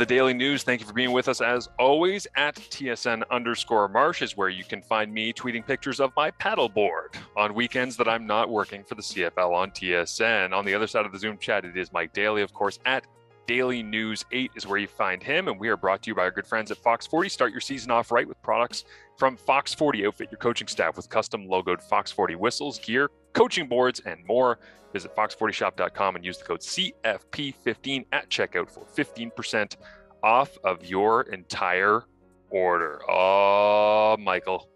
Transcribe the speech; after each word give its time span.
the 0.00 0.06
daily 0.06 0.32
news. 0.32 0.62
Thank 0.62 0.80
you 0.80 0.86
for 0.86 0.94
being 0.94 1.12
with 1.12 1.28
us 1.28 1.42
as 1.42 1.68
always 1.78 2.26
at 2.34 2.54
TSN 2.54 3.22
underscore 3.30 3.86
Marsh 3.86 4.22
is 4.22 4.34
where 4.34 4.48
you 4.48 4.64
can 4.64 4.80
find 4.80 5.12
me 5.12 5.30
tweeting 5.30 5.66
pictures 5.66 6.00
of 6.00 6.10
my 6.16 6.30
paddleboard 6.30 7.16
on 7.36 7.52
weekends 7.52 7.98
that 7.98 8.08
I'm 8.08 8.26
not 8.26 8.48
working 8.48 8.82
for 8.82 8.94
the 8.94 9.02
CFL 9.02 9.52
on 9.52 9.70
TSN. 9.72 10.54
On 10.54 10.64
the 10.64 10.74
other 10.74 10.86
side 10.86 11.04
of 11.04 11.12
the 11.12 11.18
Zoom 11.18 11.36
chat, 11.36 11.66
it 11.66 11.76
is 11.76 11.92
Mike 11.92 12.14
Daly, 12.14 12.40
of 12.40 12.54
course, 12.54 12.78
at 12.86 13.04
Daily 13.50 13.82
News 13.82 14.24
8 14.30 14.52
is 14.54 14.64
where 14.64 14.78
you 14.78 14.86
find 14.86 15.20
him. 15.20 15.48
And 15.48 15.58
we 15.58 15.70
are 15.70 15.76
brought 15.76 16.04
to 16.04 16.10
you 16.10 16.14
by 16.14 16.22
our 16.22 16.30
good 16.30 16.46
friends 16.46 16.70
at 16.70 16.76
Fox 16.76 17.04
40. 17.08 17.28
Start 17.28 17.50
your 17.50 17.60
season 17.60 17.90
off 17.90 18.12
right 18.12 18.28
with 18.28 18.40
products 18.42 18.84
from 19.18 19.36
Fox 19.36 19.74
40. 19.74 20.06
Outfit 20.06 20.30
your 20.30 20.38
coaching 20.38 20.68
staff 20.68 20.96
with 20.96 21.08
custom 21.08 21.48
logoed 21.48 21.82
Fox 21.82 22.12
40 22.12 22.36
whistles, 22.36 22.78
gear, 22.78 23.10
coaching 23.32 23.66
boards, 23.66 24.02
and 24.06 24.24
more. 24.24 24.60
Visit 24.92 25.16
fox40shop.com 25.16 26.14
and 26.14 26.24
use 26.24 26.38
the 26.38 26.44
code 26.44 26.60
CFP15 26.60 28.04
at 28.12 28.30
checkout 28.30 28.70
for 28.70 28.84
15% 28.96 29.74
off 30.22 30.56
of 30.62 30.84
your 30.84 31.22
entire 31.22 32.04
order. 32.50 33.00
Oh, 33.10 34.16
Michael, 34.20 34.68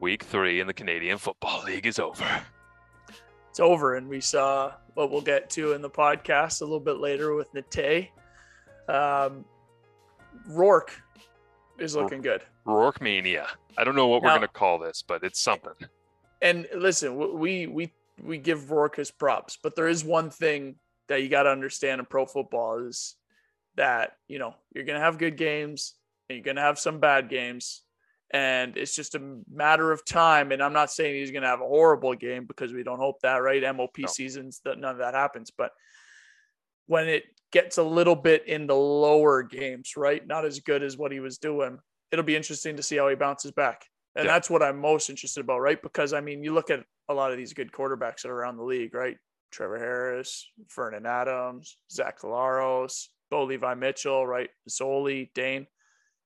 week 0.00 0.22
three 0.22 0.60
in 0.60 0.66
the 0.66 0.72
Canadian 0.72 1.18
Football 1.18 1.64
League 1.64 1.84
is 1.84 1.98
over. 1.98 2.24
It's 3.56 3.60
over, 3.62 3.94
and 3.94 4.06
we 4.06 4.20
saw 4.20 4.74
what 4.92 5.10
we'll 5.10 5.22
get 5.22 5.48
to 5.52 5.72
in 5.72 5.80
the 5.80 5.88
podcast 5.88 6.60
a 6.60 6.64
little 6.64 6.78
bit 6.78 6.98
later 6.98 7.34
with 7.34 7.48
Nate. 7.54 8.10
Um, 8.86 9.46
Rourke 10.46 10.92
is 11.78 11.96
looking 11.96 12.20
good. 12.20 12.42
Rourke 12.66 13.00
mania. 13.00 13.46
I 13.78 13.84
don't 13.84 13.96
know 13.96 14.08
what 14.08 14.22
now, 14.22 14.28
we're 14.28 14.32
going 14.32 14.42
to 14.42 14.48
call 14.48 14.78
this, 14.78 15.00
but 15.00 15.24
it's 15.24 15.40
something. 15.40 15.72
And 16.42 16.68
listen, 16.76 17.16
we 17.38 17.66
we 17.66 17.90
we 18.22 18.36
give 18.36 18.70
Rourke 18.70 18.96
his 18.96 19.10
props, 19.10 19.56
but 19.62 19.74
there 19.74 19.88
is 19.88 20.04
one 20.04 20.28
thing 20.28 20.74
that 21.08 21.22
you 21.22 21.30
got 21.30 21.44
to 21.44 21.50
understand 21.50 21.98
in 21.98 22.04
pro 22.04 22.26
football 22.26 22.86
is 22.86 23.14
that 23.76 24.18
you 24.28 24.38
know 24.38 24.54
you're 24.74 24.84
going 24.84 24.98
to 24.98 25.04
have 25.04 25.16
good 25.16 25.38
games 25.38 25.94
and 26.28 26.36
you're 26.36 26.44
going 26.44 26.56
to 26.56 26.62
have 26.62 26.78
some 26.78 27.00
bad 27.00 27.30
games 27.30 27.84
and 28.32 28.76
it's 28.76 28.94
just 28.94 29.14
a 29.14 29.38
matter 29.50 29.92
of 29.92 30.04
time 30.04 30.50
and 30.52 30.62
i'm 30.62 30.72
not 30.72 30.90
saying 30.90 31.14
he's 31.14 31.30
going 31.30 31.42
to 31.42 31.48
have 31.48 31.60
a 31.60 31.66
horrible 31.66 32.14
game 32.14 32.44
because 32.44 32.72
we 32.72 32.82
don't 32.82 32.98
hope 32.98 33.20
that 33.20 33.36
right 33.36 33.62
mop 33.76 33.96
no. 33.98 34.06
seasons 34.06 34.60
that 34.64 34.78
none 34.78 34.92
of 34.92 34.98
that 34.98 35.14
happens 35.14 35.50
but 35.56 35.70
when 36.86 37.08
it 37.08 37.24
gets 37.52 37.78
a 37.78 37.82
little 37.82 38.16
bit 38.16 38.46
in 38.48 38.66
the 38.66 38.74
lower 38.74 39.42
games 39.42 39.92
right 39.96 40.26
not 40.26 40.44
as 40.44 40.60
good 40.60 40.82
as 40.82 40.96
what 40.96 41.12
he 41.12 41.20
was 41.20 41.38
doing 41.38 41.78
it'll 42.10 42.24
be 42.24 42.36
interesting 42.36 42.76
to 42.76 42.82
see 42.82 42.96
how 42.96 43.08
he 43.08 43.14
bounces 43.14 43.52
back 43.52 43.84
and 44.16 44.24
yeah. 44.24 44.32
that's 44.32 44.50
what 44.50 44.62
i'm 44.62 44.80
most 44.80 45.08
interested 45.08 45.40
about 45.40 45.60
right 45.60 45.80
because 45.82 46.12
i 46.12 46.20
mean 46.20 46.42
you 46.42 46.52
look 46.52 46.70
at 46.70 46.84
a 47.08 47.14
lot 47.14 47.30
of 47.30 47.36
these 47.36 47.52
good 47.52 47.72
quarterbacks 47.72 48.22
that 48.22 48.28
are 48.28 48.36
around 48.36 48.56
the 48.56 48.64
league, 48.64 48.94
right? 48.94 49.16
Trevor 49.52 49.78
Harris, 49.78 50.50
Vernon 50.74 51.06
Adams, 51.06 51.76
Zach 51.90 52.20
Collaros, 52.20 53.06
Bo 53.30 53.44
Levi 53.44 53.74
Mitchell, 53.74 54.26
right? 54.26 54.50
Zoli, 54.68 55.30
Dane. 55.34 55.66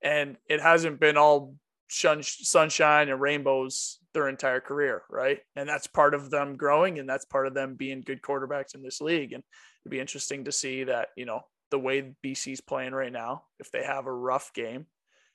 And 0.03 0.37
it 0.49 0.61
hasn't 0.61 1.01
been 1.01 1.17
all 1.17 1.55
sunshine 1.91 3.09
and 3.09 3.21
rainbows 3.21 3.99
their 4.15 4.29
entire 4.29 4.61
career, 4.61 5.03
right? 5.11 5.41
And 5.57 5.69
that's 5.69 5.87
part 5.87 6.15
of 6.15 6.31
them 6.31 6.57
growing 6.57 6.99
and 6.99 7.09
that's 7.09 7.25
part 7.25 7.47
of 7.47 7.55
them 7.55 7.75
being 7.75 8.01
good 8.01 8.23
quarterbacks 8.23 8.75
in 8.75 8.83
this 8.83 9.01
league. 9.01 9.33
And 9.33 9.43
it'd 9.85 9.91
be 9.91 10.01
interesting 10.01 10.45
to 10.45 10.53
see 10.53 10.85
that, 10.85 11.09
you 11.17 11.27
know, 11.27 11.41
the 11.71 11.79
way 11.79 12.15
BC's 12.25 12.61
playing 12.61 12.93
right 12.93 13.13
now, 13.13 13.45
if 13.59 13.71
they 13.71 13.85
have 13.85 14.07
a 14.07 14.13
rough 14.13 14.53
game, 14.55 14.87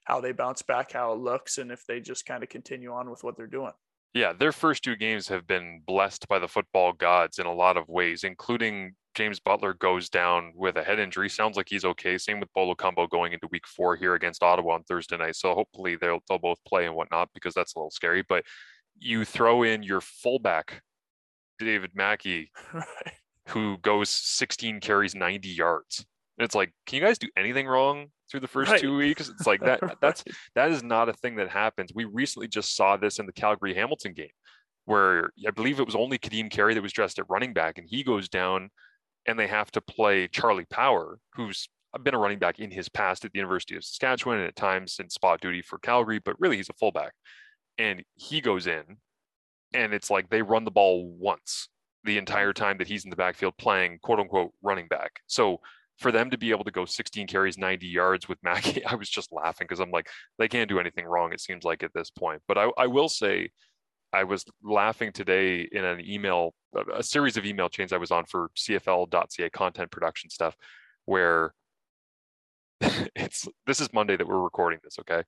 how 0.03 0.21
they 0.21 0.31
bounce 0.31 0.61
back, 0.61 0.91
how 0.91 1.13
it 1.13 1.19
looks, 1.19 1.57
and 1.57 1.71
if 1.71 1.85
they 1.85 1.99
just 1.99 2.25
kind 2.25 2.43
of 2.43 2.49
continue 2.49 2.91
on 2.91 3.09
with 3.09 3.23
what 3.23 3.37
they're 3.37 3.47
doing. 3.47 3.73
Yeah, 4.13 4.31
their 4.31 4.51
first 4.51 4.83
two 4.83 4.95
games 4.95 5.27
have 5.27 5.45
been 5.45 5.81
blessed 5.85 6.27
by 6.27 6.39
the 6.39 6.47
football 6.47 6.93
gods 6.93 7.37
in 7.37 7.45
a 7.45 7.53
lot 7.53 7.75
of 7.75 7.89
ways, 7.89 8.23
including 8.23 8.95
James 9.15 9.39
Butler 9.39 9.73
goes 9.73 10.09
down 10.09 10.51
with 10.55 10.77
a 10.77 10.83
head 10.83 10.99
injury. 10.99 11.29
Sounds 11.29 11.57
like 11.57 11.67
he's 11.69 11.85
okay. 11.85 12.17
Same 12.17 12.39
with 12.39 12.53
Bolo 12.53 12.75
Combo 12.75 13.07
going 13.07 13.33
into 13.33 13.47
week 13.51 13.65
four 13.65 13.95
here 13.95 14.13
against 14.13 14.43
Ottawa 14.43 14.75
on 14.75 14.83
Thursday 14.83 15.17
night. 15.17 15.35
So 15.35 15.53
hopefully 15.53 15.95
they'll 15.95 16.19
they'll 16.29 16.37
both 16.37 16.59
play 16.67 16.85
and 16.85 16.95
whatnot 16.95 17.29
because 17.33 17.53
that's 17.53 17.75
a 17.75 17.79
little 17.79 17.91
scary. 17.91 18.23
But 18.27 18.43
you 18.99 19.25
throw 19.25 19.63
in 19.63 19.83
your 19.83 20.01
fullback, 20.01 20.81
David 21.59 21.91
Mackie, 21.93 22.51
right. 22.73 22.85
who 23.49 23.77
goes 23.77 24.09
16 24.09 24.81
carries, 24.81 25.15
90 25.15 25.49
yards. 25.49 26.05
And 26.37 26.45
it's 26.45 26.55
like, 26.55 26.73
can 26.85 26.97
you 26.97 27.05
guys 27.05 27.17
do 27.17 27.29
anything 27.37 27.67
wrong 27.67 28.07
through 28.29 28.41
the 28.41 28.47
first 28.47 28.71
right. 28.71 28.81
two 28.81 28.95
weeks? 28.95 29.29
It's 29.29 29.47
like 29.47 29.61
that. 29.61 29.81
right. 29.81 29.95
That's 30.01 30.23
that 30.55 30.71
is 30.71 30.83
not 30.83 31.09
a 31.09 31.13
thing 31.13 31.35
that 31.37 31.49
happens. 31.49 31.91
We 31.93 32.05
recently 32.05 32.47
just 32.47 32.75
saw 32.75 32.97
this 32.97 33.19
in 33.19 33.25
the 33.25 33.33
Calgary 33.33 33.73
Hamilton 33.73 34.13
game, 34.13 34.27
where 34.85 35.31
I 35.47 35.51
believe 35.51 35.79
it 35.79 35.85
was 35.85 35.95
only 35.95 36.17
Kadeem 36.17 36.51
Carey 36.51 36.73
that 36.73 36.83
was 36.83 36.93
dressed 36.93 37.19
at 37.19 37.29
running 37.29 37.53
back, 37.53 37.77
and 37.77 37.87
he 37.89 38.03
goes 38.03 38.27
down, 38.27 38.69
and 39.25 39.39
they 39.39 39.47
have 39.47 39.71
to 39.71 39.81
play 39.81 40.27
Charlie 40.27 40.65
Power, 40.65 41.19
who's 41.33 41.69
been 42.03 42.13
a 42.13 42.19
running 42.19 42.39
back 42.39 42.59
in 42.59 42.71
his 42.71 42.89
past 42.89 43.23
at 43.23 43.31
the 43.31 43.39
University 43.39 43.77
of 43.77 43.83
Saskatchewan 43.85 44.39
and 44.39 44.47
at 44.47 44.55
times 44.57 44.97
in 44.99 45.09
spot 45.09 45.39
duty 45.39 45.61
for 45.61 45.79
Calgary, 45.79 46.19
but 46.19 46.35
really 46.39 46.57
he's 46.57 46.69
a 46.69 46.73
fullback, 46.73 47.13
and 47.77 48.03
he 48.15 48.41
goes 48.41 48.67
in, 48.67 48.83
and 49.73 49.93
it's 49.93 50.09
like 50.09 50.29
they 50.29 50.41
run 50.41 50.65
the 50.65 50.71
ball 50.71 51.07
once 51.17 51.69
the 52.03 52.17
entire 52.17 52.53
time 52.53 52.77
that 52.77 52.87
he's 52.87 53.03
in 53.03 53.09
the 53.09 53.15
backfield 53.15 53.53
playing 53.57 53.99
quote 54.03 54.19
unquote 54.19 54.51
running 54.61 54.87
back. 54.87 55.21
So 55.27 55.59
for 55.97 56.11
them 56.11 56.29
to 56.29 56.37
be 56.37 56.51
able 56.51 56.63
to 56.65 56.71
go 56.71 56.85
16 56.85 57.27
carries, 57.27 57.57
90 57.57 57.87
yards 57.87 58.27
with 58.27 58.37
Mackie, 58.43 58.85
I 58.85 58.95
was 58.95 59.09
just 59.09 59.31
laughing 59.31 59.65
because 59.65 59.79
I'm 59.79 59.91
like, 59.91 60.07
they 60.37 60.47
can't 60.47 60.69
do 60.69 60.79
anything 60.79 61.05
wrong, 61.05 61.33
it 61.33 61.41
seems 61.41 61.63
like 61.63 61.83
at 61.83 61.93
this 61.93 62.09
point. 62.09 62.41
But 62.47 62.57
I, 62.57 62.69
I 62.77 62.87
will 62.87 63.09
say, 63.09 63.49
I 64.13 64.23
was 64.23 64.45
laughing 64.63 65.11
today 65.11 65.67
in 65.69 65.83
an 65.83 66.01
email, 66.07 66.53
a 66.93 67.03
series 67.03 67.35
of 67.35 67.45
email 67.45 67.67
chains 67.67 67.91
I 67.91 67.97
was 67.97 68.11
on 68.11 68.25
for 68.25 68.49
CFL.ca 68.55 69.49
content 69.49 69.91
production 69.91 70.29
stuff, 70.29 70.55
where 71.05 71.53
it's 72.81 73.47
this 73.67 73.81
is 73.81 73.91
Monday 73.93 74.15
that 74.15 74.27
we're 74.27 74.39
recording 74.39 74.79
this, 74.83 74.97
okay? 74.99 75.23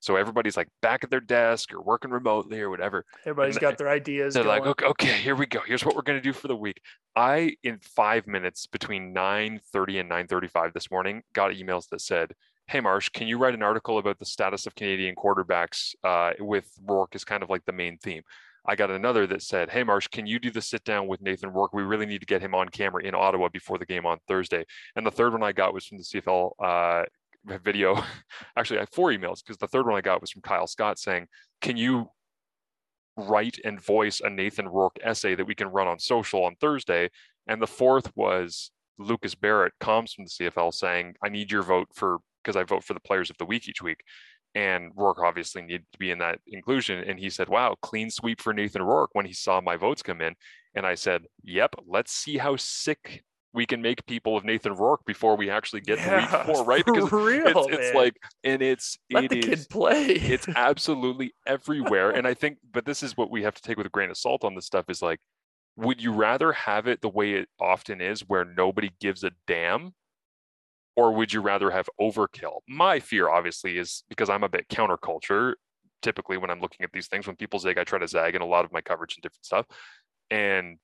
So 0.00 0.16
everybody's 0.16 0.56
like 0.56 0.68
back 0.80 1.04
at 1.04 1.10
their 1.10 1.20
desk 1.20 1.72
or 1.72 1.82
working 1.82 2.10
remotely 2.10 2.60
or 2.60 2.70
whatever. 2.70 3.04
Everybody's 3.24 3.56
and 3.56 3.60
got 3.60 3.78
their 3.78 3.88
ideas. 3.88 4.34
They're 4.34 4.44
going. 4.44 4.60
like, 4.60 4.68
okay, 4.68 4.86
okay, 4.86 5.12
here 5.12 5.36
we 5.36 5.46
go. 5.46 5.60
Here's 5.66 5.84
what 5.84 5.94
we're 5.94 6.02
gonna 6.02 6.20
do 6.20 6.32
for 6.32 6.48
the 6.48 6.56
week. 6.56 6.80
I 7.14 7.56
in 7.62 7.78
five 7.80 8.26
minutes 8.26 8.66
between 8.66 9.14
9:30 9.14 10.00
and 10.00 10.10
9:35 10.10 10.72
this 10.72 10.90
morning 10.90 11.22
got 11.34 11.52
emails 11.52 11.88
that 11.90 12.00
said, 12.00 12.34
"Hey 12.66 12.80
Marsh, 12.80 13.10
can 13.10 13.28
you 13.28 13.38
write 13.38 13.54
an 13.54 13.62
article 13.62 13.98
about 13.98 14.18
the 14.18 14.24
status 14.24 14.66
of 14.66 14.74
Canadian 14.74 15.14
quarterbacks 15.14 15.94
uh, 16.02 16.32
with 16.40 16.70
Rourke 16.84 17.14
as 17.14 17.24
kind 17.24 17.42
of 17.42 17.50
like 17.50 17.64
the 17.66 17.72
main 17.72 17.98
theme?" 17.98 18.22
I 18.66 18.76
got 18.76 18.90
another 18.90 19.26
that 19.26 19.42
said, 19.42 19.70
Hey, 19.70 19.82
Marsh, 19.82 20.08
can 20.08 20.26
you 20.26 20.38
do 20.38 20.50
the 20.50 20.60
sit 20.60 20.84
down 20.84 21.06
with 21.06 21.22
Nathan 21.22 21.50
Rourke? 21.50 21.72
We 21.72 21.82
really 21.82 22.06
need 22.06 22.20
to 22.20 22.26
get 22.26 22.42
him 22.42 22.54
on 22.54 22.68
camera 22.68 23.02
in 23.02 23.14
Ottawa 23.14 23.48
before 23.48 23.78
the 23.78 23.86
game 23.86 24.04
on 24.04 24.18
Thursday. 24.28 24.64
And 24.94 25.06
the 25.06 25.10
third 25.10 25.32
one 25.32 25.42
I 25.42 25.52
got 25.52 25.72
was 25.72 25.86
from 25.86 25.98
the 25.98 26.04
CFL 26.04 26.52
uh, 26.58 27.04
video. 27.44 28.02
Actually, 28.56 28.78
I 28.78 28.82
have 28.82 28.90
four 28.92 29.10
emails 29.10 29.42
because 29.42 29.58
the 29.58 29.68
third 29.68 29.86
one 29.86 29.96
I 29.96 30.00
got 30.00 30.20
was 30.20 30.30
from 30.30 30.42
Kyle 30.42 30.66
Scott 30.66 30.98
saying, 30.98 31.26
"Can 31.60 31.76
you 31.76 32.10
write 33.16 33.58
and 33.64 33.80
voice 33.80 34.20
a 34.20 34.30
Nathan 34.30 34.68
Rourke 34.68 34.98
essay 35.02 35.34
that 35.34 35.46
we 35.46 35.54
can 35.54 35.68
run 35.68 35.88
on 35.88 35.98
social 35.98 36.44
on 36.44 36.56
Thursday?" 36.60 37.10
And 37.46 37.60
the 37.60 37.66
fourth 37.66 38.10
was 38.16 38.70
Lucas 38.98 39.34
Barrett 39.34 39.72
comes 39.80 40.12
from 40.12 40.24
the 40.24 40.30
CFL 40.30 40.72
saying, 40.72 41.14
"I 41.22 41.28
need 41.28 41.50
your 41.50 41.62
vote 41.62 41.88
for 41.94 42.18
because 42.42 42.56
I 42.56 42.64
vote 42.64 42.84
for 42.84 42.94
the 42.94 43.00
players 43.00 43.30
of 43.30 43.38
the 43.38 43.46
week 43.46 43.68
each 43.68 43.82
week." 43.82 44.02
And 44.54 44.90
Rourke 44.96 45.20
obviously 45.20 45.62
needed 45.62 45.86
to 45.92 45.98
be 45.98 46.10
in 46.10 46.18
that 46.18 46.40
inclusion. 46.48 47.04
And 47.04 47.18
he 47.20 47.30
said, 47.30 47.48
Wow, 47.48 47.76
clean 47.82 48.10
sweep 48.10 48.40
for 48.40 48.52
Nathan 48.52 48.82
Rourke 48.82 49.10
when 49.12 49.26
he 49.26 49.32
saw 49.32 49.60
my 49.60 49.76
votes 49.76 50.02
come 50.02 50.20
in. 50.20 50.34
And 50.74 50.84
I 50.84 50.96
said, 50.96 51.22
Yep, 51.44 51.76
let's 51.86 52.12
see 52.12 52.36
how 52.38 52.56
sick 52.56 53.22
we 53.52 53.66
can 53.66 53.82
make 53.82 54.04
people 54.06 54.36
of 54.36 54.44
Nathan 54.44 54.74
Rourke 54.74 55.04
before 55.04 55.36
we 55.36 55.50
actually 55.50 55.80
get 55.80 55.98
yeah, 55.98 56.26
to 56.26 56.36
week 56.36 56.56
four, 56.56 56.64
right? 56.66 56.84
Because 56.84 57.10
real, 57.10 57.46
it's, 57.46 57.78
it's 57.78 57.94
like, 57.94 58.16
and 58.44 58.62
it's 58.62 58.98
let 59.10 59.24
it 59.24 59.30
the 59.30 59.38
is, 59.38 59.44
kid 59.44 59.70
play. 59.70 60.06
it's 60.06 60.48
absolutely 60.56 61.34
everywhere, 61.46 62.10
and 62.10 62.26
I 62.26 62.34
think, 62.34 62.58
but 62.72 62.84
this 62.84 63.02
is 63.02 63.16
what 63.16 63.30
we 63.30 63.42
have 63.42 63.54
to 63.54 63.62
take 63.62 63.76
with 63.76 63.86
a 63.86 63.90
grain 63.90 64.10
of 64.10 64.16
salt 64.16 64.44
on 64.44 64.54
this 64.54 64.66
stuff. 64.66 64.84
Is 64.88 65.02
like, 65.02 65.18
would 65.76 66.02
you 66.02 66.12
rather 66.12 66.52
have 66.52 66.86
it 66.86 67.00
the 67.00 67.08
way 67.08 67.34
it 67.34 67.48
often 67.60 68.00
is, 68.00 68.20
where 68.20 68.44
nobody 68.44 68.90
gives 69.00 69.24
a 69.24 69.32
damn, 69.46 69.94
or 70.94 71.12
would 71.12 71.32
you 71.32 71.40
rather 71.40 71.70
have 71.70 71.88
overkill? 72.00 72.58
My 72.68 73.00
fear, 73.00 73.28
obviously, 73.28 73.78
is 73.78 74.04
because 74.08 74.30
I'm 74.30 74.44
a 74.44 74.48
bit 74.48 74.68
counterculture. 74.68 75.54
Typically, 76.02 76.36
when 76.36 76.50
I'm 76.50 76.60
looking 76.60 76.84
at 76.84 76.92
these 76.92 77.08
things, 77.08 77.26
when 77.26 77.36
people 77.36 77.58
zag, 77.58 77.78
I 77.78 77.84
try 77.84 77.98
to 77.98 78.08
zag 78.08 78.36
in 78.36 78.42
a 78.42 78.46
lot 78.46 78.64
of 78.64 78.72
my 78.72 78.80
coverage 78.80 79.16
and 79.16 79.22
different 79.22 79.44
stuff, 79.44 79.66
and 80.30 80.78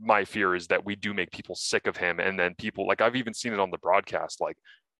my 0.00 0.24
fear 0.24 0.54
is 0.54 0.66
that 0.68 0.84
we 0.84 0.94
do 0.94 1.14
make 1.14 1.30
people 1.30 1.54
sick 1.54 1.86
of 1.86 1.96
him 1.96 2.20
and 2.20 2.38
then 2.38 2.54
people 2.56 2.86
like 2.86 3.00
I've 3.00 3.16
even 3.16 3.34
seen 3.34 3.52
it 3.52 3.60
on 3.60 3.70
the 3.70 3.78
broadcast 3.78 4.40
like 4.40 4.56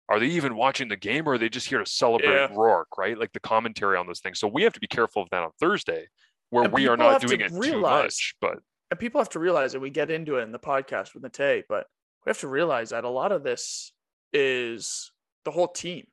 are 0.09 0.21
they 0.21 0.27
even 0.27 0.57
watching 0.57 0.89
the 0.89 0.97
game 0.97 1.29
or 1.29 1.35
are 1.35 1.39
they 1.39 1.49
just 1.49 1.69
here 1.69 1.79
to 1.79 1.91
celebrate 1.91 2.33
yeah. 2.33 2.49
Rourke 2.55 2.97
right 2.97 3.19
like 3.19 3.33
the 3.33 3.41
commentary 3.41 3.97
on 3.97 4.07
those 4.07 4.21
things 4.21 4.39
so 4.39 4.49
we 4.49 4.63
have 4.63 4.73
to 4.73 4.81
be 4.81 4.87
careful 4.87 5.23
of 5.23 5.31
that 5.31 5.43
on 5.43 5.51
Thursday 5.61 6.07
where 6.51 6.65
and 6.65 6.73
we 6.73 6.89
are 6.89 6.97
not 6.97 7.21
doing 7.21 7.41
it 7.41 7.51
realize, 7.51 7.71
too 7.71 7.81
much 7.81 8.37
but 8.41 8.59
and 8.91 9.01
people 9.01 9.21
have 9.21 9.29
to 9.31 9.39
realize 9.39 9.73
that 9.73 9.81
we 9.81 9.91
get 9.91 10.11
into 10.11 10.37
it 10.37 10.43
in 10.43 10.53
the 10.53 10.59
podcast 10.59 11.13
with 11.15 11.23
Nate 11.39 11.65
but 11.69 11.87
we 12.25 12.31
have 12.31 12.41
to 12.41 12.49
realize 12.49 12.91
that 12.91 13.05
a 13.05 13.09
lot 13.09 13.33
of 13.33 13.43
this 13.43 13.93
is 14.33 15.13
the 15.45 15.51
whole 15.51 15.69
team 15.69 16.07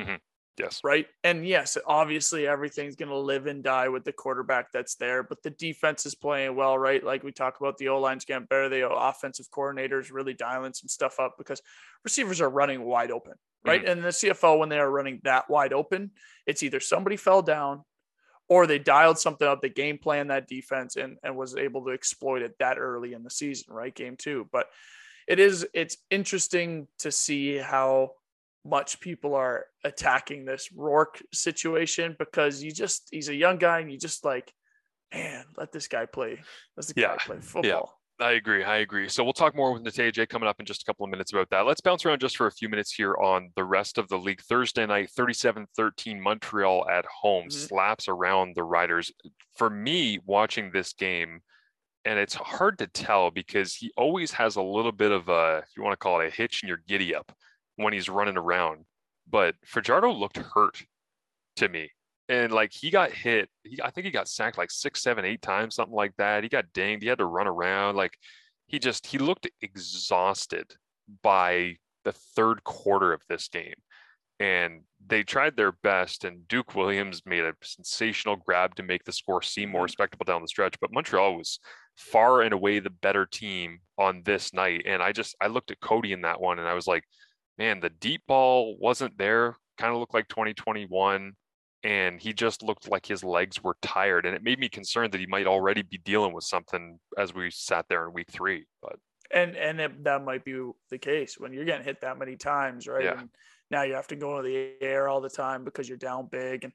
mm-hmm. 0.00 0.14
Yes. 0.58 0.80
Right. 0.84 1.06
And 1.24 1.46
yes, 1.46 1.78
obviously 1.86 2.46
everything's 2.46 2.96
going 2.96 3.08
to 3.08 3.16
live 3.16 3.46
and 3.46 3.62
die 3.62 3.88
with 3.88 4.04
the 4.04 4.12
quarterback 4.12 4.72
that's 4.72 4.96
there, 4.96 5.22
but 5.22 5.42
the 5.42 5.50
defense 5.50 6.04
is 6.04 6.14
playing 6.14 6.54
well, 6.54 6.76
right? 6.76 7.02
Like 7.02 7.22
we 7.22 7.32
talk 7.32 7.60
about 7.60 7.78
the 7.78 7.88
O 7.88 8.00
line's 8.00 8.24
getting 8.24 8.46
better. 8.46 8.68
The 8.68 8.88
offensive 8.88 9.50
coordinators 9.50 10.12
really 10.12 10.34
dialing 10.34 10.74
some 10.74 10.88
stuff 10.88 11.18
up 11.18 11.36
because 11.38 11.62
receivers 12.04 12.40
are 12.40 12.50
running 12.50 12.82
wide 12.82 13.10
open, 13.10 13.34
right? 13.64 13.80
Mm-hmm. 13.80 13.90
And 13.90 14.04
the 14.04 14.08
CFL, 14.08 14.58
when 14.58 14.68
they 14.68 14.78
are 14.78 14.90
running 14.90 15.20
that 15.24 15.48
wide 15.48 15.72
open, 15.72 16.10
it's 16.46 16.62
either 16.62 16.80
somebody 16.80 17.16
fell 17.16 17.42
down 17.42 17.84
or 18.48 18.66
they 18.66 18.78
dialed 18.78 19.18
something 19.18 19.46
up, 19.46 19.62
the 19.62 19.68
game 19.68 19.96
plan 19.96 20.26
that 20.26 20.48
defense 20.48 20.96
and, 20.96 21.16
and 21.22 21.36
was 21.36 21.56
able 21.56 21.84
to 21.84 21.92
exploit 21.92 22.42
it 22.42 22.56
that 22.58 22.78
early 22.78 23.12
in 23.12 23.22
the 23.22 23.30
season, 23.30 23.72
right? 23.72 23.94
Game 23.94 24.16
two. 24.16 24.48
But 24.52 24.66
it 25.28 25.38
is, 25.38 25.66
it's 25.72 25.96
interesting 26.10 26.88
to 26.98 27.12
see 27.12 27.56
how 27.56 28.14
much 28.64 29.00
people 29.00 29.34
are 29.34 29.66
attacking 29.84 30.44
this 30.44 30.70
Rourke 30.74 31.22
situation 31.32 32.16
because 32.18 32.62
you 32.62 32.72
just 32.72 33.08
he's 33.10 33.28
a 33.28 33.34
young 33.34 33.56
guy 33.56 33.80
and 33.80 33.90
you 33.90 33.98
just 33.98 34.24
like, 34.24 34.52
man, 35.12 35.44
let 35.56 35.72
this 35.72 35.88
guy 35.88 36.06
play. 36.06 36.38
Let 36.76 36.86
this 36.86 36.92
yeah. 36.96 37.08
guy 37.08 37.16
play 37.18 37.40
football. 37.40 37.64
Yeah. 37.64 37.80
I 38.20 38.32
agree. 38.32 38.62
I 38.62 38.78
agree. 38.78 39.08
So 39.08 39.24
we'll 39.24 39.32
talk 39.32 39.56
more 39.56 39.72
with 39.72 39.82
Natey 39.82 40.28
coming 40.28 40.46
up 40.46 40.60
in 40.60 40.66
just 40.66 40.82
a 40.82 40.84
couple 40.84 41.04
of 41.04 41.10
minutes 41.10 41.32
about 41.32 41.48
that. 41.50 41.64
Let's 41.64 41.80
bounce 41.80 42.04
around 42.04 42.20
just 42.20 42.36
for 42.36 42.46
a 42.46 42.52
few 42.52 42.68
minutes 42.68 42.92
here 42.92 43.14
on 43.16 43.50
the 43.56 43.64
rest 43.64 43.96
of 43.96 44.08
the 44.08 44.18
league. 44.18 44.42
Thursday 44.42 44.84
night, 44.84 45.08
37-13 45.18 46.20
Montreal 46.20 46.86
at 46.86 47.06
home 47.06 47.44
mm-hmm. 47.44 47.50
slaps 47.50 48.08
around 48.08 48.56
the 48.56 48.62
Riders. 48.62 49.10
For 49.56 49.70
me, 49.70 50.18
watching 50.26 50.70
this 50.70 50.92
game, 50.92 51.40
and 52.04 52.18
it's 52.18 52.34
hard 52.34 52.78
to 52.80 52.86
tell 52.88 53.30
because 53.30 53.74
he 53.74 53.90
always 53.96 54.32
has 54.32 54.56
a 54.56 54.62
little 54.62 54.92
bit 54.92 55.12
of 55.12 55.30
a, 55.30 55.62
if 55.66 55.70
you 55.74 55.82
want 55.82 55.94
to 55.94 55.98
call 55.98 56.20
it 56.20 56.26
a 56.26 56.30
hitch 56.30 56.62
in 56.62 56.68
your 56.68 56.82
giddy 56.86 57.14
up 57.14 57.32
when 57.82 57.92
he's 57.92 58.08
running 58.08 58.36
around. 58.36 58.84
But 59.28 59.54
Fajardo 59.64 60.12
looked 60.12 60.38
hurt 60.38 60.82
to 61.56 61.68
me. 61.68 61.90
And 62.28 62.52
like 62.52 62.72
he 62.72 62.90
got 62.90 63.10
hit, 63.10 63.48
he, 63.64 63.80
I 63.82 63.90
think 63.90 64.04
he 64.04 64.12
got 64.12 64.28
sacked 64.28 64.58
like 64.58 64.70
six, 64.70 65.02
seven, 65.02 65.24
eight 65.24 65.42
times, 65.42 65.74
something 65.74 65.94
like 65.94 66.14
that. 66.18 66.44
He 66.44 66.48
got 66.48 66.72
dinged. 66.72 67.02
He 67.02 67.08
had 67.08 67.18
to 67.18 67.24
run 67.24 67.48
around. 67.48 67.96
Like 67.96 68.16
he 68.66 68.78
just 68.78 69.06
he 69.06 69.18
looked 69.18 69.48
exhausted 69.60 70.72
by 71.22 71.76
the 72.04 72.12
third 72.12 72.62
quarter 72.64 73.12
of 73.12 73.22
this 73.28 73.48
game. 73.48 73.74
And 74.38 74.84
they 75.06 75.22
tried 75.22 75.56
their 75.56 75.72
best, 75.72 76.24
and 76.24 76.48
Duke 76.48 76.74
Williams 76.74 77.20
made 77.26 77.44
a 77.44 77.52
sensational 77.62 78.36
grab 78.36 78.74
to 78.76 78.82
make 78.82 79.04
the 79.04 79.12
score 79.12 79.42
seem 79.42 79.68
more 79.68 79.80
mm-hmm. 79.80 79.84
respectable 79.84 80.24
down 80.24 80.40
the 80.40 80.48
stretch. 80.48 80.80
But 80.80 80.92
Montreal 80.92 81.36
was 81.36 81.58
far 81.96 82.40
and 82.40 82.54
away 82.54 82.78
the 82.78 82.88
better 82.88 83.26
team 83.26 83.80
on 83.98 84.22
this 84.24 84.54
night. 84.54 84.84
And 84.86 85.02
I 85.02 85.12
just 85.12 85.36
I 85.42 85.48
looked 85.48 85.70
at 85.70 85.80
Cody 85.80 86.12
in 86.12 86.22
that 86.22 86.40
one, 86.40 86.58
and 86.58 86.66
I 86.66 86.74
was 86.74 86.86
like, 86.86 87.04
man, 87.60 87.78
the 87.78 87.90
deep 87.90 88.22
ball 88.26 88.76
wasn't 88.78 89.16
there. 89.18 89.56
Kind 89.76 89.92
of 89.92 90.00
looked 90.00 90.14
like 90.14 90.28
2021. 90.28 91.34
And 91.82 92.20
he 92.20 92.32
just 92.32 92.62
looked 92.62 92.90
like 92.90 93.06
his 93.06 93.22
legs 93.22 93.62
were 93.62 93.76
tired. 93.82 94.26
And 94.26 94.34
it 94.34 94.42
made 94.42 94.58
me 94.58 94.68
concerned 94.68 95.12
that 95.12 95.20
he 95.20 95.26
might 95.26 95.46
already 95.46 95.82
be 95.82 95.98
dealing 95.98 96.32
with 96.32 96.44
something 96.44 96.98
as 97.16 97.34
we 97.34 97.50
sat 97.50 97.86
there 97.88 98.06
in 98.06 98.12
week 98.12 98.30
three. 98.30 98.64
But 98.82 98.96
and 99.32 99.56
and 99.56 99.80
it, 99.80 100.04
that 100.04 100.24
might 100.24 100.44
be 100.44 100.60
the 100.90 100.98
case 100.98 101.36
when 101.38 101.52
you're 101.52 101.64
getting 101.64 101.84
hit 101.84 102.00
that 102.00 102.18
many 102.18 102.36
times, 102.36 102.86
right? 102.86 103.04
Yeah. 103.04 103.20
And 103.20 103.28
now 103.70 103.82
you 103.82 103.94
have 103.94 104.08
to 104.08 104.16
go 104.16 104.38
into 104.38 104.50
the 104.50 104.72
air 104.84 105.08
all 105.08 105.20
the 105.20 105.30
time 105.30 105.64
because 105.64 105.88
you're 105.88 105.96
down 105.96 106.28
big. 106.30 106.64
And 106.64 106.72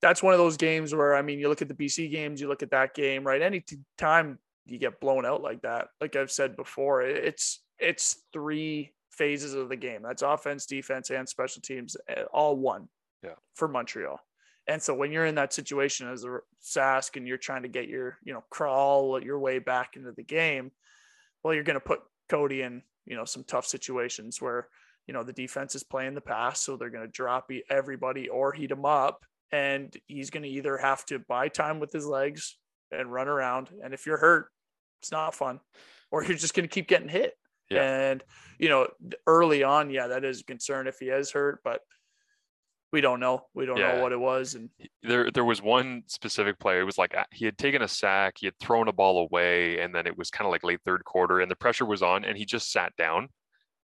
that's 0.00 0.22
one 0.22 0.32
of 0.32 0.38
those 0.38 0.56
games 0.56 0.94
where 0.94 1.14
I 1.14 1.22
mean, 1.22 1.38
you 1.38 1.48
look 1.48 1.62
at 1.62 1.68
the 1.68 1.74
BC 1.74 2.10
games, 2.10 2.40
you 2.40 2.48
look 2.48 2.62
at 2.62 2.70
that 2.70 2.94
game, 2.94 3.24
right? 3.24 3.42
Any 3.42 3.62
time 3.98 4.38
you 4.64 4.78
get 4.78 5.00
blown 5.00 5.26
out 5.26 5.42
like 5.42 5.62
that, 5.62 5.88
like 6.00 6.16
I've 6.16 6.30
said 6.30 6.56
before, 6.56 7.02
it's 7.02 7.62
it's 7.78 8.22
three 8.32 8.92
phases 9.10 9.54
of 9.54 9.68
the 9.68 9.76
game. 9.76 10.02
That's 10.02 10.22
offense, 10.22 10.66
defense, 10.66 11.10
and 11.10 11.28
special 11.28 11.62
teams, 11.62 11.96
eh, 12.08 12.22
all 12.32 12.56
one 12.56 12.88
yeah. 13.22 13.34
for 13.54 13.68
Montreal. 13.68 14.20
And 14.66 14.80
so 14.80 14.94
when 14.94 15.10
you're 15.10 15.26
in 15.26 15.34
that 15.34 15.52
situation 15.52 16.08
as 16.08 16.24
a 16.24 16.38
Sask 16.62 17.16
and 17.16 17.26
you're 17.26 17.38
trying 17.38 17.62
to 17.62 17.68
get 17.68 17.88
your, 17.88 18.18
you 18.22 18.32
know, 18.32 18.44
crawl 18.50 19.22
your 19.22 19.38
way 19.38 19.58
back 19.58 19.96
into 19.96 20.12
the 20.12 20.22
game, 20.22 20.70
well, 21.42 21.54
you're 21.54 21.64
going 21.64 21.74
to 21.74 21.80
put 21.80 22.00
Cody 22.28 22.62
in, 22.62 22.82
you 23.04 23.16
know, 23.16 23.24
some 23.24 23.42
tough 23.44 23.66
situations 23.66 24.40
where, 24.40 24.68
you 25.06 25.14
know, 25.14 25.24
the 25.24 25.32
defense 25.32 25.74
is 25.74 25.82
playing 25.82 26.14
the 26.14 26.20
pass. 26.20 26.60
So 26.60 26.76
they're 26.76 26.90
going 26.90 27.06
to 27.06 27.10
drop 27.10 27.50
everybody 27.68 28.28
or 28.28 28.52
heat 28.52 28.70
him 28.70 28.84
up. 28.84 29.24
And 29.50 29.96
he's 30.06 30.30
going 30.30 30.44
to 30.44 30.48
either 30.48 30.76
have 30.76 31.04
to 31.06 31.18
buy 31.18 31.48
time 31.48 31.80
with 31.80 31.90
his 31.90 32.06
legs 32.06 32.56
and 32.92 33.12
run 33.12 33.26
around. 33.26 33.70
And 33.82 33.92
if 33.92 34.06
you're 34.06 34.18
hurt, 34.18 34.46
it's 35.00 35.10
not 35.10 35.34
fun. 35.34 35.58
Or 36.12 36.22
you're 36.22 36.36
just 36.36 36.54
going 36.54 36.68
to 36.68 36.72
keep 36.72 36.86
getting 36.86 37.08
hit. 37.08 37.32
Yeah. 37.70 38.10
And, 38.10 38.24
you 38.58 38.68
know, 38.68 38.88
early 39.26 39.62
on, 39.62 39.90
yeah, 39.90 40.08
that 40.08 40.24
is 40.24 40.40
a 40.40 40.44
concern 40.44 40.86
if 40.86 40.98
he 40.98 41.06
is 41.06 41.30
hurt, 41.30 41.60
but 41.64 41.80
we 42.92 43.00
don't 43.00 43.20
know. 43.20 43.42
We 43.54 43.66
don't 43.66 43.76
yeah. 43.76 43.94
know 43.94 44.02
what 44.02 44.12
it 44.12 44.18
was. 44.18 44.54
And 44.54 44.68
there, 45.02 45.30
there 45.30 45.44
was 45.44 45.62
one 45.62 46.02
specific 46.06 46.58
player. 46.58 46.80
It 46.80 46.84
was 46.84 46.98
like 46.98 47.16
uh, 47.16 47.24
he 47.30 47.44
had 47.44 47.56
taken 47.56 47.82
a 47.82 47.88
sack, 47.88 48.34
he 48.38 48.46
had 48.46 48.58
thrown 48.58 48.88
a 48.88 48.92
ball 48.92 49.28
away, 49.30 49.78
and 49.78 49.94
then 49.94 50.06
it 50.06 50.18
was 50.18 50.30
kind 50.30 50.46
of 50.46 50.52
like 50.52 50.64
late 50.64 50.80
third 50.84 51.04
quarter, 51.04 51.40
and 51.40 51.50
the 51.50 51.56
pressure 51.56 51.84
was 51.84 52.02
on, 52.02 52.24
and 52.24 52.36
he 52.36 52.44
just 52.44 52.72
sat 52.72 52.94
down, 52.96 53.28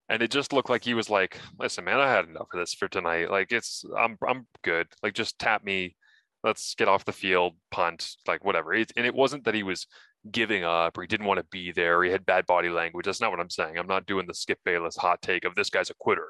and 0.09 0.23
it 0.23 0.31
just 0.31 0.53
looked 0.53 0.69
like 0.69 0.85
he 0.85 0.95
was 0.95 1.09
like, 1.09 1.39
"Listen, 1.59 1.85
man, 1.85 2.01
I 2.01 2.11
had 2.11 2.27
enough 2.27 2.49
of 2.53 2.61
this 2.61 2.75
for 2.75 2.89
tonight. 2.89 3.31
Like, 3.31 3.53
it's 3.53 3.85
I'm 3.97 4.19
I'm 4.27 4.47
good. 4.63 4.89
Like, 5.03 5.15
just 5.15 5.39
tap 5.39 5.65
me. 5.65 5.97
Let's 6.45 6.75
get 6.75 6.89
off 6.89 7.05
the 7.05 7.13
field, 7.13 7.55
punt, 7.71 8.07
like 8.27 8.45
whatever." 8.45 8.75
It, 8.75 8.93
and 8.97 9.07
it 9.07 9.15
wasn't 9.15 9.45
that 9.45 9.55
he 9.55 9.63
was 9.63 9.87
giving 10.31 10.65
up 10.65 10.99
or 10.99 11.03
he 11.03 11.07
didn't 11.07 11.27
want 11.27 11.39
to 11.39 11.47
be 11.51 11.73
there. 11.73 11.99
or 11.99 12.05
he 12.05 12.11
had 12.11 12.27
bad 12.27 12.47
body 12.47 12.69
language. 12.69 13.07
That's 13.07 13.21
not 13.21 13.31
what 13.31 13.41
I'm 13.41 13.51
saying. 13.51 13.79
I'm 13.79 13.87
not 13.87 14.07
doing 14.07 14.27
the 14.27 14.35
Skip 14.35 14.59
Bayless 14.65 14.97
hot 14.97 15.23
take 15.23 15.45
of 15.45 15.55
this 15.55 15.71
guy's 15.71 15.91
a 15.91 15.95
quitter. 15.99 16.29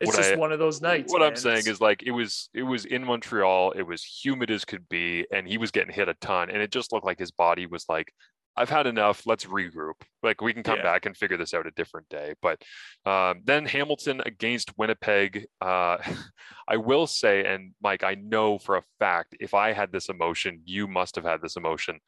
It's 0.00 0.08
what 0.08 0.16
just 0.16 0.32
I, 0.32 0.36
one 0.36 0.52
of 0.52 0.58
those 0.58 0.82
nights. 0.82 1.12
What 1.12 1.20
man. 1.20 1.30
I'm 1.30 1.36
saying 1.36 1.66
is 1.66 1.80
like 1.80 2.02
it 2.02 2.10
was 2.10 2.50
it 2.52 2.62
was 2.62 2.84
in 2.84 3.04
Montreal. 3.04 3.72
It 3.72 3.82
was 3.82 4.04
humid 4.04 4.50
as 4.50 4.64
could 4.64 4.86
be, 4.90 5.26
and 5.32 5.48
he 5.48 5.56
was 5.56 5.70
getting 5.70 5.92
hit 5.92 6.08
a 6.08 6.14
ton. 6.20 6.50
And 6.50 6.60
it 6.60 6.70
just 6.70 6.92
looked 6.92 7.06
like 7.06 7.18
his 7.18 7.30
body 7.30 7.64
was 7.66 7.86
like, 7.88 8.12
I've 8.58 8.68
had 8.68 8.86
enough. 8.86 9.26
Let's 9.26 9.46
regroup. 9.46 9.94
Like 10.22 10.42
we 10.42 10.52
can 10.52 10.62
come 10.62 10.78
yeah. 10.78 10.82
back 10.82 11.06
and 11.06 11.16
figure 11.16 11.38
this 11.38 11.54
out 11.54 11.66
a 11.66 11.70
different 11.70 12.10
day. 12.10 12.34
But 12.42 12.60
um, 13.06 13.40
then 13.44 13.64
Hamilton 13.64 14.20
against 14.26 14.76
Winnipeg. 14.76 15.46
Uh, 15.62 15.96
I 16.68 16.76
will 16.76 17.06
say, 17.06 17.46
and 17.46 17.72
Mike, 17.82 18.04
I 18.04 18.16
know 18.16 18.58
for 18.58 18.76
a 18.76 18.82
fact, 18.98 19.36
if 19.40 19.54
I 19.54 19.72
had 19.72 19.92
this 19.92 20.10
emotion, 20.10 20.60
you 20.64 20.88
must 20.88 21.16
have 21.16 21.24
had 21.24 21.40
this 21.40 21.56
emotion 21.56 22.00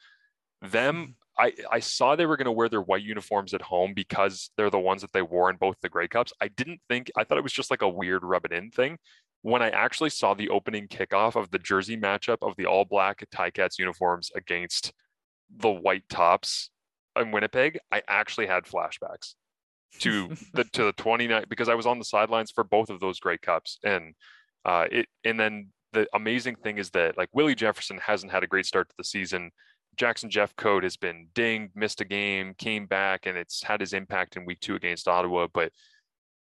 them 0.62 1.14
I, 1.38 1.52
I 1.70 1.78
saw 1.78 2.16
they 2.16 2.26
were 2.26 2.36
going 2.36 2.46
to 2.46 2.52
wear 2.52 2.68
their 2.68 2.82
white 2.82 3.04
uniforms 3.04 3.54
at 3.54 3.62
home 3.62 3.94
because 3.94 4.50
they're 4.56 4.70
the 4.70 4.78
ones 4.78 5.02
that 5.02 5.12
they 5.12 5.22
wore 5.22 5.50
in 5.50 5.56
both 5.56 5.76
the 5.80 5.88
Grey 5.88 6.08
Cups. 6.08 6.32
I 6.40 6.48
didn't 6.48 6.80
think, 6.88 7.12
I 7.16 7.22
thought 7.22 7.38
it 7.38 7.44
was 7.44 7.52
just 7.52 7.70
like 7.70 7.82
a 7.82 7.88
weird 7.88 8.24
rub 8.24 8.44
it 8.44 8.52
in 8.52 8.70
thing. 8.70 8.98
When 9.42 9.62
I 9.62 9.70
actually 9.70 10.10
saw 10.10 10.34
the 10.34 10.48
opening 10.48 10.88
kickoff 10.88 11.36
of 11.36 11.52
the 11.52 11.60
jersey 11.60 11.96
matchup 11.96 12.38
of 12.42 12.56
the 12.56 12.66
all 12.66 12.84
black 12.84 13.24
Ticats 13.32 13.78
uniforms 13.78 14.32
against 14.34 14.92
the 15.56 15.70
white 15.70 16.08
tops 16.08 16.70
in 17.16 17.30
Winnipeg, 17.30 17.78
I 17.92 18.02
actually 18.08 18.48
had 18.48 18.64
flashbacks 18.64 19.34
to 20.00 20.28
the 20.54 20.64
to 20.72 20.84
the 20.84 20.92
29 20.92 21.44
because 21.48 21.68
I 21.68 21.74
was 21.74 21.86
on 21.86 22.00
the 22.00 22.04
sidelines 22.04 22.50
for 22.50 22.64
both 22.64 22.90
of 22.90 22.98
those 22.98 23.20
Grey 23.20 23.38
Cups. 23.38 23.78
And 23.84 24.14
uh, 24.64 24.86
it 24.90 25.06
and 25.24 25.38
then 25.38 25.68
the 25.92 26.08
amazing 26.14 26.56
thing 26.56 26.78
is 26.78 26.90
that 26.90 27.16
like 27.16 27.28
Willie 27.32 27.54
Jefferson 27.54 27.98
hasn't 27.98 28.32
had 28.32 28.42
a 28.42 28.48
great 28.48 28.66
start 28.66 28.88
to 28.88 28.94
the 28.98 29.04
season. 29.04 29.52
Jackson 29.98 30.30
Jeffcoat 30.30 30.84
has 30.84 30.96
been 30.96 31.28
dinged, 31.34 31.74
missed 31.74 32.00
a 32.00 32.04
game, 32.04 32.54
came 32.54 32.86
back, 32.86 33.26
and 33.26 33.36
it's 33.36 33.62
had 33.62 33.80
his 33.80 33.92
impact 33.92 34.36
in 34.36 34.44
week 34.46 34.60
two 34.60 34.76
against 34.76 35.08
Ottawa. 35.08 35.48
But 35.52 35.72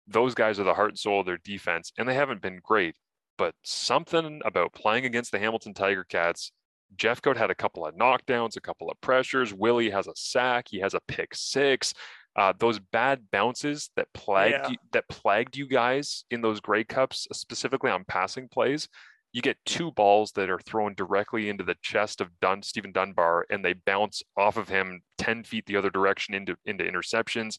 those 0.08 0.34
guys 0.34 0.60
are 0.60 0.64
the 0.64 0.74
heart 0.74 0.92
and 0.92 1.00
soul 1.00 1.20
of 1.20 1.26
their 1.26 1.38
defense, 1.38 1.92
and 1.98 2.08
they 2.08 2.16
haven't 2.16 2.42
been 2.42 2.60
great. 2.64 2.96
But 3.38 3.56
something 3.64 4.42
about 4.46 4.74
playing 4.74 5.06
against 5.06 5.32
the 5.32 5.40
Hamilton 5.40 5.74
Tiger 5.74 6.04
Cats, 6.04 6.52
Jeffcoat 6.96 7.38
had 7.38 7.50
a 7.52 7.56
couple 7.56 7.86
of 7.86 7.96
knockdowns, 7.96 8.56
a 8.56 8.62
couple 8.62 8.90
of 8.90 9.00
pressures. 9.02 9.54
Willie 9.54 9.90
has 9.90 10.08
a 10.08 10.14
sack, 10.16 10.68
he 10.70 10.80
has 10.80 10.94
a 10.94 11.02
pick 11.08 11.36
six. 11.36 11.94
Uh, 12.36 12.54
those 12.58 12.80
bad 12.80 13.22
bounces 13.32 13.92
that 13.96 14.08
plagued 14.14 14.56
yeah. 14.64 14.70
you, 14.70 14.78
that 14.92 15.08
plagued 15.08 15.56
you 15.56 15.68
guys 15.68 16.26
in 16.32 16.42
those 16.42 16.60
Grey 16.60 16.84
Cups, 16.84 17.28
specifically 17.32 17.92
on 17.92 18.04
passing 18.06 18.48
plays, 18.48 18.88
you 19.34 19.42
get 19.42 19.58
two 19.66 19.92
balls 19.92 20.32
that 20.34 20.50
are 20.50 20.60
thrown 20.60 20.94
directly 20.94 21.50
into 21.50 21.64
the 21.64 21.76
chest 21.82 22.22
of 22.22 22.30
Dun 22.40 22.62
Steven 22.62 22.92
Dunbar 22.92 23.46
and 23.50 23.66
they 23.66 23.74
bounce 23.74 24.22
off 24.38 24.58
of 24.58 24.70
him 24.70 25.02
10 25.18 25.44
feet 25.44 25.66
the 25.66 25.76
other 25.76 25.90
direction 25.90 26.36
into 26.36 26.56
into 26.66 26.84
interceptions. 26.84 27.58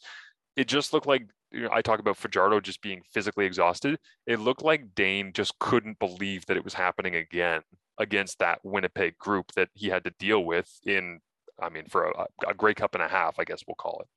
It 0.57 0.69
just 0.69 0.93
looked 0.93 1.09
like 1.09 1.27
you 1.51 1.63
know, 1.63 1.71
I 1.73 1.83
talk 1.83 1.99
about 1.99 2.17
Fajardo 2.17 2.61
just 2.61 2.81
being 2.81 3.03
physically 3.13 3.45
exhausted. 3.45 3.99
It 4.27 4.41
looked 4.41 4.63
like 4.63 4.95
Dane 4.95 5.33
just 5.33 5.59
couldn't 5.59 5.99
believe 5.99 6.47
that 6.47 6.57
it 6.57 6.65
was 6.65 6.75
happening 6.75 7.17
again 7.17 7.61
against 7.99 8.39
that 8.39 8.61
Winnipeg 8.63 9.19
group 9.19 9.53
that 9.57 9.69
he 9.75 9.89
had 9.89 10.05
to 10.05 10.13
deal 10.19 10.45
with 10.45 10.69
in, 10.85 11.21
I 11.61 11.69
mean, 11.69 11.87
for 11.89 12.07
a, 12.07 12.27
a 12.49 12.55
Grey 12.55 12.75
Cup 12.75 12.95
and 12.95 13.03
a 13.05 13.09
half, 13.09 13.39
I 13.39 13.45
guess 13.45 13.63
we'll 13.67 13.77
call 13.77 14.01
it. 14.01 14.09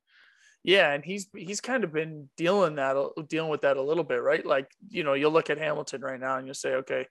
Yeah, 0.63 0.91
and 0.91 1.05
he's 1.05 1.27
he's 1.33 1.61
kind 1.61 1.83
of 1.83 1.93
been 1.93 2.29
dealing 2.35 2.75
that 2.75 2.97
dealing 3.29 3.49
with 3.49 3.61
that 3.61 3.77
a 3.77 3.81
little 3.81 4.03
bit, 4.03 4.21
right? 4.21 4.45
Like 4.45 4.69
you 4.89 5.03
know, 5.03 5.13
you'll 5.13 5.31
look 5.31 5.49
at 5.49 5.59
Hamilton 5.59 6.01
right 6.01 6.19
now 6.19 6.37
and 6.37 6.45
you'll 6.45 6.55
say, 6.55 6.73
okay, 6.75 7.07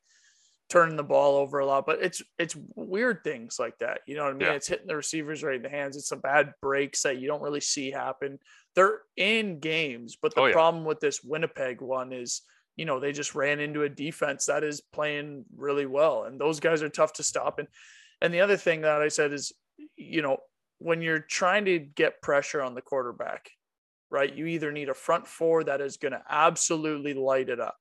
turning 0.68 0.96
the 0.96 1.04
ball 1.04 1.36
over 1.36 1.58
a 1.60 1.66
lot, 1.66 1.86
but 1.86 2.02
it's 2.02 2.22
it's 2.38 2.56
weird 2.74 3.22
things 3.22 3.58
like 3.58 3.78
that. 3.78 4.00
You 4.06 4.16
know 4.16 4.24
what 4.24 4.34
I 4.34 4.36
mean? 4.36 4.48
Yeah. 4.48 4.54
It's 4.54 4.68
hitting 4.68 4.86
the 4.86 4.96
receivers 4.96 5.42
right 5.42 5.56
in 5.56 5.62
the 5.62 5.68
hands. 5.68 5.96
It's 5.96 6.08
some 6.08 6.20
bad 6.20 6.52
breaks 6.60 7.02
that 7.02 7.18
you 7.18 7.28
don't 7.28 7.42
really 7.42 7.60
see 7.60 7.90
happen. 7.90 8.38
They're 8.74 9.00
in 9.16 9.60
games, 9.60 10.16
but 10.20 10.34
the 10.34 10.40
oh, 10.42 10.46
yeah. 10.46 10.52
problem 10.52 10.84
with 10.84 11.00
this 11.00 11.22
Winnipeg 11.22 11.80
one 11.80 12.12
is 12.12 12.42
you 12.76 12.84
know, 12.84 13.00
they 13.00 13.12
just 13.12 13.34
ran 13.34 13.58
into 13.58 13.82
a 13.82 13.88
defense 13.88 14.46
that 14.46 14.62
is 14.62 14.82
playing 14.92 15.44
really 15.56 15.86
well. 15.86 16.24
And 16.24 16.38
those 16.38 16.60
guys 16.60 16.82
are 16.82 16.88
tough 16.88 17.14
to 17.14 17.22
stop. 17.22 17.58
And 17.58 17.68
and 18.20 18.32
the 18.32 18.40
other 18.40 18.56
thing 18.56 18.82
that 18.82 19.02
I 19.02 19.08
said 19.08 19.32
is, 19.32 19.52
you 19.96 20.22
know, 20.22 20.38
when 20.78 21.02
you're 21.02 21.20
trying 21.20 21.64
to 21.66 21.78
get 21.78 22.22
pressure 22.22 22.62
on 22.62 22.74
the 22.74 22.82
quarterback, 22.82 23.50
right, 24.10 24.34
you 24.34 24.46
either 24.46 24.72
need 24.72 24.88
a 24.88 24.94
front 24.94 25.26
four 25.26 25.64
that 25.64 25.80
is 25.80 25.96
going 25.96 26.12
to 26.12 26.22
absolutely 26.28 27.14
light 27.14 27.48
it 27.48 27.60
up, 27.60 27.76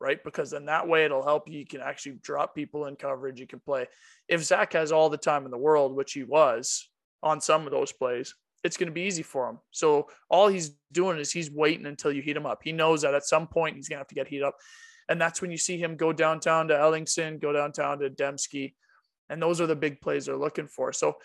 right? 0.00 0.22
Because 0.22 0.50
then 0.50 0.66
that 0.66 0.86
way 0.86 1.04
it'll 1.04 1.24
help 1.24 1.48
you. 1.48 1.58
You 1.58 1.66
can 1.66 1.80
actually 1.80 2.18
drop 2.22 2.54
people 2.54 2.86
in 2.86 2.96
coverage. 2.96 3.40
You 3.40 3.46
can 3.46 3.60
play. 3.60 3.86
If 4.28 4.44
Zach 4.44 4.72
has 4.74 4.92
all 4.92 5.10
the 5.10 5.16
time 5.16 5.44
in 5.44 5.50
the 5.50 5.58
world, 5.58 5.94
which 5.94 6.12
he 6.12 6.24
was 6.24 6.88
on 7.22 7.40
some 7.40 7.66
of 7.66 7.72
those 7.72 7.92
plays, 7.92 8.34
it's 8.64 8.76
going 8.76 8.88
to 8.88 8.92
be 8.92 9.02
easy 9.02 9.22
for 9.22 9.48
him. 9.48 9.58
So 9.70 10.08
all 10.28 10.48
he's 10.48 10.72
doing 10.92 11.18
is 11.18 11.30
he's 11.30 11.50
waiting 11.50 11.86
until 11.86 12.12
you 12.12 12.22
heat 12.22 12.36
him 12.36 12.46
up. 12.46 12.60
He 12.62 12.72
knows 12.72 13.02
that 13.02 13.14
at 13.14 13.24
some 13.24 13.46
point 13.46 13.76
he's 13.76 13.88
going 13.88 13.96
to 13.96 14.00
have 14.00 14.08
to 14.08 14.14
get 14.14 14.28
heat 14.28 14.42
up. 14.42 14.56
And 15.08 15.20
that's 15.20 15.40
when 15.40 15.50
you 15.50 15.56
see 15.56 15.78
him 15.78 15.96
go 15.96 16.12
downtown 16.12 16.68
to 16.68 16.74
Ellingson, 16.74 17.40
go 17.40 17.52
downtown 17.52 18.00
to 18.00 18.10
Demski. 18.10 18.74
And 19.30 19.40
those 19.40 19.60
are 19.60 19.66
the 19.66 19.76
big 19.76 20.00
plays 20.00 20.26
they're 20.26 20.36
looking 20.36 20.66
for. 20.66 20.92
So 20.92 21.16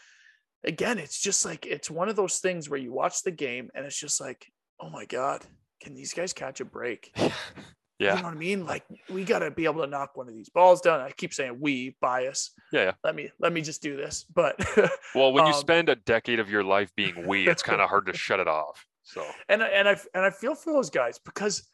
again, 0.63 1.00
it's 1.00 1.20
just 1.20 1.46
like 1.46 1.65
it's 1.65 1.89
one 1.89 2.10
of 2.10 2.15
those 2.15 2.39
things 2.39 2.70
where 2.70 2.80
you 2.80 2.94
watch 2.94 3.24
the 3.24 3.32
game 3.32 3.70
and 3.74 3.86
it's 3.86 4.00
just 4.00 4.22
like, 4.22 4.51
oh 4.80 4.89
my 4.89 5.06
God, 5.06 5.42
can 5.82 5.94
these 5.94 6.13
guys 6.13 6.34
catch 6.34 6.62
a 6.62 6.65
break? 6.65 7.13
Yeah. 8.00 8.15
You 8.15 8.21
know 8.21 8.27
what 8.29 8.35
I 8.35 8.38
mean? 8.38 8.65
Like 8.65 8.83
we 9.09 9.23
got 9.23 9.39
to 9.39 9.51
be 9.51 9.65
able 9.65 9.81
to 9.81 9.88
knock 9.88 10.17
one 10.17 10.27
of 10.27 10.33
these 10.33 10.50
balls 10.50 10.81
down. 10.81 11.00
I 11.00 11.12
keep 11.12 11.33
saying 11.33 11.57
we 11.59 11.95
bias. 12.01 12.51
Yeah, 12.71 12.83
yeah. 12.85 12.91
Let 13.03 13.15
me 13.15 13.29
let 13.39 13.53
me 13.53 13.62
just 13.62 13.81
do 13.81 13.95
this. 13.95 14.25
But 14.33 14.55
well, 15.15 15.31
when 15.31 15.45
you 15.45 15.53
um, 15.53 15.59
spend 15.59 15.89
a 15.89 15.95
decade 15.95 16.39
of 16.39 16.50
your 16.50 16.63
life 16.63 16.91
being 16.95 17.27
we, 17.27 17.47
it's 17.47 17.63
kind 17.71 17.81
of 17.81 17.89
hard 17.89 18.07
to 18.07 18.13
shut 18.17 18.39
it 18.39 18.47
off. 18.47 18.85
So 19.03 19.23
and 19.47 19.62
I- 19.63 19.67
and 19.67 19.88
I 19.88 19.97
and 20.13 20.25
I 20.25 20.31
feel 20.31 20.55
for 20.55 20.73
those 20.73 20.89
guys 20.89 21.19
because 21.19 21.67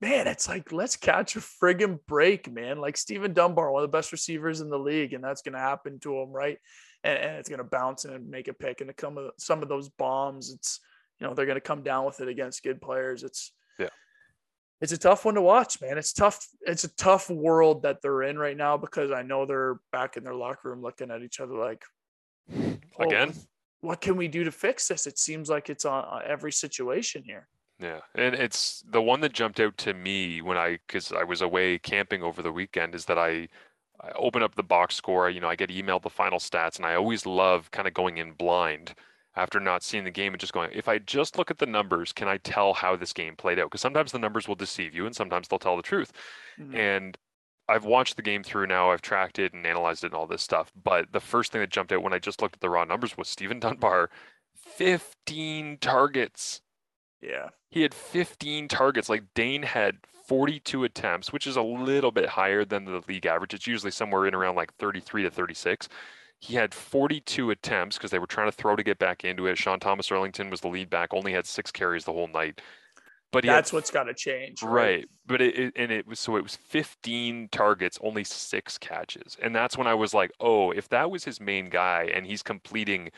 man, 0.00 0.28
it's 0.28 0.48
like 0.48 0.70
let's 0.70 0.96
catch 0.96 1.34
a 1.34 1.40
friggin' 1.40 1.98
break, 2.06 2.50
man. 2.50 2.78
Like 2.78 2.96
Steven 2.96 3.32
Dunbar, 3.32 3.72
one 3.72 3.82
of 3.82 3.90
the 3.90 3.96
best 3.96 4.12
receivers 4.12 4.60
in 4.60 4.70
the 4.70 4.78
league, 4.78 5.12
and 5.12 5.24
that's 5.24 5.42
gonna 5.42 5.58
happen 5.58 5.98
to 6.00 6.18
him, 6.18 6.30
right? 6.30 6.58
And, 7.02 7.18
and 7.18 7.36
it's 7.36 7.48
gonna 7.48 7.64
bounce 7.64 8.04
and 8.04 8.28
make 8.30 8.48
a 8.48 8.52
pick. 8.54 8.80
And 8.80 8.88
to 8.88 8.94
come 8.94 9.16
with 9.16 9.32
some 9.38 9.62
of 9.62 9.68
those 9.68 9.88
bombs, 9.88 10.52
it's 10.52 10.78
you 11.20 11.26
know 11.26 11.34
they're 11.34 11.46
gonna 11.46 11.60
come 11.60 11.82
down 11.82 12.06
with 12.06 12.20
it 12.20 12.28
against 12.28 12.62
good 12.62 12.80
players. 12.80 13.24
It's. 13.24 13.52
It's 14.80 14.92
a 14.92 14.98
tough 14.98 15.24
one 15.24 15.34
to 15.34 15.42
watch, 15.42 15.80
man. 15.80 15.98
It's 15.98 16.12
tough. 16.12 16.46
It's 16.62 16.84
a 16.84 16.94
tough 16.96 17.30
world 17.30 17.82
that 17.82 18.00
they're 18.00 18.22
in 18.22 18.38
right 18.38 18.56
now 18.56 18.76
because 18.76 19.10
I 19.10 19.22
know 19.22 19.44
they're 19.44 19.80
back 19.90 20.16
in 20.16 20.22
their 20.22 20.34
locker 20.34 20.70
room 20.70 20.82
looking 20.82 21.10
at 21.10 21.22
each 21.22 21.40
other 21.40 21.54
like, 21.54 21.82
"Oh, 22.56 22.78
again, 23.00 23.34
what 23.80 24.00
can 24.00 24.16
we 24.16 24.28
do 24.28 24.44
to 24.44 24.52
fix 24.52 24.88
this? 24.88 25.06
It 25.06 25.18
seems 25.18 25.48
like 25.48 25.68
it's 25.68 25.84
on 25.84 26.04
on 26.04 26.22
every 26.24 26.52
situation 26.52 27.24
here. 27.24 27.48
Yeah, 27.80 28.00
and 28.14 28.34
it's 28.34 28.84
the 28.90 29.02
one 29.02 29.20
that 29.20 29.32
jumped 29.32 29.60
out 29.60 29.76
to 29.78 29.94
me 29.94 30.42
when 30.42 30.56
I, 30.56 30.78
because 30.86 31.12
I 31.12 31.22
was 31.22 31.42
away 31.42 31.78
camping 31.78 32.22
over 32.22 32.42
the 32.42 32.50
weekend, 32.50 32.94
is 32.94 33.04
that 33.04 33.18
I, 33.18 33.48
I 34.00 34.10
open 34.16 34.42
up 34.42 34.56
the 34.56 34.64
box 34.64 34.96
score. 34.96 35.30
You 35.30 35.40
know, 35.40 35.48
I 35.48 35.54
get 35.54 35.70
emailed 35.70 36.02
the 36.02 36.10
final 36.10 36.40
stats, 36.40 36.76
and 36.76 36.86
I 36.86 36.96
always 36.96 37.24
love 37.24 37.70
kind 37.70 37.86
of 37.86 37.94
going 37.94 38.18
in 38.18 38.32
blind 38.32 38.94
after 39.38 39.60
not 39.60 39.82
seeing 39.84 40.04
the 40.04 40.10
game 40.10 40.34
and 40.34 40.40
just 40.40 40.52
going, 40.52 40.70
if 40.72 40.88
I 40.88 40.98
just 40.98 41.38
look 41.38 41.50
at 41.50 41.58
the 41.58 41.66
numbers, 41.66 42.12
can 42.12 42.28
I 42.28 42.38
tell 42.38 42.74
how 42.74 42.96
this 42.96 43.12
game 43.12 43.36
played 43.36 43.58
out? 43.58 43.66
Because 43.66 43.80
sometimes 43.80 44.10
the 44.12 44.18
numbers 44.18 44.48
will 44.48 44.56
deceive 44.56 44.94
you, 44.94 45.06
and 45.06 45.14
sometimes 45.14 45.48
they'll 45.48 45.58
tell 45.60 45.76
the 45.76 45.82
truth. 45.82 46.12
Mhm. 46.58 46.74
And 46.74 47.18
I've 47.68 47.84
watched 47.84 48.16
the 48.16 48.22
game 48.22 48.42
through 48.42 48.66
now. 48.66 48.90
I've 48.90 49.02
tracked 49.02 49.38
it 49.38 49.52
and 49.52 49.66
analyzed 49.66 50.02
it 50.02 50.08
and 50.08 50.16
all 50.16 50.26
this 50.26 50.42
stuff. 50.42 50.72
But 50.74 51.12
the 51.12 51.20
first 51.20 51.52
thing 51.52 51.60
that 51.60 51.70
jumped 51.70 51.92
out 51.92 52.02
when 52.02 52.12
I 52.12 52.18
just 52.18 52.42
looked 52.42 52.56
at 52.56 52.60
the 52.60 52.70
raw 52.70 52.84
numbers 52.84 53.16
was 53.16 53.28
Steven 53.28 53.60
Dunbar, 53.60 54.10
15 54.54 55.78
targets. 55.78 56.62
Yeah. 57.20 57.50
He 57.70 57.82
had 57.82 57.94
15 57.94 58.68
targets. 58.68 59.08
Like 59.08 59.34
Dane 59.34 59.62
had 59.62 59.98
42 60.26 60.84
attempts, 60.84 61.32
which 61.32 61.46
is 61.46 61.56
a 61.56 61.62
little 61.62 62.10
bit 62.10 62.30
higher 62.30 62.64
than 62.64 62.86
the 62.86 63.02
league 63.06 63.26
average. 63.26 63.54
It's 63.54 63.66
usually 63.66 63.90
somewhere 63.92 64.26
in 64.26 64.34
around 64.34 64.56
like 64.56 64.74
33 64.76 65.22
to 65.24 65.30
36. 65.30 65.88
He 66.40 66.54
had 66.54 66.72
42 66.72 67.50
attempts 67.50 67.96
because 67.96 68.10
they 68.10 68.18
were 68.18 68.26
trying 68.26 68.48
to 68.48 68.56
throw 68.56 68.76
to 68.76 68.82
get 68.82 68.98
back 68.98 69.24
into 69.24 69.46
it. 69.46 69.58
Sean 69.58 69.80
Thomas 69.80 70.08
Erlington 70.08 70.50
was 70.50 70.60
the 70.60 70.68
lead 70.68 70.88
back, 70.88 71.12
only 71.12 71.32
had 71.32 71.46
six 71.46 71.72
carries 71.72 72.04
the 72.04 72.12
whole 72.12 72.28
night. 72.28 72.60
But 73.30 73.44
he 73.44 73.50
had 73.50 73.58
That's 73.58 73.72
what's 73.72 73.90
got 73.90 74.04
to 74.04 74.14
change. 74.14 74.62
Right. 74.62 75.06
But 75.26 75.42
it, 75.42 75.58
it 75.58 75.72
and 75.76 75.92
it 75.92 76.06
was 76.06 76.18
so 76.18 76.36
it 76.36 76.42
was 76.42 76.56
15 76.56 77.48
targets, 77.52 77.98
only 78.02 78.24
six 78.24 78.78
catches. 78.78 79.36
And 79.42 79.54
that's 79.54 79.76
when 79.76 79.86
I 79.86 79.94
was 79.94 80.14
like, 80.14 80.32
oh, 80.40 80.70
if 80.70 80.88
that 80.88 81.10
was 81.10 81.24
his 81.24 81.40
main 81.40 81.68
guy 81.68 82.10
and 82.14 82.24
he's 82.24 82.42
completing 82.42 83.10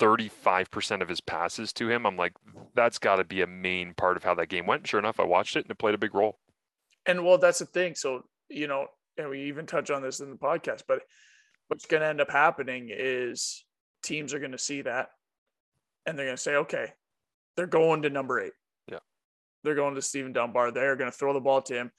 35% 0.00 1.02
of 1.02 1.08
his 1.08 1.20
passes 1.20 1.72
to 1.72 1.90
him, 1.90 2.06
I'm 2.06 2.16
like, 2.16 2.34
that's 2.74 2.98
got 2.98 3.16
to 3.16 3.24
be 3.24 3.42
a 3.42 3.46
main 3.46 3.94
part 3.94 4.16
of 4.16 4.22
how 4.22 4.34
that 4.34 4.48
game 4.48 4.66
went. 4.66 4.86
Sure 4.86 5.00
enough, 5.00 5.18
I 5.18 5.24
watched 5.24 5.56
it 5.56 5.64
and 5.64 5.70
it 5.70 5.78
played 5.78 5.94
a 5.94 5.98
big 5.98 6.14
role. 6.14 6.38
And 7.06 7.24
well, 7.24 7.38
that's 7.38 7.58
the 7.58 7.66
thing. 7.66 7.96
So, 7.96 8.22
you 8.48 8.68
know, 8.68 8.86
and 9.16 9.28
we 9.28 9.44
even 9.44 9.66
touch 9.66 9.90
on 9.90 10.02
this 10.02 10.20
in 10.20 10.30
the 10.30 10.36
podcast, 10.36 10.82
but 10.86 11.02
what's 11.68 11.86
going 11.86 12.00
to 12.00 12.06
end 12.06 12.20
up 12.20 12.30
happening 12.30 12.88
is 12.90 13.64
teams 14.02 14.34
are 14.34 14.38
going 14.38 14.52
to 14.52 14.58
see 14.58 14.82
that 14.82 15.08
and 16.06 16.18
they're 16.18 16.26
going 16.26 16.36
to 16.36 16.42
say, 16.42 16.56
okay, 16.56 16.92
they're 17.56 17.66
going 17.66 18.02
to 18.02 18.10
number 18.10 18.40
eight. 18.40 18.52
Yeah. 18.90 18.98
They're 19.64 19.74
going 19.74 19.94
to 19.94 20.02
Steven 20.02 20.32
Dunbar. 20.32 20.70
They're 20.70 20.96
going 20.96 21.10
to 21.10 21.16
throw 21.16 21.32
the 21.32 21.40
ball 21.40 21.62
to 21.62 21.74
him. 21.74 21.92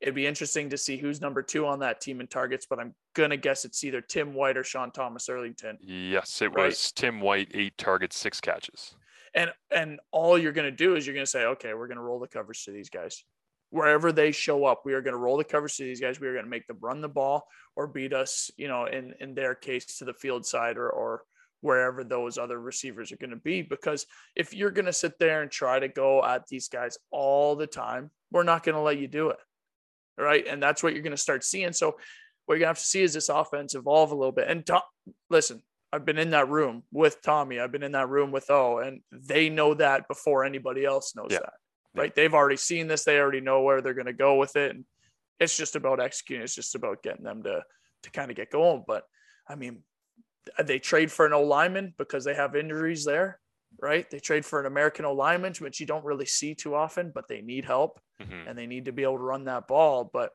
It'd 0.00 0.14
be 0.14 0.26
interesting 0.26 0.70
to 0.70 0.76
see 0.76 0.98
who's 0.98 1.22
number 1.22 1.42
two 1.42 1.66
on 1.66 1.78
that 1.78 2.02
team 2.02 2.20
in 2.20 2.26
targets, 2.26 2.66
but 2.68 2.78
I'm 2.78 2.94
going 3.14 3.30
to 3.30 3.38
guess 3.38 3.64
it's 3.64 3.82
either 3.82 4.02
Tim 4.02 4.34
White 4.34 4.58
or 4.58 4.64
Sean 4.64 4.90
Thomas 4.90 5.26
Erlington. 5.28 5.76
Yes, 5.80 6.42
it 6.42 6.52
Right. 6.52 6.66
was 6.66 6.92
Tim 6.92 7.20
White, 7.20 7.50
eight 7.54 7.78
targets, 7.78 8.18
six 8.18 8.40
catches. 8.40 8.94
And 9.34 9.50
and 9.74 10.00
all 10.12 10.38
you're 10.38 10.52
going 10.52 10.70
to 10.70 10.76
do 10.76 10.96
is 10.96 11.06
you're 11.06 11.14
going 11.14 11.24
to 11.24 11.30
say, 11.30 11.44
okay, 11.44 11.72
we're 11.74 11.88
going 11.88 11.96
to 11.96 12.02
roll 12.02 12.18
the 12.18 12.28
coverage 12.28 12.64
to 12.64 12.72
these 12.72 12.90
guys. 12.90 13.24
Wherever 13.70 14.12
they 14.12 14.30
show 14.32 14.64
up, 14.64 14.82
we 14.84 14.94
are 14.94 15.02
going 15.02 15.14
to 15.14 15.18
roll 15.18 15.36
the 15.36 15.44
coverage 15.44 15.76
to 15.76 15.84
these 15.84 16.00
guys. 16.00 16.20
We 16.20 16.28
are 16.28 16.32
going 16.32 16.44
to 16.44 16.50
make 16.50 16.66
them 16.66 16.78
run 16.80 17.00
the 17.00 17.08
ball 17.08 17.46
or 17.74 17.86
beat 17.86 18.12
us, 18.12 18.50
you 18.56 18.68
know, 18.68 18.86
in 18.86 19.14
in 19.20 19.34
their 19.34 19.54
case 19.54 19.98
to 19.98 20.04
the 20.04 20.14
field 20.14 20.46
side 20.46 20.76
or 20.76 20.88
or 20.88 21.22
wherever 21.62 22.04
those 22.04 22.38
other 22.38 22.60
receivers 22.60 23.10
are 23.10 23.16
going 23.16 23.30
to 23.30 23.36
be. 23.36 23.62
Because 23.62 24.06
if 24.36 24.54
you're 24.54 24.70
going 24.70 24.86
to 24.86 24.92
sit 24.92 25.18
there 25.18 25.42
and 25.42 25.50
try 25.50 25.80
to 25.80 25.88
go 25.88 26.24
at 26.24 26.46
these 26.46 26.68
guys 26.68 26.96
all 27.10 27.56
the 27.56 27.66
time, 27.66 28.10
we're 28.30 28.44
not 28.44 28.62
going 28.62 28.74
to 28.76 28.80
let 28.80 28.98
you 28.98 29.08
do 29.08 29.30
it. 29.30 29.38
Right. 30.18 30.46
And 30.46 30.62
that's 30.62 30.82
what 30.82 30.92
you're 30.94 31.02
going 31.02 31.10
to 31.10 31.16
start 31.16 31.44
seeing. 31.44 31.72
So 31.72 31.96
what 32.46 32.54
you're 32.54 32.58
going 32.60 32.66
to 32.66 32.68
have 32.68 32.78
to 32.78 32.84
see 32.84 33.02
is 33.02 33.12
this 33.14 33.28
offense 33.28 33.74
evolve 33.74 34.12
a 34.12 34.14
little 34.14 34.32
bit. 34.32 34.48
And 34.48 34.64
Tom, 34.64 34.82
listen, 35.28 35.62
I've 35.92 36.04
been 36.04 36.18
in 36.18 36.30
that 36.30 36.48
room 36.48 36.84
with 36.92 37.20
Tommy. 37.22 37.58
I've 37.58 37.72
been 37.72 37.82
in 37.82 37.92
that 37.92 38.08
room 38.08 38.30
with 38.32 38.50
O, 38.50 38.78
and 38.78 39.00
they 39.12 39.48
know 39.48 39.74
that 39.74 40.08
before 40.08 40.44
anybody 40.44 40.84
else 40.84 41.14
knows 41.16 41.28
Yeah. 41.30 41.38
that. 41.40 41.54
Right? 41.96 42.14
They've 42.14 42.34
already 42.34 42.56
seen 42.56 42.88
this. 42.88 43.04
They 43.04 43.18
already 43.18 43.40
know 43.40 43.62
where 43.62 43.80
they're 43.80 43.94
going 43.94 44.06
to 44.06 44.12
go 44.12 44.36
with 44.36 44.56
it. 44.56 44.72
And 44.74 44.84
it's 45.40 45.56
just 45.56 45.76
about 45.76 46.00
executing. 46.00 46.42
It's 46.44 46.54
just 46.54 46.74
about 46.74 47.02
getting 47.02 47.24
them 47.24 47.42
to 47.44 47.62
to 48.02 48.10
kind 48.10 48.30
of 48.30 48.36
get 48.36 48.50
going. 48.50 48.84
But 48.86 49.04
I 49.48 49.54
mean, 49.54 49.82
they 50.62 50.78
trade 50.78 51.10
for 51.10 51.26
an 51.26 51.32
O 51.32 51.42
lineman 51.42 51.94
because 51.98 52.24
they 52.24 52.34
have 52.34 52.54
injuries 52.54 53.04
there, 53.04 53.40
right? 53.80 54.08
They 54.10 54.18
trade 54.20 54.44
for 54.44 54.60
an 54.60 54.66
American 54.66 55.04
O 55.04 55.12
lineman, 55.12 55.54
which 55.58 55.80
you 55.80 55.86
don't 55.86 56.04
really 56.04 56.26
see 56.26 56.54
too 56.54 56.74
often, 56.74 57.10
but 57.14 57.28
they 57.28 57.40
need 57.40 57.64
help 57.64 58.00
Mhm. 58.20 58.48
and 58.48 58.56
they 58.58 58.66
need 58.66 58.84
to 58.86 58.92
be 58.92 59.02
able 59.02 59.18
to 59.18 59.22
run 59.24 59.44
that 59.44 59.66
ball. 59.68 60.04
But 60.04 60.32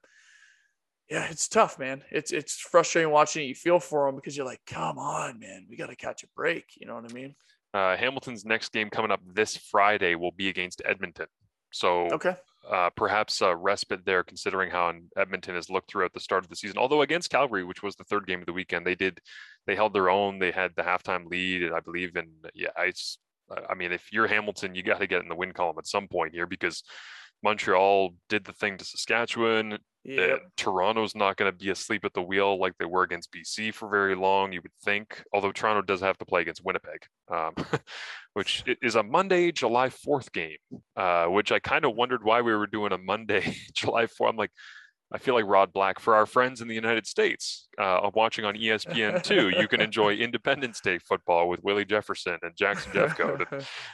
yeah, 1.09 1.27
it's 1.29 1.47
tough, 1.47 1.77
man. 1.79 2.03
It's 2.11 2.31
it's 2.31 2.59
frustrating 2.59 3.11
watching 3.11 3.43
it. 3.43 3.47
You 3.47 3.55
feel 3.55 3.79
for 3.79 4.05
them 4.07 4.15
because 4.15 4.35
you're 4.37 4.45
like, 4.45 4.61
come 4.65 4.97
on, 4.97 5.39
man, 5.39 5.65
we 5.69 5.75
got 5.75 5.87
to 5.87 5.95
catch 5.95 6.23
a 6.23 6.27
break. 6.35 6.65
You 6.77 6.87
know 6.87 6.95
what 6.95 7.09
I 7.09 7.13
mean? 7.13 7.35
Uh, 7.73 7.95
Hamilton's 7.97 8.43
next 8.45 8.71
game 8.73 8.89
coming 8.89 9.11
up 9.11 9.21
this 9.25 9.55
Friday 9.57 10.15
will 10.15 10.31
be 10.31 10.49
against 10.49 10.81
Edmonton. 10.85 11.27
So 11.71 12.07
Okay. 12.13 12.35
uh, 12.69 12.89
perhaps 12.91 13.41
a 13.41 13.55
respite 13.55 14.05
there, 14.05 14.23
considering 14.23 14.69
how 14.71 14.93
Edmonton 15.17 15.55
has 15.55 15.69
looked 15.69 15.91
throughout 15.91 16.13
the 16.13 16.19
start 16.19 16.43
of 16.43 16.49
the 16.49 16.55
season. 16.55 16.77
Although 16.77 17.01
against 17.01 17.29
Calgary, 17.29 17.63
which 17.63 17.81
was 17.83 17.95
the 17.95 18.03
third 18.03 18.27
game 18.27 18.39
of 18.39 18.45
the 18.45 18.53
weekend, 18.53 18.85
they 18.85 18.95
did 18.95 19.19
they 19.67 19.75
held 19.75 19.93
their 19.93 20.09
own. 20.09 20.39
They 20.39 20.51
had 20.51 20.71
the 20.75 20.83
halftime 20.83 21.25
lead, 21.25 21.63
and 21.63 21.73
I 21.75 21.79
believe. 21.79 22.15
And 22.15 22.29
yeah, 22.53 22.69
I, 22.77 22.93
I 23.69 23.75
mean, 23.75 23.91
if 23.91 24.11
you're 24.11 24.27
Hamilton, 24.27 24.75
you 24.75 24.83
got 24.83 24.99
to 24.99 25.07
get 25.07 25.21
in 25.23 25.29
the 25.29 25.35
win 25.35 25.53
column 25.53 25.77
at 25.77 25.87
some 25.87 26.07
point 26.07 26.33
here 26.33 26.47
because 26.47 26.83
Montreal 27.43 28.15
did 28.29 28.45
the 28.45 28.53
thing 28.53 28.77
to 28.77 28.85
Saskatchewan. 28.85 29.77
Yeah. 30.03 30.37
Toronto's 30.57 31.15
not 31.15 31.37
going 31.37 31.51
to 31.51 31.57
be 31.57 31.69
asleep 31.69 32.03
at 32.05 32.13
the 32.13 32.21
wheel 32.21 32.59
like 32.59 32.73
they 32.79 32.85
were 32.85 33.03
against 33.03 33.31
BC 33.31 33.73
for 33.73 33.87
very 33.89 34.15
long, 34.15 34.51
you 34.51 34.61
would 34.61 34.71
think. 34.83 35.23
Although 35.31 35.51
Toronto 35.51 35.81
does 35.81 36.01
have 36.01 36.17
to 36.19 36.25
play 36.25 36.41
against 36.41 36.65
Winnipeg, 36.65 37.03
um, 37.31 37.53
which 38.33 38.63
is 38.81 38.95
a 38.95 39.03
Monday, 39.03 39.51
July 39.51 39.89
4th 39.89 40.31
game, 40.31 40.57
uh, 40.95 41.25
which 41.25 41.51
I 41.51 41.59
kind 41.59 41.85
of 41.85 41.95
wondered 41.95 42.23
why 42.23 42.41
we 42.41 42.55
were 42.55 42.67
doing 42.67 42.91
a 42.93 42.97
Monday, 42.97 43.55
July 43.73 44.05
4th. 44.05 44.29
I'm 44.29 44.37
like, 44.37 44.51
I 45.13 45.17
feel 45.17 45.35
like 45.35 45.45
Rod 45.45 45.73
Black 45.73 45.99
for 45.99 46.15
our 46.15 46.25
friends 46.25 46.61
in 46.61 46.69
the 46.69 46.73
United 46.73 47.05
States. 47.05 47.67
Uh, 47.77 48.09
watching 48.13 48.45
on 48.45 48.55
ESPN2. 48.55 49.59
You 49.59 49.67
can 49.67 49.81
enjoy 49.89 50.13
Independence 50.13 50.79
Day 50.79 50.99
football 50.99 51.49
with 51.49 51.61
Willie 51.63 51.83
Jefferson 51.83 52.37
and 52.41 52.55
Jackson 52.55 52.93
Jeffcoat. 52.93 53.41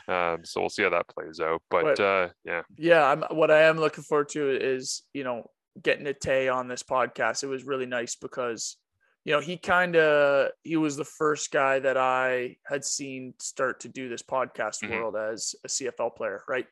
um, 0.08 0.46
so 0.46 0.62
we'll 0.62 0.70
see 0.70 0.84
how 0.84 0.92
that 0.92 1.08
plays 1.08 1.40
out. 1.40 1.62
But 1.72 1.84
But- 1.84 2.00
uh, 2.00 2.30
yeah, 2.46 2.62
yeah, 2.78 3.04
I'm 3.04 3.24
what 3.36 3.50
I 3.50 3.64
am 3.64 3.80
looking 3.80 4.04
forward 4.04 4.30
to 4.30 4.50
is, 4.50 5.02
you 5.14 5.24
know, 5.24 5.50
getting 5.82 6.08
a 6.08 6.14
Tay 6.14 6.48
on 6.48 6.68
this 6.68 6.84
podcast. 6.84 7.44
It 7.44 7.48
was 7.48 7.64
really 7.66 7.86
nice 7.86 8.16
because, 8.16 8.78
you 9.26 9.34
know, 9.34 9.40
he 9.40 9.58
kind 9.58 9.96
of 9.96 10.52
he 10.64 10.78
was 10.78 10.96
the 10.98 11.06
first 11.06 11.52
guy 11.52 11.80
that 11.80 11.98
I 11.98 12.58
had 12.66 12.84
seen 12.86 13.34
start 13.40 13.82
to 13.82 13.90
do 13.90 14.10
this 14.10 14.24
podcast 14.24 14.84
Mhm. 14.84 14.92
world 14.92 15.16
as 15.16 15.56
a 15.64 15.68
CFL 15.70 16.10
player, 16.16 16.44
right? 16.48 16.68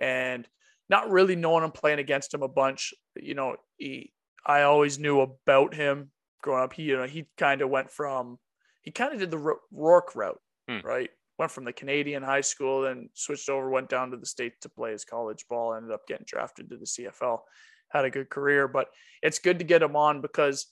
And 0.00 0.48
not 0.88 1.10
really 1.10 1.34
knowing 1.36 1.64
him 1.64 1.70
playing 1.72 1.98
against 1.98 2.34
him 2.34 2.42
a 2.42 2.48
bunch 2.48 2.92
you 3.16 3.34
know, 3.34 3.56
he, 3.78 4.12
I 4.44 4.62
always 4.62 4.98
knew 4.98 5.20
about 5.20 5.72
him 5.74 6.10
growing 6.42 6.64
up. 6.64 6.72
He, 6.72 6.82
you 6.82 6.96
know, 6.96 7.06
he 7.06 7.26
kind 7.38 7.62
of 7.62 7.70
went 7.70 7.90
from, 7.90 8.38
he 8.82 8.90
kind 8.90 9.12
of 9.14 9.20
did 9.20 9.30
the 9.30 9.56
Rourke 9.70 10.14
route, 10.16 10.40
Hmm. 10.68 10.80
right? 10.84 11.10
Went 11.38 11.52
from 11.52 11.64
the 11.64 11.72
Canadian 11.72 12.22
high 12.22 12.42
school, 12.42 12.82
then 12.82 13.08
switched 13.14 13.48
over, 13.48 13.70
went 13.70 13.88
down 13.88 14.10
to 14.10 14.16
the 14.16 14.26
state 14.26 14.60
to 14.60 14.68
play 14.68 14.90
his 14.92 15.04
college 15.04 15.46
ball, 15.48 15.74
ended 15.74 15.90
up 15.92 16.06
getting 16.06 16.26
drafted 16.26 16.68
to 16.70 16.76
the 16.76 16.86
CFL. 16.86 17.44
Had 17.94 18.04
a 18.04 18.10
good 18.10 18.28
career, 18.28 18.68
but 18.68 18.88
it's 19.22 19.38
good 19.38 19.60
to 19.60 19.64
get 19.64 19.82
him 19.82 19.96
on 19.96 20.20
because 20.20 20.66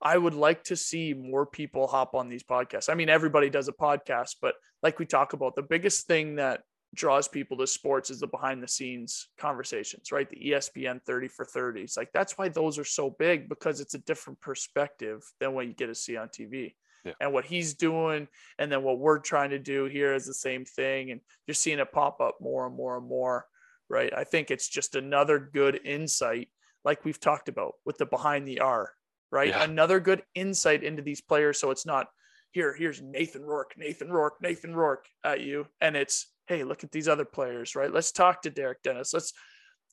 I 0.00 0.18
would 0.18 0.34
like 0.34 0.64
to 0.64 0.76
see 0.76 1.14
more 1.14 1.46
people 1.46 1.86
hop 1.86 2.14
on 2.14 2.28
these 2.28 2.42
podcasts. 2.42 2.90
I 2.90 2.94
mean, 2.94 3.08
everybody 3.08 3.50
does 3.50 3.68
a 3.68 3.72
podcast, 3.72 4.36
but 4.40 4.54
like 4.82 4.98
we 4.98 5.06
talk 5.06 5.32
about, 5.32 5.54
the 5.54 5.62
biggest 5.62 6.08
thing 6.08 6.36
that 6.36 6.62
draws 6.94 7.28
people 7.28 7.56
to 7.56 7.66
sports 7.66 8.10
is 8.10 8.20
the 8.20 8.26
behind 8.26 8.62
the 8.62 8.68
scenes 8.68 9.28
conversations, 9.38 10.12
right? 10.12 10.28
The 10.28 10.50
ESPN 10.50 11.02
30 11.02 11.28
for 11.28 11.44
30s. 11.44 11.96
Like 11.96 12.10
that's 12.12 12.36
why 12.36 12.48
those 12.48 12.78
are 12.78 12.84
so 12.84 13.10
big 13.10 13.48
because 13.48 13.80
it's 13.80 13.94
a 13.94 13.98
different 13.98 14.40
perspective 14.40 15.22
than 15.40 15.54
what 15.54 15.66
you 15.66 15.72
get 15.72 15.86
to 15.86 15.94
see 15.94 16.16
on 16.16 16.28
TV. 16.28 16.74
Yeah. 17.04 17.12
And 17.20 17.32
what 17.32 17.44
he's 17.44 17.74
doing, 17.74 18.28
and 18.58 18.70
then 18.70 18.84
what 18.84 18.98
we're 18.98 19.18
trying 19.18 19.50
to 19.50 19.58
do 19.58 19.86
here 19.86 20.14
is 20.14 20.24
the 20.24 20.34
same 20.34 20.64
thing. 20.64 21.10
And 21.10 21.20
you're 21.46 21.54
seeing 21.54 21.80
it 21.80 21.90
pop 21.90 22.20
up 22.20 22.36
more 22.40 22.66
and 22.66 22.76
more 22.76 22.96
and 22.96 23.06
more, 23.06 23.46
right? 23.88 24.12
I 24.16 24.22
think 24.22 24.50
it's 24.50 24.68
just 24.68 24.94
another 24.94 25.40
good 25.40 25.80
insight, 25.84 26.48
like 26.84 27.04
we've 27.04 27.20
talked 27.20 27.48
about 27.48 27.74
with 27.84 27.98
the 27.98 28.06
behind 28.06 28.46
the 28.46 28.60
R, 28.60 28.92
right? 29.30 29.48
Yeah. 29.48 29.62
Another 29.64 30.00
good 30.00 30.22
insight 30.34 30.82
into 30.82 31.02
these 31.02 31.20
players. 31.20 31.58
So 31.58 31.70
it's 31.70 31.86
not 31.86 32.08
here, 32.50 32.74
here's 32.74 33.00
Nathan 33.00 33.42
Rourke, 33.42 33.74
Nathan 33.76 34.10
Rourke, 34.10 34.36
Nathan 34.42 34.74
Rourke 34.74 35.06
at 35.24 35.40
you. 35.40 35.66
And 35.80 35.96
it's, 35.96 36.28
hey, 36.46 36.64
look 36.64 36.84
at 36.84 36.92
these 36.92 37.08
other 37.08 37.24
players, 37.24 37.74
right? 37.74 37.92
Let's 37.92 38.12
talk 38.12 38.42
to 38.42 38.50
Derek 38.50 38.82
Dennis. 38.82 39.14
Let's 39.14 39.32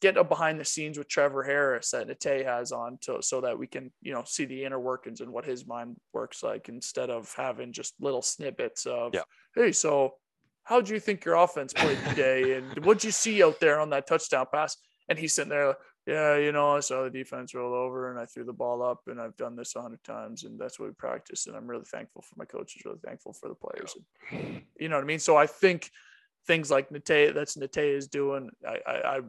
get 0.01 0.17
a 0.17 0.23
behind 0.23 0.59
the 0.59 0.65
scenes 0.65 0.97
with 0.97 1.07
Trevor 1.07 1.43
Harris 1.43 1.91
that 1.91 2.07
Nate 2.07 2.45
has 2.45 2.71
on 2.71 2.97
to 3.01 3.21
so 3.21 3.41
that 3.41 3.57
we 3.59 3.67
can, 3.67 3.91
you 4.01 4.13
know, 4.13 4.23
see 4.25 4.45
the 4.45 4.63
inner 4.63 4.79
workings 4.79 5.21
and 5.21 5.31
what 5.31 5.45
his 5.45 5.67
mind 5.67 5.97
works 6.13 6.41
like 6.41 6.69
instead 6.69 7.09
of 7.09 7.33
having 7.35 7.73
just 7.73 7.93
little 7.99 8.21
snippets 8.21 8.85
of, 8.85 9.13
Yeah. 9.13 9.23
hey, 9.55 9.71
so 9.71 10.15
how 10.63 10.79
do 10.81 10.93
you 10.93 10.99
think 10.99 11.25
your 11.25 11.35
offense 11.35 11.73
played 11.73 11.97
today? 12.07 12.53
And 12.57 12.85
what'd 12.85 13.03
you 13.03 13.11
see 13.11 13.43
out 13.43 13.59
there 13.59 13.79
on 13.79 13.89
that 13.89 14.07
touchdown 14.07 14.45
pass? 14.53 14.77
And 15.09 15.17
he's 15.17 15.33
sitting 15.33 15.49
there, 15.49 15.75
yeah, 16.09 16.37
you 16.37 16.51
know, 16.51 16.75
I 16.75 16.79
saw 16.79 17.03
the 17.03 17.09
defense 17.11 17.53
roll 17.53 17.71
over 17.71 18.09
and 18.09 18.19
I 18.19 18.25
threw 18.25 18.43
the 18.43 18.51
ball 18.51 18.81
up 18.81 19.01
and 19.05 19.21
I've 19.21 19.37
done 19.37 19.55
this 19.55 19.75
a 19.75 19.81
hundred 19.81 20.03
times 20.03 20.43
and 20.43 20.59
that's 20.59 20.79
what 20.79 20.89
we 20.89 20.95
practice. 20.95 21.45
And 21.45 21.55
I'm 21.55 21.67
really 21.67 21.85
thankful 21.85 22.23
for 22.23 22.33
my 22.35 22.45
coaches, 22.45 22.81
really 22.83 22.97
thankful 23.05 23.33
for 23.33 23.47
the 23.47 23.53
players. 23.53 23.95
And, 24.31 24.63
you 24.79 24.89
know 24.89 24.95
what 24.95 25.03
I 25.03 25.07
mean? 25.07 25.19
So 25.19 25.37
I 25.37 25.45
think 25.45 25.91
things 26.47 26.71
like 26.71 26.91
Nate, 26.91 27.35
that's 27.35 27.57
Nate 27.57 27.77
is 27.77 28.07
doing, 28.07 28.49
I, 28.67 28.79
I, 28.87 28.93
I 28.93 29.19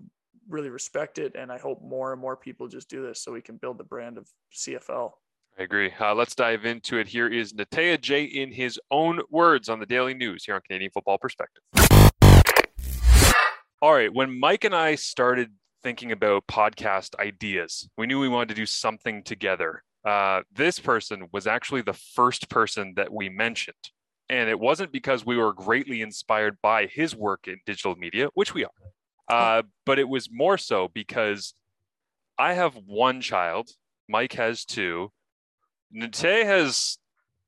really 0.49 0.71
respect 0.71 1.19
it. 1.19 1.35
And 1.35 1.53
I 1.53 1.59
hope 1.59 1.83
more 1.83 2.13
and 2.13 2.21
more 2.21 2.35
people 2.35 2.67
just 2.67 2.89
do 2.89 3.07
this 3.07 3.23
so 3.23 3.31
we 3.31 3.43
can 3.43 3.59
build 3.59 3.77
the 3.77 3.85
brand 3.85 4.17
of 4.17 4.27
CFL. 4.55 5.11
I 5.59 5.65
agree. 5.65 5.93
Uh, 6.01 6.15
let's 6.15 6.35
dive 6.35 6.65
into 6.65 6.97
it. 6.97 7.09
Here 7.09 7.29
is 7.29 7.53
Natea 7.53 8.01
J 8.01 8.25
in 8.25 8.53
his 8.53 8.81
own 8.91 9.21
words 9.29 9.69
on 9.69 9.81
the 9.81 9.87
Daily 9.87 10.15
News 10.15 10.45
here 10.45 10.55
on 10.55 10.63
Canadian 10.63 10.93
Football 10.93 11.19
Perspective. 11.19 11.63
All 13.83 13.93
right. 13.93 14.13
When 14.13 14.41
Mike 14.41 14.65
and 14.65 14.75
I 14.75 14.95
started 14.95 15.51
thinking 15.83 16.13
about 16.13 16.47
podcast 16.47 17.19
ideas, 17.19 17.89
we 17.97 18.07
knew 18.07 18.21
we 18.21 18.29
wanted 18.29 18.49
to 18.49 18.55
do 18.55 18.67
something 18.67 19.23
together. 19.23 19.83
Uh, 20.05 20.43
this 20.53 20.79
person 20.79 21.29
was 21.33 21.47
actually 21.47 21.83
the 21.83 21.93
first 21.93 22.49
person 22.49 22.95
that 22.97 23.13
we 23.13 23.29
mentioned. 23.29 23.91
And 24.29 24.49
it 24.49 24.59
wasn't 24.59 24.93
because 24.93 25.27
we 25.27 25.37
were 25.37 25.53
greatly 25.53 26.03
inspired 26.03 26.59
by 26.63 26.87
his 26.87 27.17
work 27.17 27.49
in 27.49 27.59
digital 27.67 27.97
media, 27.97 28.29
which 28.35 28.55
we 28.55 28.65
are, 28.65 28.71
uh, 29.29 29.63
but 29.85 29.99
it 29.99 30.09
was 30.09 30.29
more 30.31 30.57
so 30.57 30.89
because 30.95 31.55
I 32.39 32.55
have 32.55 32.75
one 32.87 33.21
child, 33.21 33.71
Mike 34.09 34.35
has 34.35 34.65
two, 34.65 35.11
Nate 35.91 36.47
has 36.47 36.99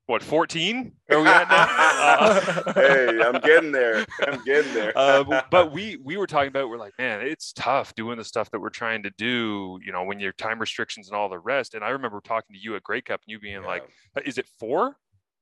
what 0.05 0.21
14 0.21 0.91
are 1.11 1.21
we 1.21 1.27
at 1.27 1.47
now 1.49 1.67
Uh, 1.69 2.73
hey, 2.73 3.21
I'm 3.21 3.39
getting 3.41 3.71
there. 3.71 4.05
I'm 4.27 4.43
getting 4.43 4.73
there. 4.73 4.91
uh, 4.97 5.41
but 5.49 5.71
we 5.71 5.97
we 6.03 6.17
were 6.17 6.27
talking 6.27 6.49
about 6.49 6.69
we're 6.69 6.77
like 6.77 6.93
man 6.99 7.21
it's 7.21 7.53
tough 7.53 7.95
doing 7.95 8.17
the 8.17 8.23
stuff 8.23 8.51
that 8.51 8.59
we're 8.59 8.69
trying 8.69 9.03
to 9.03 9.09
do 9.17 9.79
you 9.85 9.91
know 9.91 10.03
when 10.03 10.19
your 10.19 10.33
time 10.33 10.59
restrictions 10.59 11.07
and 11.09 11.15
all 11.17 11.29
the 11.29 11.39
rest 11.39 11.73
and 11.73 11.83
i 11.83 11.89
remember 11.89 12.19
talking 12.21 12.53
to 12.53 12.59
you 12.61 12.75
at 12.75 12.83
Grey 12.83 13.01
Cup 13.01 13.21
and 13.25 13.31
you 13.31 13.39
being 13.39 13.61
Yeah. 13.61 13.67
like 13.67 13.83
"Uh, 14.17 14.21
is 14.25 14.37
it 14.37 14.45
four 14.59 14.97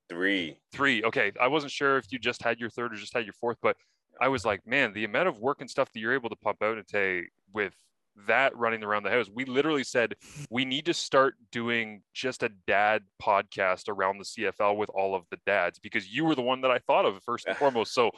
three. 0.09 0.57
three 0.73 1.03
okay 1.05 1.31
i 1.39 1.47
wasn't 1.47 1.71
sure 1.71 1.97
if 1.97 2.11
you 2.11 2.19
just 2.19 2.43
had 2.43 2.59
your 2.59 2.69
third 2.69 2.93
or 2.93 2.97
just 2.97 3.13
had 3.13 3.25
your 3.25 3.33
fourth 3.33 3.57
but 3.61 3.77
i 4.19 4.27
was 4.27 4.43
like 4.45 4.65
man 4.67 4.91
the 4.93 5.05
amount 5.05 5.27
of 5.27 5.39
work 5.39 5.61
and 5.61 5.69
stuff 5.69 5.91
that 5.93 5.99
you're 5.99 6.13
able 6.13 6.29
to 6.29 6.35
pump 6.35 6.61
out 6.61 6.77
and 6.77 6.87
say 6.87 7.23
with 7.53 7.73
that 8.27 8.55
running 8.57 8.83
around 8.83 9.03
the 9.03 9.09
house. 9.09 9.29
We 9.33 9.45
literally 9.45 9.83
said 9.83 10.15
we 10.49 10.65
need 10.65 10.85
to 10.85 10.93
start 10.93 11.35
doing 11.51 12.01
just 12.13 12.43
a 12.43 12.49
dad 12.67 13.03
podcast 13.21 13.89
around 13.89 14.17
the 14.17 14.23
cfl 14.23 14.75
with 14.75 14.89
all 14.89 15.15
of 15.15 15.23
the 15.31 15.37
dads 15.45 15.79
because 15.79 16.07
you 16.07 16.25
were 16.25 16.35
the 16.35 16.41
one 16.41 16.61
that 16.61 16.71
i 16.71 16.79
thought 16.79 17.05
of 17.05 17.21
first 17.23 17.47
and 17.47 17.57
foremost. 17.61 17.93
So 17.93 18.11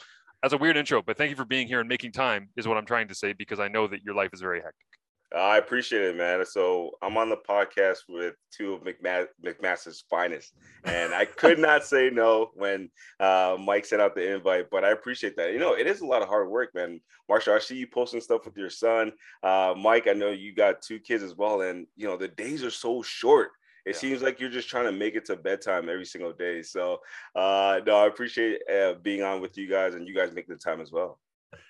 as 0.44 0.54
a 0.54 0.58
weird 0.58 0.78
intro 0.78 1.02
but 1.02 1.18
thank 1.18 1.30
you 1.30 1.36
for 1.36 1.46
being 1.46 1.68
here 1.68 1.80
and 1.80 1.90
making 1.90 2.12
time 2.12 2.50
is 2.58 2.68
what 2.68 2.78
i'm 2.78 2.86
trying 2.86 3.08
to 3.08 3.16
say 3.16 3.34
because 3.34 3.60
i 3.60 3.68
know 3.68 3.88
that 3.88 4.04
your 4.04 4.16
life 4.16 4.32
is 4.34 4.42
very 4.42 4.60
hectic 4.60 4.88
I 5.36 5.58
appreciate 5.58 6.04
it, 6.04 6.15
man. 6.15 6.46
So 6.46 6.91
I'm 7.02 7.17
on 7.17 7.30
the 7.30 7.38
podcast 7.38 8.00
with 8.08 8.36
two 8.52 8.74
of 8.74 8.82
McMa- 8.84 9.28
McMaster's 9.43 10.04
finest, 10.10 10.54
and 10.84 11.13
I 11.13 11.26
could 11.26 11.58
not 11.58 11.84
say 11.86 12.10
no 12.12 12.52
when 12.54 12.89
uh, 13.19 13.58
Mike 13.60 13.86
sent 13.86 14.02
out 14.02 14.13
the 14.15 14.36
invite. 14.36 14.69
But 14.69 14.84
I 14.86 14.91
appreciate 14.91 15.36
that. 15.38 15.52
You 15.54 15.60
know, 15.60 15.74
it 15.74 15.88
is 15.88 16.02
a 16.02 16.06
lot 16.06 16.22
of 16.22 16.28
hard 16.28 16.50
work, 16.50 16.76
man. 16.76 17.02
Marshall, 17.28 17.56
I 17.56 17.60
see 17.60 17.78
you 17.78 17.88
posting 17.88 18.22
stuff 18.22 18.46
with 18.46 18.56
your 18.58 18.69
son. 18.69 19.12
Uh, 19.41 19.74
Mike, 19.78 20.08
I 20.08 20.13
know 20.13 20.30
you 20.30 20.54
got 20.54 20.82
two 20.82 21.00
kids 21.00 21.24
as 21.24 21.36
well, 21.36 21.62
and 21.62 21.88
you 21.96 22.08
know 22.08 22.17
the 22.17 22.28
days 22.28 22.63
are 22.63 22.72
so 22.72 23.02
short. 23.02 23.52
It 23.86 23.96
Yeah. 23.96 24.00
seems 24.00 24.22
like 24.22 24.39
you're 24.39 24.50
just 24.50 24.69
trying 24.69 24.86
to 24.86 24.93
make 24.93 25.15
it 25.15 25.26
to 25.26 25.36
bedtime 25.36 25.89
every 25.89 26.06
single 26.06 26.32
day. 26.32 26.62
So, 26.62 27.02
uh, 27.36 27.82
no, 27.86 27.98
I 27.98 28.08
appreciate 28.08 28.62
uh, 28.69 28.93
being 29.02 29.24
on 29.24 29.41
with 29.41 29.58
you 29.58 29.67
guys, 29.67 29.96
and 29.96 30.08
you 30.08 30.15
guys 30.15 30.32
making 30.32 30.54
the 30.54 30.60
time 30.60 30.80
as 30.80 30.91
well. 30.91 31.19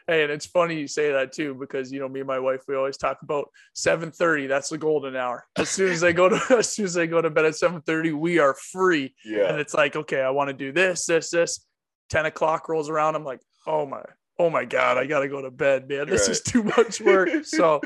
Hey, 0.08 0.24
and 0.24 0.32
it's 0.32 0.46
funny 0.46 0.80
you 0.80 0.88
say 0.88 1.12
that 1.12 1.32
too, 1.32 1.54
because 1.54 1.92
you 1.92 2.00
know, 2.00 2.10
me 2.10 2.20
and 2.20 2.28
my 2.28 2.40
wife, 2.40 2.62
we 2.68 2.76
always 2.76 2.98
talk 2.98 3.22
about 3.22 3.50
7:30. 3.76 4.48
That's 4.48 4.70
the 4.70 4.78
golden 4.78 5.16
hour. 5.16 5.46
As 5.58 5.70
soon 5.70 5.92
as 5.92 6.04
I 6.04 6.12
go 6.12 6.30
to 6.30 6.40
as 6.58 6.70
soon 6.74 6.86
as 6.86 6.98
I 6.98 7.06
go 7.06 7.22
to 7.22 7.30
bed 7.30 7.46
at 7.46 7.54
7:30, 7.54 8.14
we 8.14 8.40
are 8.40 8.54
free. 8.54 9.16
Yeah. 9.24 9.50
And 9.50 9.60
it's 9.60 9.74
like, 9.74 9.96
okay, 9.96 10.22
I 10.22 10.30
want 10.32 10.50
to 10.50 10.54
do 10.54 10.72
this, 10.72 11.06
this, 11.06 11.30
this. 11.30 11.66
10 12.10 12.26
o'clock 12.28 12.70
rolls 12.70 12.90
around. 12.90 13.16
I'm 13.16 13.24
like, 13.24 13.40
oh 13.66 13.86
my, 13.86 14.04
oh 14.38 14.50
my 14.50 14.66
God, 14.66 14.98
I 14.98 15.06
gotta 15.06 15.28
go 15.28 15.42
to 15.42 15.50
bed, 15.50 15.88
man. 15.88 16.10
This 16.10 16.28
is 16.28 16.42
too 16.42 16.64
much 16.64 17.02
work. 17.02 17.30
so 17.46 17.82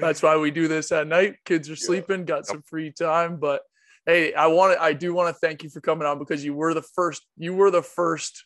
that's 0.00 0.22
why 0.22 0.36
we 0.36 0.50
do 0.50 0.68
this 0.68 0.92
at 0.92 1.06
night. 1.06 1.36
Kids 1.44 1.68
are 1.68 1.72
Yeah. 1.72 1.86
sleeping, 1.86 2.24
got 2.24 2.46
some 2.46 2.62
free 2.62 2.92
time. 2.92 3.38
But 3.38 3.62
hey, 4.06 4.34
I 4.34 4.48
want 4.48 4.74
to 4.74 4.82
I 4.82 4.92
do 4.92 5.14
want 5.14 5.34
to 5.34 5.38
thank 5.40 5.62
you 5.62 5.70
for 5.70 5.80
coming 5.80 6.06
on 6.06 6.18
because 6.18 6.44
you 6.44 6.54
were 6.54 6.74
the 6.74 6.82
first, 6.82 7.22
you 7.36 7.54
were 7.54 7.70
the 7.70 7.82
first 7.82 8.44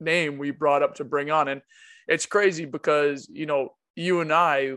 name 0.00 0.38
we 0.38 0.50
brought 0.50 0.82
up 0.82 0.96
to 0.96 1.04
bring 1.04 1.30
on. 1.30 1.48
And 1.48 1.62
it's 2.08 2.26
crazy 2.26 2.64
because 2.64 3.28
you 3.30 3.46
know, 3.46 3.74
you 3.96 4.20
and 4.20 4.32
I 4.32 4.76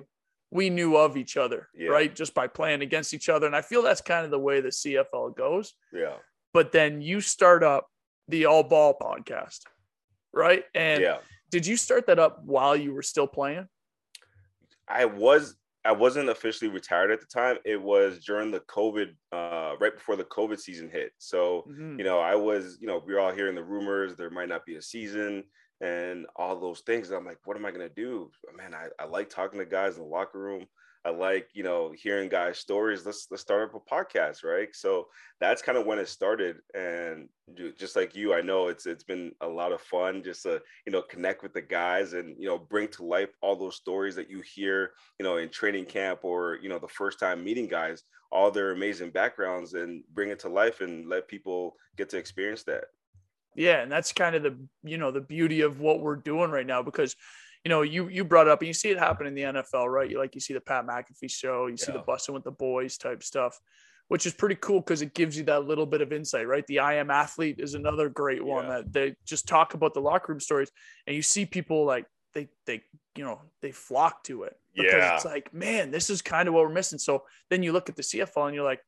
we 0.52 0.70
knew 0.70 0.96
of 0.96 1.18
each 1.18 1.36
other, 1.38 1.68
Yeah. 1.74 1.90
right? 1.90 2.14
Just 2.16 2.34
by 2.34 2.48
playing 2.48 2.82
against 2.82 3.14
each 3.14 3.28
other. 3.30 3.46
And 3.48 3.56
I 3.56 3.62
feel 3.62 3.82
that's 3.82 4.00
kind 4.02 4.24
of 4.24 4.32
the 4.32 4.40
way 4.40 4.62
the 4.62 4.70
CFL 4.70 5.36
goes 5.36 5.74
yeah, 5.92 6.16
but 6.54 6.72
then 6.72 7.02
you 7.02 7.20
start 7.22 7.64
up 7.64 7.88
the 8.28 8.46
all 8.46 8.64
ball 8.64 8.96
podcast 9.00 9.62
right 10.34 10.64
and 10.74 11.02
yeah. 11.02 11.18
did 11.52 11.66
you 11.66 11.78
start 11.78 12.08
that 12.08 12.20
up 12.20 12.44
while 12.44 12.76
you 12.76 12.92
were 12.94 13.02
still 13.04 13.28
playing 13.28 13.68
I 14.88 15.06
was 15.06 15.56
I 15.84 15.92
wasn't 15.92 16.30
officially 16.30 16.72
retired 16.72 17.12
at 17.12 17.20
the 17.22 17.28
time. 17.28 17.58
It 17.64 17.80
was 17.80 18.24
during 18.26 18.50
the 18.50 18.62
COVID, 18.62 19.14
uh, 19.32 19.76
right 19.80 19.94
before 19.94 20.16
the 20.16 20.24
COVID 20.24 20.60
season 20.60 20.90
hit. 20.90 21.12
So 21.20 21.64
Mhm. 21.70 22.00
you 22.00 22.04
know, 22.04 22.20
I 22.20 22.34
was, 22.36 22.80
you 22.82 22.88
know, 22.88 23.04
we 23.06 23.14
were 23.14 23.20
all 23.20 23.32
hearing 23.32 23.54
the 23.54 23.64
rumors 23.64 24.16
there 24.16 24.32
might 24.32 24.50
not 24.50 24.66
be 24.66 24.76
a 24.78 24.82
season 24.82 25.44
and 25.82 26.26
all 26.36 26.60
those 26.60 26.82
things. 26.82 27.12
I'm 27.12 27.26
like, 27.26 27.40
what 27.46 27.58
am 27.58 27.66
I 27.66 27.72
gonna 27.72 27.90
do? 27.90 28.32
Man, 28.56 28.74
I, 28.74 28.88
I 29.00 29.06
like 29.06 29.30
talking 29.30 29.60
to 29.60 29.66
guys 29.66 29.98
in 29.98 30.04
the 30.04 30.10
locker 30.10 30.40
room. 30.40 30.66
I 31.06 31.12
like, 31.12 31.50
you 31.54 31.62
know, 31.62 31.94
hearing 31.96 32.30
guys' 32.30 32.58
stories. 32.58 33.06
Let's 33.06 33.28
let's 33.30 33.44
start 33.44 33.70
up 33.70 33.76
a 33.76 33.94
podcast, 33.94 34.44
right? 34.44 34.70
So 34.74 35.06
that's 35.40 35.62
kind 35.62 35.78
of 35.78 35.86
when 35.86 36.00
it 36.00 36.10
started. 36.10 36.58
And 36.74 37.30
just 37.78 37.96
like 37.96 38.16
you, 38.16 38.34
I 38.34 38.42
know 38.42 38.70
it's 38.70 38.88
it's 38.88 39.04
been 39.04 39.32
a 39.42 39.48
lot 39.48 39.72
of 39.72 39.82
fun 39.82 40.24
just 40.24 40.44
to, 40.44 40.64
you 40.88 40.92
know, 40.92 41.04
connect 41.04 41.44
with 41.44 41.54
the 41.54 41.62
guys 41.62 42.14
and, 42.14 42.36
you 42.40 42.48
know, 42.48 42.58
bring 42.58 42.88
to 42.88 43.04
life 43.06 43.30
all 43.42 43.56
those 43.56 43.76
stories 43.76 44.16
that 44.16 44.32
you 44.32 44.42
hear, 44.56 44.94
you 45.20 45.24
know, 45.24 45.38
in 45.38 45.50
training 45.50 45.86
camp 45.86 46.22
or, 46.24 46.58
you 46.64 46.70
know, 46.70 46.80
the 46.80 46.88
first 46.88 47.20
time 47.20 47.44
meeting 47.44 47.68
guys, 47.68 48.02
all 48.32 48.50
their 48.50 48.72
amazing 48.72 49.12
backgrounds 49.12 49.76
and 49.76 50.04
bring 50.12 50.30
it 50.30 50.40
to 50.40 50.50
life 50.50 50.82
and 50.82 51.08
let 51.08 51.28
people 51.28 51.76
get 51.98 52.10
to 52.10 52.18
experience 52.18 52.64
that. 52.64 52.86
Yeah 53.56 53.82
and 53.82 53.92
that's 53.92 54.12
kind 54.14 54.36
of 54.36 54.44
the 54.44 54.58
you 54.84 54.98
know 54.98 55.12
the 55.12 55.22
beauty 55.22 55.62
of 55.62 55.80
what 55.80 56.00
we're 56.02 56.16
doing 56.16 56.52
right 56.52 56.68
now 56.68 56.82
because 56.84 57.16
you 57.64 57.70
know 57.70 57.82
you 57.82 58.08
you 58.10 58.24
brought 58.24 58.48
up 58.48 58.60
and 58.62 58.68
you 58.68 58.74
see 58.74 58.90
it 58.90 58.98
happen 59.00 59.26
in 59.28 59.34
the 59.36 59.42
nfl 59.44 59.88
right 59.92 60.10
you 60.12 60.18
like 60.20 60.36
you 60.36 60.42
see 60.42 60.54
the 60.54 60.62
pat 60.62 60.86
mcafee 60.86 61.30
show 61.30 61.68
you 61.68 61.78
see 61.78 61.92
the 61.92 61.98
Yeah. 62.00 62.04
busting 62.06 62.36
with 62.36 62.44
the 62.44 62.52
boys 62.52 62.98
type 62.98 63.24
stuff 63.24 63.60
which 64.08 64.28
is 64.28 64.34
pretty 64.34 64.56
cool 64.56 64.82
because 64.82 65.02
it 65.02 65.16
gives 65.16 65.36
you 65.36 65.44
that 65.46 65.66
little 65.66 65.86
bit 65.88 66.02
of 66.02 66.14
insight 66.14 66.48
right 66.48 66.66
the 66.68 66.80
i 66.80 66.96
am 66.96 67.10
athlete 67.10 67.56
is 67.60 67.74
another 67.74 68.08
great 68.10 68.44
one 68.46 68.66
Yeah. 68.66 68.72
that 68.78 68.94
they 68.94 69.16
just 69.26 69.48
talk 69.48 69.74
about 69.74 69.94
the 69.94 70.02
locker 70.02 70.32
room 70.32 70.40
stories 70.40 70.70
and 71.08 71.16
you 71.16 71.22
see 71.24 71.46
people 71.46 71.86
like 71.86 72.06
they 72.34 72.50
they 72.68 72.82
you 73.16 73.24
know 73.24 73.42
they 73.62 73.72
flock 73.72 74.24
to 74.26 74.44
it 74.44 74.56
because 74.76 74.94
Yeah. 74.94 75.16
it's 75.16 75.26
like 75.26 75.54
man 75.54 75.90
this 75.90 76.10
is 76.10 76.22
kind 76.22 76.48
of 76.48 76.54
what 76.54 76.64
we're 76.66 76.74
missing 76.74 77.00
so 77.00 77.24
then 77.50 77.64
you 77.64 77.72
look 77.72 77.90
at 77.90 77.96
the 77.96 78.04
cfl 78.04 78.46
and 78.46 78.54
you're 78.54 78.64
like 78.66 78.82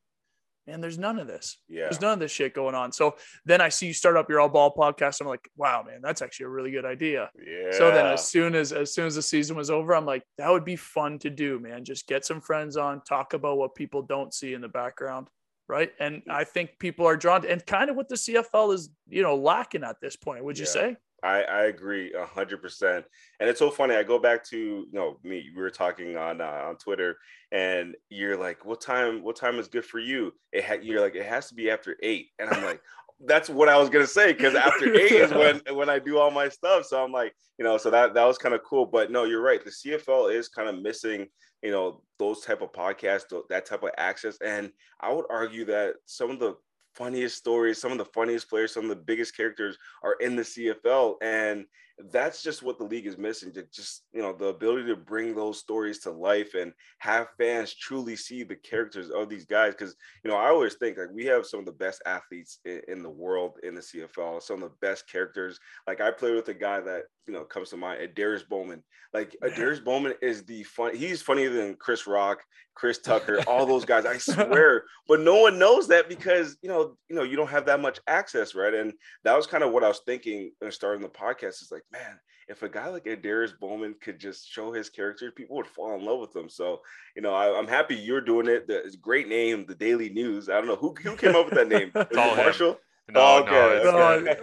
man 0.68 0.80
there's 0.80 0.98
none 0.98 1.18
of 1.18 1.26
this. 1.26 1.56
Yeah. 1.68 1.84
there's 1.84 2.00
none 2.00 2.12
of 2.12 2.18
this 2.20 2.30
shit 2.30 2.54
going 2.54 2.74
on. 2.74 2.92
So 2.92 3.16
then 3.44 3.60
i 3.60 3.68
see 3.68 3.86
you 3.88 3.92
start 3.92 4.16
up 4.16 4.28
your 4.30 4.40
all 4.40 4.48
ball 4.48 4.72
podcast. 4.74 5.20
I'm 5.20 5.26
like 5.26 5.48
wow 5.56 5.82
man 5.86 6.00
that's 6.02 6.22
actually 6.22 6.46
a 6.46 6.50
really 6.50 6.70
good 6.70 6.84
idea. 6.84 7.30
Yeah. 7.44 7.72
so 7.72 7.90
then 7.90 8.06
as 8.06 8.28
soon 8.28 8.54
as 8.54 8.72
as 8.72 8.92
soon 8.94 9.06
as 9.06 9.14
the 9.14 9.22
season 9.22 9.56
was 9.56 9.70
over 9.70 9.94
i'm 9.94 10.06
like 10.06 10.22
that 10.38 10.50
would 10.50 10.64
be 10.64 10.76
fun 10.76 11.18
to 11.20 11.30
do 11.30 11.58
man. 11.58 11.84
Just 11.84 12.06
get 12.06 12.24
some 12.24 12.40
friends 12.40 12.76
on 12.76 13.00
talk 13.02 13.32
about 13.34 13.58
what 13.58 13.74
people 13.74 14.02
don't 14.02 14.32
see 14.32 14.54
in 14.54 14.60
the 14.60 14.68
background 14.68 15.28
right? 15.68 15.90
And 16.00 16.22
i 16.30 16.44
think 16.44 16.78
people 16.78 17.06
are 17.06 17.16
drawn 17.16 17.42
to 17.42 17.50
and 17.50 17.64
kind 17.66 17.90
of 17.90 17.96
what 17.96 18.08
the 18.08 18.14
cfl 18.14 18.72
is 18.74 18.88
you 19.08 19.22
know 19.22 19.36
lacking 19.36 19.84
at 19.84 20.00
this 20.00 20.16
point 20.16 20.42
would 20.44 20.58
you 20.58 20.64
Yeah. 20.64 20.70
say 20.70 20.96
I, 21.22 21.42
I 21.42 21.62
agree 21.64 22.12
a 22.12 22.24
hundred 22.24 22.62
percent. 22.62 23.04
And 23.40 23.48
it's 23.48 23.58
so 23.58 23.70
funny. 23.70 23.94
I 23.94 24.02
go 24.02 24.18
back 24.18 24.44
to 24.50 24.56
you 24.56 24.86
know 24.92 25.18
me. 25.24 25.50
We 25.54 25.60
were 25.60 25.70
talking 25.70 26.16
on 26.16 26.40
uh, 26.40 26.64
on 26.66 26.76
Twitter, 26.76 27.16
and 27.50 27.96
you're 28.08 28.36
like, 28.36 28.64
"What 28.64 28.80
time? 28.80 29.22
What 29.22 29.36
time 29.36 29.58
is 29.58 29.68
good 29.68 29.84
for 29.84 29.98
you?" 29.98 30.32
It 30.52 30.64
ha- 30.64 30.78
you're 30.80 31.00
like, 31.00 31.14
"It 31.14 31.26
has 31.26 31.48
to 31.48 31.54
be 31.54 31.70
after 31.70 31.96
8. 32.02 32.26
and 32.38 32.50
I'm 32.50 32.64
like, 32.64 32.80
"That's 33.26 33.48
what 33.48 33.68
I 33.68 33.76
was 33.78 33.90
gonna 33.90 34.06
say 34.06 34.32
because 34.32 34.54
after 34.54 34.94
eight 34.94 35.12
is 35.12 35.32
when 35.32 35.60
when 35.76 35.88
I 35.88 35.98
do 35.98 36.18
all 36.18 36.30
my 36.30 36.48
stuff." 36.48 36.86
So 36.86 37.02
I'm 37.02 37.12
like, 37.12 37.34
you 37.58 37.64
know, 37.64 37.78
so 37.78 37.90
that 37.90 38.14
that 38.14 38.24
was 38.24 38.38
kind 38.38 38.54
of 38.54 38.62
cool. 38.62 38.86
But 38.86 39.10
no, 39.10 39.24
you're 39.24 39.42
right. 39.42 39.64
The 39.64 39.70
CFL 39.70 40.32
is 40.32 40.48
kind 40.48 40.68
of 40.68 40.80
missing, 40.80 41.26
you 41.62 41.72
know, 41.72 42.02
those 42.20 42.42
type 42.42 42.62
of 42.62 42.72
podcasts, 42.72 43.32
that 43.48 43.66
type 43.66 43.82
of 43.82 43.90
access, 43.98 44.38
and 44.44 44.70
I 45.00 45.12
would 45.12 45.26
argue 45.30 45.64
that 45.64 45.94
some 46.06 46.30
of 46.30 46.38
the 46.38 46.54
funniest 46.98 47.38
stories, 47.38 47.80
some 47.80 47.92
of 47.92 47.98
the 47.98 48.04
funniest 48.04 48.50
players, 48.50 48.74
some 48.74 48.82
of 48.82 48.90
the 48.90 48.96
biggest 48.96 49.36
characters 49.36 49.78
are 50.02 50.16
in 50.20 50.36
the 50.36 50.42
CFL, 50.42 51.14
and 51.22 51.64
that's 52.12 52.42
just 52.42 52.62
what 52.62 52.78
the 52.78 52.84
league 52.84 53.06
is 53.06 53.18
missing. 53.18 53.52
to 53.52 53.64
Just 53.74 54.04
you 54.12 54.22
know, 54.22 54.32
the 54.32 54.46
ability 54.46 54.86
to 54.86 54.96
bring 54.96 55.34
those 55.34 55.58
stories 55.58 55.98
to 56.00 56.10
life 56.10 56.54
and 56.54 56.72
have 56.98 57.28
fans 57.38 57.74
truly 57.74 58.16
see 58.16 58.44
the 58.44 58.56
characters 58.56 59.10
of 59.10 59.28
these 59.28 59.44
guys. 59.44 59.74
Because 59.74 59.96
you 60.24 60.30
know, 60.30 60.36
I 60.36 60.48
always 60.48 60.74
think 60.74 60.98
like 60.98 61.10
we 61.12 61.24
have 61.26 61.46
some 61.46 61.60
of 61.60 61.66
the 61.66 61.72
best 61.72 62.02
athletes 62.06 62.60
in, 62.64 62.80
in 62.88 63.02
the 63.02 63.10
world 63.10 63.58
in 63.62 63.74
the 63.74 63.80
CFL, 63.80 64.42
some 64.42 64.62
of 64.62 64.70
the 64.70 64.76
best 64.80 65.10
characters. 65.10 65.58
Like 65.86 66.00
I 66.00 66.10
played 66.10 66.34
with 66.34 66.48
a 66.48 66.54
guy 66.54 66.80
that 66.80 67.04
you 67.26 67.34
know 67.34 67.44
comes 67.44 67.70
to 67.70 67.76
mind, 67.76 68.08
Darius 68.14 68.44
Bowman. 68.44 68.82
Like 69.12 69.36
Yeah. 69.42 69.54
Darius 69.56 69.80
Bowman 69.80 70.14
is 70.22 70.44
the 70.44 70.62
fun. 70.64 70.94
He's 70.94 71.22
funnier 71.22 71.50
than 71.50 71.74
Chris 71.76 72.06
Rock, 72.06 72.42
Chris 72.74 72.98
Tucker, 73.02 73.40
all 73.46 73.66
those 73.66 73.84
guys. 73.84 74.06
I 74.06 74.18
swear, 74.18 74.84
but 75.08 75.20
no 75.20 75.40
one 75.40 75.58
knows 75.58 75.88
that 75.88 76.08
because 76.08 76.56
you 76.62 76.68
know, 76.68 76.96
you 77.08 77.16
know, 77.16 77.22
you 77.22 77.36
don't 77.36 77.50
have 77.50 77.66
that 77.66 77.80
much 77.80 77.98
access, 78.06 78.54
right? 78.54 78.74
And 78.74 78.92
that 79.24 79.36
was 79.36 79.46
kind 79.46 79.64
of 79.64 79.72
what 79.72 79.84
I 79.84 79.88
was 79.88 80.02
thinking 80.06 80.52
starting 80.70 81.02
the 81.02 81.08
podcast. 81.08 81.62
Is 81.62 81.70
like, 81.72 81.82
man, 81.92 82.18
if 82.48 82.62
a 82.62 82.68
guy 82.68 82.88
like 82.88 83.04
Darius 83.22 83.52
Bowman 83.52 83.94
could 84.00 84.18
just 84.18 84.48
show 84.48 84.72
his 84.72 84.88
character, 84.88 85.30
people 85.30 85.56
would 85.56 85.66
fall 85.66 85.94
in 85.94 86.04
love 86.04 86.20
with 86.20 86.34
him. 86.34 86.48
So, 86.48 86.80
you 87.14 87.22
know, 87.22 87.34
I, 87.34 87.56
I'm 87.56 87.68
happy 87.68 87.94
you're 87.94 88.20
doing 88.20 88.48
it. 88.48 88.66
The 88.66 88.84
it's 88.84 88.96
great 88.96 89.28
name, 89.28 89.66
the 89.66 89.74
Daily 89.74 90.08
News. 90.08 90.48
I 90.48 90.54
don't 90.54 90.66
know 90.66 90.76
who 90.76 90.94
who 91.02 91.16
came 91.16 91.36
up 91.36 91.46
with 91.46 91.54
that 91.54 91.68
name. 91.68 91.90
Was 91.94 92.06
all 92.16 92.28
it 92.28 92.30
him. 92.30 92.36
Marshall? 92.36 92.80
No, 93.10 93.38
Okay, 93.38 93.50
no, 93.50 93.68
okay. 93.68 93.84
No, 93.84 94.32
uh, 94.32 94.34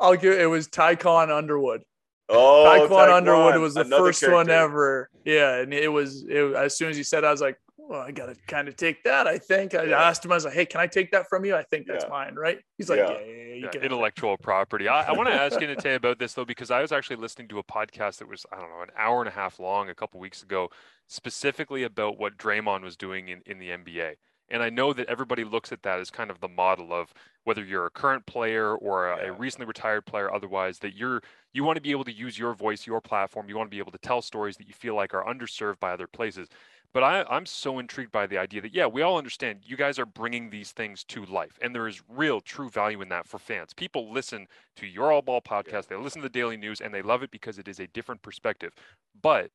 I'll 0.00 0.16
give 0.16 0.38
it 0.38 0.46
was 0.48 0.66
Tycon 0.68 1.30
Underwood. 1.30 1.84
Oh, 2.28 2.86
Taekwon 2.88 3.12
Underwood 3.12 3.60
was 3.60 3.74
the 3.74 3.82
another 3.82 4.06
first 4.06 4.26
one 4.28 4.48
ever. 4.48 5.10
Yeah, 5.24 5.56
and 5.56 5.74
it 5.74 5.88
was 5.88 6.24
it, 6.26 6.54
as 6.54 6.76
soon 6.76 6.88
as 6.88 6.96
you 6.96 7.04
said, 7.04 7.22
I 7.22 7.30
was 7.30 7.40
like, 7.40 7.58
well, 7.88 8.00
I 8.00 8.10
gotta 8.12 8.36
kind 8.46 8.68
of 8.68 8.76
take 8.76 9.02
that. 9.04 9.26
I 9.26 9.38
think 9.38 9.74
I 9.74 9.84
Yeah. 9.84 10.02
asked 10.02 10.24
him, 10.24 10.32
I 10.32 10.36
was 10.36 10.44
like, 10.44 10.54
hey, 10.54 10.66
can 10.66 10.80
I 10.80 10.86
take 10.86 11.10
that 11.12 11.28
from 11.28 11.44
you? 11.44 11.54
I 11.54 11.62
think 11.64 11.86
that's 11.86 12.04
Yeah. 12.04 12.10
mine, 12.10 12.34
right? 12.34 12.60
He's 12.78 12.88
like, 12.88 12.98
Yeah. 12.98 13.10
yeah, 13.10 13.18
yeah, 13.20 13.32
yeah, 13.32 13.54
you 13.54 13.62
Yeah, 13.64 13.70
can. 13.70 13.82
intellectual 13.82 14.36
property. 14.38 14.88
I, 14.88 15.02
I 15.08 15.12
want 15.12 15.28
to 15.28 15.32
ask 15.34 15.60
you 15.60 15.66
Nate, 15.66 15.84
about 15.86 16.18
this 16.18 16.34
though, 16.34 16.44
because 16.44 16.70
I 16.70 16.80
was 16.80 16.92
actually 16.92 17.16
listening 17.16 17.48
to 17.48 17.58
a 17.58 17.64
podcast 17.64 18.18
that 18.18 18.28
was, 18.28 18.46
I 18.52 18.56
don't 18.60 18.70
know, 18.70 18.82
an 18.82 18.90
hour 18.96 19.20
and 19.20 19.28
a 19.28 19.32
half 19.32 19.58
long 19.58 19.90
a 19.90 19.94
couple 19.94 20.20
weeks 20.20 20.42
ago, 20.42 20.70
specifically 21.06 21.84
about 21.84 22.18
what 22.18 22.36
Draymond 22.36 22.82
was 22.82 22.96
doing 22.96 23.28
in, 23.28 23.42
in 23.46 23.58
the 23.58 23.70
NBA. 23.70 24.14
And 24.50 24.62
I 24.62 24.68
know 24.68 24.92
that 24.92 25.08
everybody 25.08 25.42
looks 25.42 25.72
at 25.72 25.82
that 25.84 26.00
as 26.00 26.10
kind 26.10 26.30
of 26.30 26.38
the 26.40 26.48
model 26.48 26.92
of 26.92 27.12
whether 27.44 27.64
you're 27.64 27.86
a 27.86 27.90
current 27.90 28.26
player 28.26 28.74
or 28.74 29.10
a, 29.10 29.28
a 29.28 29.32
recently 29.32 29.66
retired 29.66 30.04
player, 30.04 30.32
otherwise, 30.32 30.78
that 30.80 30.94
you're 30.94 31.22
you 31.54 31.64
want 31.64 31.76
to 31.76 31.80
be 31.82 31.92
able 31.92 32.04
to 32.04 32.12
use 32.12 32.38
your 32.38 32.52
voice, 32.54 32.86
your 32.86 33.00
platform, 33.00 33.48
you 33.48 33.56
want 33.56 33.70
to 33.70 33.74
be 33.74 33.78
able 33.78 33.92
to 33.92 33.98
tell 33.98 34.20
stories 34.20 34.56
that 34.56 34.66
you 34.66 34.74
feel 34.74 34.94
like 34.96 35.14
are 35.14 35.24
underserved 35.24 35.80
by 35.80 35.92
other 35.92 36.06
places. 36.06 36.48
But 36.94 37.02
I, 37.02 37.24
I'm 37.28 37.44
so 37.44 37.80
intrigued 37.80 38.12
by 38.12 38.28
the 38.28 38.38
idea 38.38 38.62
that, 38.62 38.72
yeah, 38.72 38.86
we 38.86 39.02
all 39.02 39.18
understand 39.18 39.58
you 39.64 39.76
guys 39.76 39.98
are 39.98 40.06
bringing 40.06 40.48
these 40.48 40.70
things 40.70 41.02
to 41.04 41.24
life. 41.24 41.58
And 41.60 41.74
there 41.74 41.88
is 41.88 42.00
real, 42.08 42.40
true 42.40 42.70
value 42.70 43.02
in 43.02 43.08
that 43.08 43.26
for 43.26 43.38
fans. 43.38 43.74
People 43.74 44.12
listen 44.12 44.46
to 44.76 44.86
your 44.86 45.10
All 45.10 45.20
Ball 45.20 45.42
podcast, 45.42 45.88
they 45.88 45.96
listen 45.96 46.22
to 46.22 46.28
the 46.28 46.32
Daily 46.32 46.56
News, 46.56 46.80
and 46.80 46.94
they 46.94 47.02
love 47.02 47.24
it 47.24 47.32
because 47.32 47.58
it 47.58 47.66
is 47.66 47.80
a 47.80 47.88
different 47.88 48.22
perspective. 48.22 48.72
But 49.20 49.50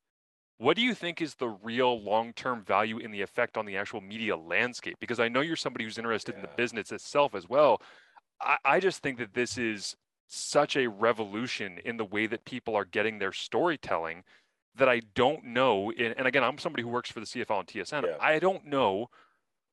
what 0.58 0.76
do 0.76 0.82
you 0.82 0.92
think 0.92 1.22
is 1.22 1.34
the 1.34 1.48
real 1.48 2.02
long 2.02 2.34
term 2.34 2.62
value 2.62 2.98
in 2.98 3.10
the 3.10 3.22
effect 3.22 3.56
on 3.56 3.64
the 3.64 3.78
actual 3.78 4.02
media 4.02 4.36
landscape? 4.36 4.98
Because 5.00 5.18
I 5.18 5.28
know 5.28 5.40
you're 5.40 5.56
somebody 5.56 5.86
who's 5.86 5.96
interested 5.96 6.34
in 6.34 6.42
the 6.42 6.50
business 6.58 6.92
itself 6.92 7.34
as 7.34 7.48
well. 7.48 7.80
I, 8.42 8.58
I 8.66 8.80
just 8.80 9.02
think 9.02 9.16
that 9.16 9.32
this 9.32 9.56
is 9.56 9.96
such 10.28 10.76
a 10.76 10.86
revolution 10.88 11.78
in 11.86 11.96
the 11.96 12.04
way 12.04 12.26
that 12.26 12.44
people 12.44 12.76
are 12.76 12.84
getting 12.84 13.18
their 13.18 13.32
storytelling 13.32 14.24
that 14.76 14.88
I 14.88 15.00
don't 15.14 15.44
know. 15.46 15.90
And, 15.90 16.14
and 16.16 16.26
again, 16.26 16.44
I'm 16.44 16.58
somebody 16.58 16.82
who 16.82 16.88
works 16.88 17.10
for 17.10 17.20
the 17.20 17.26
CFL 17.26 17.60
and 17.60 17.68
TSN. 17.68 18.02
Yeah. 18.06 18.16
I 18.20 18.38
don't 18.38 18.66
know 18.66 19.08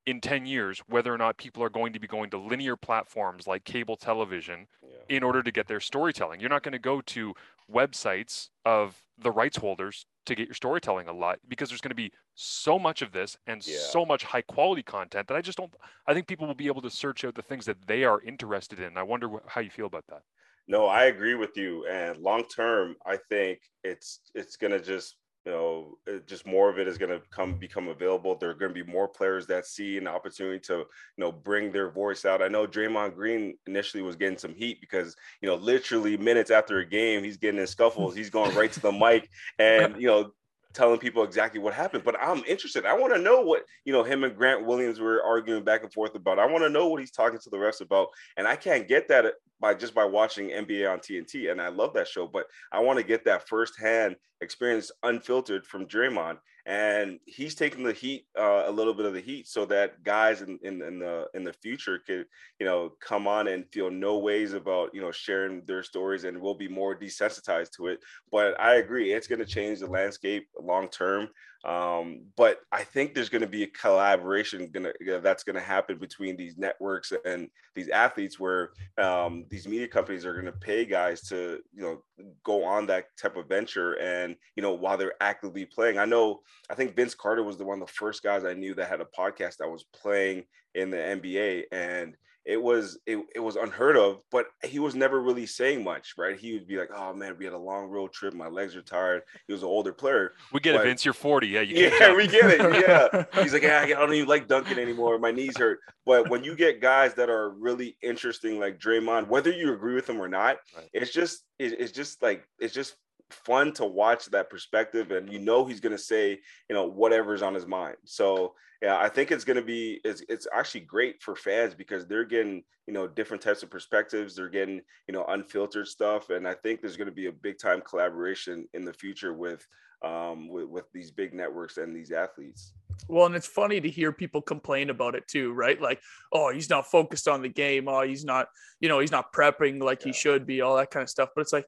in 0.05 0.21
10 0.21 0.45
years 0.45 0.81
whether 0.87 1.13
or 1.13 1.17
not 1.17 1.37
people 1.37 1.61
are 1.61 1.69
going 1.69 1.91
to 1.93 1.99
be 1.99 2.07
going 2.07 2.29
to 2.29 2.37
linear 2.37 2.75
platforms 2.77 3.45
like 3.45 3.63
cable 3.65 3.97
television 3.97 4.67
Yeah. 4.81 4.89
in 5.17 5.23
order 5.23 5.43
to 5.43 5.51
get 5.51 5.67
their 5.67 5.79
storytelling. 5.81 6.39
You're 6.39 6.49
not 6.49 6.63
going 6.63 6.71
to 6.73 6.79
go 6.79 7.01
to 7.01 7.33
websites 7.69 8.49
of 8.65 8.95
the 9.17 9.31
rights 9.31 9.57
holders 9.57 10.05
to 10.25 10.35
get 10.35 10.47
your 10.47 10.53
storytelling 10.55 11.07
a 11.07 11.13
lot 11.13 11.39
because 11.47 11.69
there's 11.69 11.81
going 11.81 11.89
to 11.89 11.95
be 11.95 12.11
so 12.35 12.79
much 12.79 13.01
of 13.01 13.11
this 13.11 13.37
and 13.47 13.65
Yeah. 13.65 13.77
so 13.79 14.05
much 14.05 14.23
high 14.23 14.41
quality 14.41 14.83
content 14.83 15.27
that 15.27 15.35
I 15.35 15.41
just 15.41 15.57
don't 15.57 15.73
I 16.07 16.13
think 16.13 16.27
people 16.27 16.47
will 16.47 16.55
be 16.55 16.67
able 16.67 16.81
to 16.81 16.89
search 16.89 17.23
out 17.25 17.35
the 17.35 17.41
things 17.41 17.65
that 17.65 17.87
they 17.87 18.03
are 18.05 18.21
interested 18.21 18.79
in. 18.79 18.97
I 18.97 19.03
wonder 19.03 19.27
wh- 19.27 19.47
how 19.47 19.61
you 19.61 19.69
feel 19.69 19.85
about 19.87 20.05
that. 20.07 20.23
No, 20.67 20.85
I 20.85 21.05
agree 21.05 21.35
with 21.35 21.55
you. 21.55 21.85
And 21.87 22.17
long 22.17 22.43
term, 22.43 22.95
I 23.05 23.17
think 23.29 23.59
it's 23.83 24.19
it's 24.35 24.57
gonna 24.57 24.79
just 24.79 25.15
you 25.45 25.51
know 25.53 25.97
just 26.25 26.45
more 26.45 26.69
of 26.69 26.77
it 26.77 26.89
is 26.89 26.97
gonna 26.97 27.21
come 27.31 27.53
become 27.57 27.87
available. 27.87 28.35
There 28.35 28.49
are 28.49 28.53
gonna 28.53 28.73
be 28.73 28.83
more 28.83 29.07
players 29.07 29.47
that 29.47 29.65
see 29.65 29.97
an 29.97 30.07
opportunity 30.07 30.59
to 30.67 30.73
you 30.73 30.85
know 31.17 31.31
bring 31.31 31.71
their 31.71 31.89
voice 31.89 32.25
out. 32.25 32.41
I 32.41 32.49
know 32.49 32.67
Draymond 32.67 33.15
Green 33.15 33.57
initially 33.65 34.03
was 34.03 34.17
getting 34.17 34.37
some 34.37 34.53
heat 34.53 34.81
because 34.81 35.15
you 35.41 35.47
know 35.47 35.55
literally 35.55 36.17
minutes 36.17 36.51
after 36.51 36.79
a 36.79 36.85
game 36.85 37.23
he's 37.23 37.37
getting 37.37 37.61
in 37.61 37.67
scuffles. 37.67 38.13
He's 38.13 38.29
going 38.29 38.53
right 38.55 38.71
to 38.73 38.81
the 38.81 38.91
mic 38.91 39.29
and 39.59 40.01
you 40.01 40.07
know 40.07 40.31
telling 40.73 40.99
people 40.99 41.23
exactly 41.23 41.59
what 41.59 41.73
happened. 41.73 42.03
But 42.03 42.17
I'm 42.21 42.43
interested. 42.45 42.85
I 42.85 42.93
want 42.93 43.13
to 43.13 43.21
know 43.21 43.41
what 43.41 43.63
you 43.85 43.93
know 43.93 44.03
him 44.03 44.25
and 44.25 44.35
Grant 44.35 44.65
Williams 44.65 44.99
were 44.99 45.23
arguing 45.23 45.63
back 45.63 45.83
and 45.83 45.93
forth 45.93 46.13
about. 46.15 46.39
I 46.39 46.45
want 46.45 46.63
to 46.65 46.69
know 46.69 46.87
what 46.87 46.99
he's 46.99 47.11
talking 47.11 47.39
to 47.39 47.49
the 47.49 47.57
refs 47.57 47.79
about, 47.79 48.09
and 48.35 48.45
I 48.45 48.55
can't 48.55 48.87
get 48.87 49.07
that 49.07 49.33
by 49.59 49.73
just 49.73 49.93
by 49.93 50.05
watching 50.05 50.49
NBA 50.49 50.91
on 50.91 50.99
TNT. 50.99 51.51
And 51.51 51.61
I 51.61 51.69
love 51.69 51.93
that 51.93 52.07
show, 52.07 52.27
but 52.27 52.45
I 52.71 52.79
want 52.79 52.97
to 52.99 53.03
get 53.03 53.25
that 53.25 53.47
firsthand 53.47 54.15
experience 54.41 54.91
unfiltered 55.03 55.65
from 55.65 55.87
Draymond. 55.87 56.37
And 56.65 57.19
he's 57.25 57.55
taking 57.55 57.83
the 57.83 57.93
heat, 57.93 58.25
uh, 58.37 58.63
a 58.65 58.71
little 58.71 58.93
bit 58.93 59.05
of 59.05 59.13
the 59.13 59.21
heat, 59.21 59.47
so 59.47 59.65
that 59.67 60.03
guys 60.03 60.41
in, 60.41 60.59
in, 60.63 60.81
in 60.81 60.99
the 60.99 61.27
in 61.33 61.45
the 61.45 61.53
future 61.53 61.99
could, 62.05 62.25
you 62.59 62.65
know, 62.65 62.91
come 62.99 63.25
on 63.25 63.47
and 63.47 63.65
feel 63.71 63.89
no 63.89 64.17
ways 64.17 64.51
about, 64.51 64.89
you 64.93 64.99
know, 64.99 65.11
sharing 65.13 65.63
their 65.65 65.81
stories, 65.81 66.25
and 66.25 66.41
will 66.41 66.55
be 66.55 66.67
more 66.67 66.93
desensitized 66.93 67.71
to 67.77 67.87
it. 67.87 67.99
But 68.33 68.59
I 68.59 68.75
agree, 68.75 69.13
it's 69.13 69.27
going 69.27 69.39
to 69.39 69.45
change 69.45 69.79
the 69.79 69.87
landscape 69.87 70.49
long 70.61 70.89
term. 70.89 71.29
Um, 71.65 72.21
but 72.35 72.59
I 72.71 72.83
think 72.83 73.13
there's 73.13 73.29
going 73.29 73.41
to 73.41 73.47
be 73.47 73.63
a 73.63 73.67
collaboration 73.67 74.69
gonna 74.71 74.93
that's 75.21 75.43
going 75.43 75.55
to 75.55 75.61
happen 75.61 75.97
between 75.97 76.37
these 76.37 76.57
networks 76.57 77.11
and 77.25 77.49
these 77.75 77.89
athletes, 77.89 78.39
where 78.39 78.71
um, 78.97 79.45
these 79.49 79.67
media 79.67 79.87
companies 79.87 80.25
are 80.25 80.33
going 80.33 80.45
to 80.45 80.51
pay 80.51 80.85
guys 80.85 81.21
to 81.29 81.59
you 81.73 81.81
know 81.81 82.03
go 82.43 82.63
on 82.63 82.85
that 82.87 83.05
type 83.19 83.37
of 83.37 83.47
venture, 83.47 83.93
and 83.93 84.35
you 84.55 84.63
know 84.63 84.73
while 84.73 84.97
they're 84.97 85.21
actively 85.21 85.65
playing. 85.65 85.97
I 85.97 86.05
know 86.05 86.41
I 86.69 86.75
think 86.75 86.95
Vince 86.95 87.15
Carter 87.15 87.43
was 87.43 87.57
the 87.57 87.65
one 87.65 87.81
of 87.81 87.87
the 87.87 87.93
first 87.93 88.23
guys 88.23 88.45
I 88.45 88.53
knew 88.53 88.73
that 88.75 88.89
had 88.89 89.01
a 89.01 89.07
podcast 89.17 89.57
that 89.57 89.69
was 89.69 89.85
playing 89.93 90.43
in 90.75 90.91
the 90.91 90.97
NBA, 90.97 91.63
and 91.71 92.15
it 92.47 92.61
was 92.61 92.97
it, 93.05 93.19
it 93.35 93.39
was 93.41 93.57
unheard 93.57 93.97
of 93.97 94.21
but 94.31 94.45
he 94.63 94.79
was 94.79 94.95
never 94.95 95.21
really 95.21 95.45
saying 95.45 95.83
much 95.83 96.13
right? 96.17 96.39
He 96.39 96.53
would 96.53 96.65
be 96.67 96.77
like 96.77 96.89
oh 96.95 97.13
man 97.13 97.35
we 97.37 97.45
had 97.45 97.53
a 97.53 97.57
long 97.57 97.89
road 97.89 98.13
trip. 98.13 98.33
My 98.33 98.47
legs 98.47 98.75
are 98.75 98.81
tired. 98.81 99.23
He 99.47 99.53
was 99.53 99.63
an 99.63 99.67
older 99.67 99.91
player 99.93 100.31
We 100.53 100.59
get 100.61 100.75
it, 100.75 100.83
Vince. 100.83 101.03
You're 101.05 101.13
40. 101.13 101.47
Yeah, 101.47 101.61
you 101.61 101.75
can't 101.89 101.93
yeah 101.99 102.15
we 102.15 102.27
get 102.27 102.45
it. 102.49 102.87
yeah. 102.87 103.25
He's 103.43 103.53
like 103.53 103.63
yeah 103.63 103.81
i 103.83 103.87
don't 103.89 104.13
even 104.13 104.27
like 104.29 104.47
dunking 104.47 104.79
anymore. 104.79 105.19
My 105.19 105.31
knees 105.31 105.57
hurt. 105.57 105.79
But 106.05 106.29
when 106.29 106.43
you 106.43 106.55
get 106.55 106.81
guys 106.81 107.13
that 107.15 107.29
are 107.29 107.49
really 107.51 107.97
interesting 108.01 108.59
like 108.59 108.79
Draymond 108.79 109.27
whether 109.27 109.51
you 109.51 109.73
agree 109.73 109.95
with 109.95 110.05
them 110.07 110.21
or 110.21 110.29
not 110.29 110.57
Right. 110.75 110.89
it's 110.93 111.11
just 111.11 111.43
it, 111.59 111.73
it's 111.79 111.91
just 111.91 112.21
like 112.23 112.47
it's 112.59 112.73
just 112.73 112.95
fun 113.29 113.73
to 113.73 113.83
watch 113.85 114.25
that 114.27 114.49
perspective 114.49 115.11
and 115.11 115.29
you 115.29 115.37
know 115.39 115.65
he's 115.65 115.81
going 115.81 115.91
to 115.91 116.01
say 116.01 116.39
you 116.69 116.73
know 116.75 116.85
whatever's 116.87 117.41
on 117.41 117.53
his 117.53 117.67
mind. 117.67 117.97
So 118.05 118.53
yeah 118.81 118.97
i 118.97 119.09
think 119.09 119.31
it's 119.31 119.43
going 119.43 119.57
to 119.57 119.63
be 119.63 119.99
it's, 120.03 120.23
it's 120.29 120.47
actually 120.53 120.81
great 120.81 121.21
for 121.21 121.35
fans 121.35 121.73
because 121.73 122.05
they're 122.05 122.25
getting 122.25 122.63
you 122.87 122.93
know 122.93 123.07
different 123.07 123.41
types 123.41 123.63
of 123.63 123.69
perspectives 123.69 124.35
they're 124.35 124.49
getting 124.49 124.81
you 125.07 125.13
know 125.13 125.25
unfiltered 125.29 125.87
stuff 125.87 126.29
and 126.29 126.47
i 126.47 126.53
think 126.53 126.81
there's 126.81 126.97
going 126.97 127.09
to 127.09 127.11
be 127.11 127.27
a 127.27 127.31
big 127.31 127.57
time 127.59 127.81
collaboration 127.81 128.67
in 128.73 128.85
the 128.85 128.93
future 128.93 129.33
with 129.33 129.65
um, 130.03 130.47
with, 130.49 130.65
with 130.65 130.85
these 130.93 131.11
big 131.11 131.33
networks 131.33 131.77
and 131.77 131.95
these 131.95 132.11
athletes. 132.11 132.73
Well, 133.07 133.25
and 133.25 133.35
it's 133.35 133.47
funny 133.47 133.79
to 133.79 133.89
hear 133.89 134.11
people 134.11 134.41
complain 134.41 134.89
about 134.89 135.15
it 135.15 135.27
too, 135.27 135.53
right? 135.53 135.79
Like, 135.81 136.01
oh, 136.31 136.51
he's 136.51 136.69
not 136.69 136.87
focused 136.87 137.27
on 137.27 137.41
the 137.41 137.49
game. 137.49 137.87
Oh, 137.87 138.01
he's 138.01 138.25
not, 138.25 138.47
you 138.79 138.89
know, 138.89 138.99
he's 138.99 139.11
not 139.11 139.31
prepping 139.33 139.81
like 139.81 140.01
yeah. 140.01 140.07
he 140.07 140.13
should 140.13 140.45
be, 140.45 140.61
all 140.61 140.77
that 140.77 140.91
kind 140.91 141.03
of 141.03 141.09
stuff. 141.09 141.29
But 141.35 141.41
it's 141.41 141.53
like, 141.53 141.65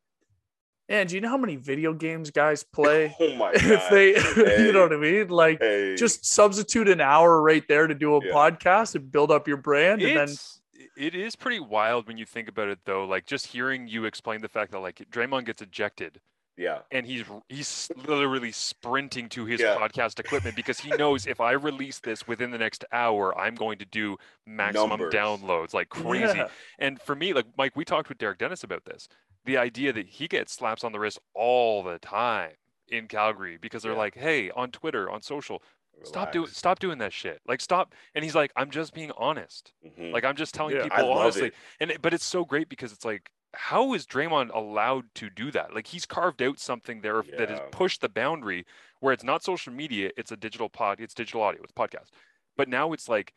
man, 0.89 1.07
do 1.07 1.15
you 1.15 1.21
know 1.21 1.29
how 1.29 1.37
many 1.37 1.55
video 1.55 1.93
games 1.93 2.31
guys 2.31 2.63
play? 2.63 3.15
Oh 3.21 3.35
my 3.35 3.53
god! 3.53 3.63
if 3.63 3.89
they, 3.89 4.13
hey. 4.13 4.65
you 4.65 4.71
know 4.71 4.83
what 4.83 4.93
I 4.93 4.97
mean? 4.97 5.27
Like, 5.29 5.59
hey. 5.59 5.95
just 5.95 6.25
substitute 6.25 6.87
an 6.89 7.01
hour 7.01 7.41
right 7.41 7.65
there 7.67 7.87
to 7.87 7.93
do 7.93 8.15
a 8.15 8.25
yeah. 8.25 8.31
podcast 8.31 8.95
and 8.95 9.11
build 9.11 9.31
up 9.31 9.47
your 9.47 9.57
brand, 9.57 10.01
it's, 10.01 10.61
and 10.73 10.87
then 10.87 10.87
it 10.97 11.15
is 11.15 11.35
pretty 11.35 11.59
wild 11.59 12.07
when 12.07 12.17
you 12.17 12.25
think 12.25 12.47
about 12.47 12.69
it, 12.69 12.79
though. 12.85 13.05
Like, 13.05 13.25
just 13.25 13.47
hearing 13.47 13.87
you 13.87 14.05
explain 14.05 14.41
the 14.41 14.47
fact 14.47 14.71
that 14.71 14.79
like 14.79 15.05
Draymond 15.11 15.45
gets 15.45 15.61
ejected 15.61 16.19
yeah. 16.59 16.79
And 16.91 17.05
he's 17.05 17.23
he's 17.47 17.89
literally 18.05 18.51
sprinting 18.51 19.29
to 19.29 19.45
his 19.45 19.61
yeah. 19.61 19.77
podcast 19.77 20.19
equipment 20.19 20.57
because 20.57 20.77
he 20.77 20.89
knows 20.97 21.25
if 21.25 21.39
I 21.39 21.53
release 21.53 21.99
this 21.99 22.27
within 22.27 22.51
the 22.51 22.57
next 22.57 22.83
hour, 22.91 23.35
I'm 23.39 23.55
going 23.55 23.79
to 23.79 23.85
do 23.85 24.17
maximum 24.45 24.89
Numbers. 24.89 25.13
downloads 25.13 25.73
like 25.73 25.87
crazy. 25.87 26.37
Yeah. 26.37 26.49
And 26.77 27.01
for 27.01 27.15
me, 27.15 27.31
like 27.31 27.45
Mike, 27.57 27.77
we 27.77 27.85
talked 27.85 28.09
with 28.09 28.17
Derek 28.17 28.39
Dennis 28.39 28.65
about 28.65 28.83
this. 28.83 29.07
The 29.49 29.57
idea 29.57 29.91
that 29.93 30.07
he 30.07 30.27
gets 30.27 30.53
slaps 30.53 30.83
on 30.83 30.91
the 30.91 30.99
wrist 30.99 31.19
all 31.33 31.81
the 31.83 31.97
time 31.99 32.51
in 32.89 33.07
Calgary 33.07 33.57
because 33.59 33.83
they're 33.83 33.93
yeah. 33.93 33.97
like, 33.97 34.15
"Hey, 34.15 34.51
on 34.51 34.71
Twitter, 34.71 35.09
on 35.09 35.21
social, 35.21 35.61
Relax. 35.93 36.09
stop 36.09 36.31
doing 36.31 36.47
stop 36.47 36.79
doing 36.79 36.97
that 36.99 37.11
shit 37.11 37.41
like 37.45 37.59
stop 37.59 37.93
and 38.15 38.23
he's 38.23 38.33
like 38.33 38.53
i'm 38.55 38.69
just 38.69 38.93
being 38.93 39.11
honest 39.17 39.73
mm-hmm. 39.85 40.13
like 40.13 40.23
i'm 40.23 40.37
just 40.37 40.53
telling 40.53 40.77
yeah, 40.77 40.83
people 40.83 41.11
honestly 41.11 41.47
it. 41.47 41.53
and 41.81 41.91
but 42.01 42.13
it's 42.13 42.23
so 42.23 42.45
great 42.45 42.69
because 42.69 42.93
it's 42.93 43.03
like 43.03 43.29
how 43.53 43.93
is 43.93 44.05
Draymond 44.05 44.53
allowed 44.53 45.05
to 45.15 45.29
do 45.29 45.51
that? 45.51 45.73
Like 45.73 45.87
he's 45.87 46.05
carved 46.05 46.41
out 46.41 46.59
something 46.59 47.01
there 47.01 47.23
yeah. 47.23 47.37
that 47.37 47.49
has 47.49 47.59
pushed 47.71 48.01
the 48.01 48.09
boundary 48.09 48.65
where 48.99 49.13
it's 49.13 49.23
not 49.23 49.43
social 49.43 49.73
media, 49.73 50.11
it's 50.17 50.31
a 50.31 50.37
digital 50.37 50.69
pod, 50.69 50.99
it's 50.99 51.13
digital 51.13 51.41
audio, 51.41 51.61
it's 51.63 51.73
podcast. 51.73 52.09
But 52.57 52.69
now 52.69 52.93
it's 52.93 53.09
like 53.09 53.33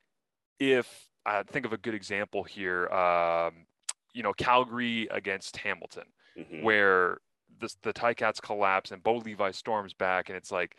if 0.58 1.08
I 1.24 1.42
think 1.44 1.64
of 1.64 1.72
a 1.72 1.78
good 1.78 1.94
example 1.94 2.42
here, 2.42 2.88
um, 2.88 3.66
you 4.14 4.22
know, 4.22 4.32
Calgary 4.32 5.08
against 5.10 5.56
Hamilton, 5.56 6.04
mm-hmm. 6.38 6.62
where 6.62 7.18
the 7.60 7.74
the 7.82 7.92
Ticats 7.92 8.40
collapse 8.40 8.90
and 8.90 9.02
Bo 9.02 9.16
Levi 9.16 9.50
storms 9.52 9.94
back, 9.94 10.28
and 10.28 10.36
it's 10.36 10.52
like 10.52 10.76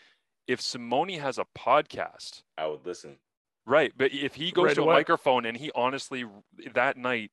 if 0.47 0.61
Simoni 0.61 1.19
has 1.19 1.37
a 1.37 1.45
podcast, 1.57 2.43
I 2.57 2.67
would 2.67 2.85
listen. 2.85 3.17
Right, 3.65 3.93
but 3.95 4.11
if 4.11 4.35
he 4.35 4.51
goes 4.51 4.65
right 4.65 4.75
to 4.75 4.81
away. 4.81 4.95
a 4.95 4.97
microphone 4.97 5.45
and 5.45 5.55
he 5.55 5.71
honestly 5.73 6.25
that 6.73 6.97
night 6.97 7.31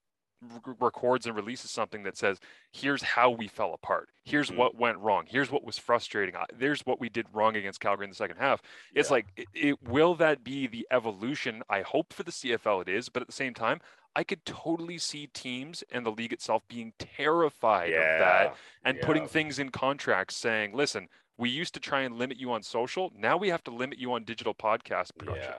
records 0.78 1.26
and 1.26 1.36
releases 1.36 1.70
something 1.70 2.02
that 2.02 2.16
says 2.16 2.38
here's 2.72 3.02
how 3.02 3.28
we 3.28 3.46
fell 3.46 3.74
apart 3.74 4.08
here's 4.24 4.48
mm-hmm. 4.48 4.58
what 4.58 4.74
went 4.74 4.96
wrong 4.98 5.24
here's 5.28 5.50
what 5.50 5.64
was 5.64 5.76
frustrating 5.76 6.34
there's 6.56 6.80
what 6.86 6.98
we 6.98 7.10
did 7.10 7.26
wrong 7.34 7.56
against 7.56 7.78
calgary 7.78 8.04
in 8.04 8.10
the 8.10 8.16
second 8.16 8.38
half 8.38 8.62
it's 8.94 9.10
yeah. 9.10 9.14
like 9.14 9.26
it, 9.36 9.46
it, 9.54 9.82
will 9.82 10.14
that 10.14 10.42
be 10.42 10.66
the 10.66 10.86
evolution 10.90 11.62
i 11.68 11.82
hope 11.82 12.12
for 12.12 12.22
the 12.22 12.30
cfl 12.30 12.80
it 12.80 12.88
is 12.88 13.10
but 13.10 13.20
at 13.20 13.26
the 13.26 13.34
same 13.34 13.52
time 13.52 13.80
i 14.16 14.24
could 14.24 14.44
totally 14.44 14.98
see 14.98 15.26
teams 15.28 15.82
and 15.92 16.04
the 16.04 16.10
league 16.10 16.32
itself 16.32 16.62
being 16.68 16.92
terrified 16.98 17.90
yeah. 17.90 17.98
of 17.98 18.18
that 18.18 18.56
and 18.84 18.96
yeah. 18.96 19.06
putting 19.06 19.26
things 19.26 19.58
in 19.58 19.70
contracts 19.70 20.36
saying 20.36 20.74
listen 20.74 21.08
we 21.38 21.48
used 21.48 21.72
to 21.72 21.80
try 21.80 22.02
and 22.02 22.16
limit 22.16 22.36
you 22.36 22.52
on 22.52 22.62
social 22.62 23.10
now 23.16 23.36
we 23.36 23.48
have 23.48 23.64
to 23.64 23.70
limit 23.70 23.98
you 23.98 24.12
on 24.12 24.24
digital 24.24 24.54
podcast 24.54 25.10
production 25.18 25.54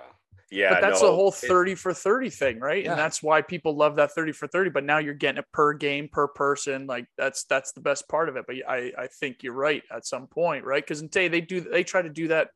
yeah, 0.51 0.73
but 0.73 0.81
that's 0.81 1.01
no, 1.01 1.07
the 1.07 1.15
whole 1.15 1.31
30 1.31 1.71
it, 1.71 1.79
for 1.79 1.93
30 1.93 2.29
thing, 2.29 2.59
right? 2.59 2.83
Yeah. 2.83 2.91
And 2.91 2.99
that's 2.99 3.23
why 3.23 3.41
people 3.41 3.75
love 3.75 3.95
that 3.95 4.11
30 4.11 4.33
for 4.33 4.47
30. 4.47 4.69
But 4.69 4.83
now 4.83 4.97
you're 4.97 5.13
getting 5.13 5.39
it 5.39 5.45
per 5.53 5.73
game, 5.73 6.09
per 6.11 6.27
person. 6.27 6.87
Like 6.87 7.05
that's 7.17 7.45
that's 7.45 7.71
the 7.71 7.79
best 7.79 8.09
part 8.09 8.27
of 8.27 8.35
it. 8.35 8.43
But 8.45 8.57
I, 8.67 8.91
I 8.97 9.07
think 9.07 9.43
you're 9.43 9.53
right 9.53 9.81
at 9.89 10.05
some 10.05 10.27
point, 10.27 10.65
right? 10.65 10.83
Because 10.83 11.01
in 11.01 11.07
day 11.07 11.29
they 11.29 11.39
do 11.39 11.61
they 11.61 11.85
try 11.85 12.01
to 12.01 12.09
do 12.09 12.27
that 12.27 12.49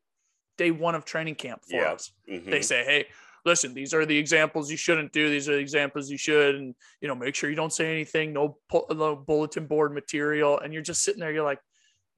day 0.58 0.70
one 0.70 0.94
of 0.94 1.06
training 1.06 1.36
camp 1.36 1.62
for 1.64 1.76
yeah. 1.76 1.92
us. 1.92 2.12
Mm-hmm. 2.30 2.50
They 2.50 2.60
say, 2.60 2.84
hey, 2.84 3.06
listen, 3.46 3.72
these 3.72 3.94
are 3.94 4.04
the 4.04 4.18
examples 4.18 4.70
you 4.70 4.76
shouldn't 4.76 5.12
do. 5.12 5.30
These 5.30 5.48
are 5.48 5.52
the 5.52 5.60
examples 5.60 6.10
you 6.10 6.18
should, 6.18 6.56
and 6.56 6.74
you 7.00 7.08
know, 7.08 7.14
make 7.14 7.34
sure 7.34 7.48
you 7.48 7.56
don't 7.56 7.72
say 7.72 7.90
anything. 7.90 8.32
No, 8.32 8.58
no 8.90 9.16
bulletin 9.16 9.66
board 9.66 9.94
material. 9.94 10.58
And 10.58 10.74
you're 10.74 10.82
just 10.82 11.02
sitting 11.02 11.20
there. 11.20 11.32
You're 11.32 11.44
like, 11.44 11.60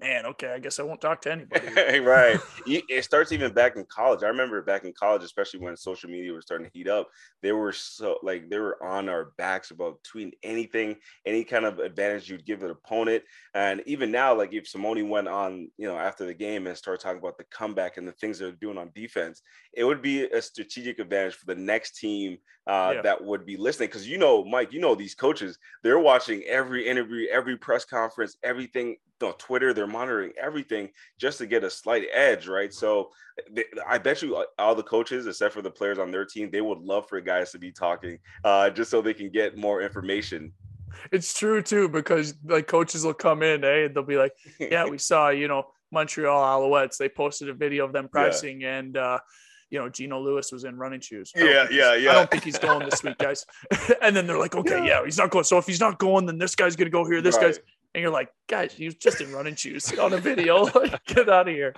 man, 0.00 0.26
okay, 0.26 0.52
I 0.52 0.58
guess 0.58 0.78
I 0.78 0.84
won't 0.84 1.00
talk 1.00 1.20
to 1.22 1.32
anybody. 1.32 1.98
right. 2.00 2.38
It 2.66 3.04
starts 3.04 3.32
even 3.32 3.52
back 3.52 3.76
in 3.76 3.84
college. 3.86 4.22
I 4.22 4.28
remember 4.28 4.60
back 4.62 4.84
in 4.84 4.92
college, 4.92 5.22
especially 5.22 5.60
when 5.60 5.76
social 5.76 6.10
media 6.10 6.32
was 6.32 6.44
starting 6.44 6.66
to 6.66 6.72
heat 6.72 6.88
up, 6.88 7.08
they 7.42 7.52
were 7.52 7.72
so 7.72 8.18
like 8.22 8.50
they 8.50 8.58
were 8.58 8.82
on 8.82 9.08
our 9.08 9.32
backs 9.38 9.70
about 9.70 9.98
tweeting 10.02 10.32
anything, 10.42 10.96
any 11.24 11.44
kind 11.44 11.64
of 11.64 11.78
advantage 11.78 12.28
you'd 12.28 12.44
give 12.44 12.62
an 12.62 12.70
opponent. 12.70 13.22
And 13.54 13.82
even 13.86 14.10
now, 14.10 14.34
like 14.36 14.52
if 14.52 14.70
Simoni 14.70 15.08
went 15.08 15.28
on, 15.28 15.70
you 15.78 15.88
know, 15.88 15.96
after 15.96 16.26
the 16.26 16.34
game 16.34 16.66
and 16.66 16.76
started 16.76 17.00
talking 17.00 17.18
about 17.18 17.38
the 17.38 17.44
comeback 17.44 17.96
and 17.96 18.06
the 18.06 18.12
things 18.12 18.38
they're 18.38 18.52
doing 18.52 18.78
on 18.78 18.90
defense, 18.94 19.42
it 19.72 19.84
would 19.84 20.02
be 20.02 20.24
a 20.24 20.42
strategic 20.42 20.98
advantage 20.98 21.34
for 21.34 21.46
the 21.46 21.54
next 21.54 21.98
team 21.98 22.38
uh, 22.66 22.92
yeah. 22.96 23.02
that 23.02 23.24
would 23.24 23.46
be 23.46 23.56
listening. 23.56 23.88
Because 23.88 24.06
you 24.06 24.18
know, 24.18 24.44
Mike, 24.44 24.72
you 24.72 24.80
know 24.80 24.94
these 24.94 25.14
coaches, 25.14 25.58
they're 25.82 25.98
watching 25.98 26.42
every 26.42 26.86
interview, 26.86 27.28
every 27.32 27.56
press 27.56 27.84
conference, 27.84 28.36
everything 28.42 28.96
on 29.22 29.34
Twitter, 29.34 29.72
they're 29.72 29.86
monitoring 29.86 30.32
everything 30.40 30.90
just 31.18 31.38
to 31.38 31.46
get 31.46 31.64
a 31.64 31.70
slight 31.70 32.06
edge, 32.12 32.48
right? 32.48 32.72
So 32.72 33.10
they, 33.50 33.64
I 33.86 33.98
bet 33.98 34.22
you 34.22 34.36
uh, 34.36 34.44
all 34.58 34.74
the 34.74 34.82
coaches, 34.82 35.26
except 35.26 35.54
for 35.54 35.62
the 35.62 35.70
players 35.70 35.98
on 35.98 36.10
their 36.10 36.24
team, 36.24 36.50
they 36.50 36.60
would 36.60 36.78
love 36.78 37.08
for 37.08 37.20
guys 37.20 37.52
to 37.52 37.58
be 37.58 37.72
talking 37.72 38.18
uh, 38.44 38.70
just 38.70 38.90
so 38.90 39.00
they 39.00 39.14
can 39.14 39.30
get 39.30 39.56
more 39.56 39.82
information. 39.82 40.52
It's 41.12 41.38
true 41.38 41.62
too, 41.62 41.88
because 41.88 42.34
like 42.44 42.66
coaches 42.66 43.04
will 43.04 43.14
come 43.14 43.42
in, 43.42 43.64
eh? 43.64 43.84
And 43.84 43.94
they'll 43.94 44.02
be 44.02 44.16
like, 44.16 44.32
"Yeah, 44.58 44.86
we 44.86 44.98
saw, 44.98 45.28
you 45.28 45.48
know, 45.48 45.66
Montreal 45.92 46.62
Alouettes. 46.62 46.96
They 46.96 47.08
posted 47.08 47.48
a 47.48 47.54
video 47.54 47.84
of 47.84 47.92
them 47.92 48.08
practicing, 48.08 48.62
yeah. 48.62 48.78
and 48.78 48.96
uh, 48.96 49.18
you 49.70 49.78
know, 49.78 49.88
Geno 49.88 50.20
Lewis 50.20 50.50
was 50.50 50.64
in 50.64 50.76
running 50.76 51.00
shoes. 51.00 51.32
Yeah, 51.36 51.66
yeah, 51.70 51.94
yeah. 51.94 52.10
I 52.10 52.14
don't 52.14 52.30
think 52.30 52.44
he's 52.44 52.58
going 52.58 52.88
this 52.88 53.02
week, 53.02 53.18
guys. 53.18 53.44
and 54.02 54.16
then 54.16 54.26
they're 54.26 54.38
like, 54.38 54.54
okay, 54.54 54.78
yeah. 54.78 55.00
yeah. 55.00 55.04
he's 55.04 55.18
not 55.18 55.30
going. 55.30 55.44
So 55.44 55.58
if 55.58 55.66
he's 55.66 55.80
not 55.80 55.98
going, 55.98 56.26
then 56.26 56.38
this 56.38 56.54
guy's 56.54 56.76
gonna 56.76 56.90
go 56.90 57.04
here. 57.04 57.20
This 57.20 57.36
right. 57.36 57.46
guy's 57.46 57.60
and 57.94 58.02
you're 58.02 58.12
like, 58.12 58.30
guys, 58.48 58.76
was 58.78 58.94
just 58.94 59.20
in 59.20 59.32
running 59.32 59.54
shoes 59.54 59.96
on 59.98 60.12
a 60.12 60.18
video. 60.18 60.66
Get 61.06 61.28
out 61.28 61.48
of 61.48 61.54
here. 61.54 61.74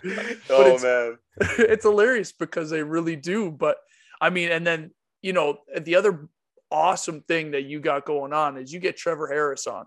oh 0.51 0.75
it's, 0.75 0.83
man, 0.83 1.18
it's 1.59 1.85
hilarious 1.85 2.33
because 2.33 2.70
they 2.70 2.83
really 2.83 3.16
do. 3.16 3.51
But 3.51 3.77
I 4.20 4.31
mean, 4.31 4.51
and 4.51 4.66
then 4.66 4.90
you 5.23 5.33
know, 5.33 5.59
the 5.79 5.96
other 5.96 6.29
awesome 6.70 7.23
thing 7.23 7.53
that 7.53 7.64
you 7.64 7.81
got 7.81 8.07
going 8.07 8.33
on 8.33 8.57
is 8.57 8.73
you 8.73 8.81
get 8.81 8.96
Trevor 8.96 9.29
Harris 9.29 9.66
on 9.66 9.87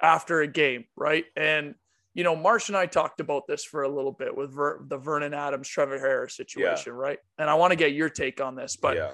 after 0.00 0.40
a 0.40 0.46
game, 0.46 0.84
right? 0.96 1.24
And 1.36 1.74
you 2.14 2.24
know, 2.24 2.36
Marsh 2.36 2.68
and 2.68 2.76
I 2.76 2.86
talked 2.86 3.20
about 3.20 3.46
this 3.46 3.64
for 3.64 3.84
a 3.84 3.88
little 3.88 4.12
bit 4.12 4.36
with 4.36 4.52
Ver- 4.52 4.84
the 4.86 4.98
Vernon 4.98 5.32
Adams 5.32 5.68
Trevor 5.68 5.98
Harris 5.98 6.36
situation, 6.36 6.92
yeah. 6.94 7.00
right? 7.00 7.18
And 7.38 7.48
I 7.48 7.54
want 7.54 7.70
to 7.70 7.76
get 7.76 7.92
your 7.92 8.08
take 8.08 8.40
on 8.40 8.56
this, 8.56 8.76
but. 8.76 8.96
Yeah 8.96 9.12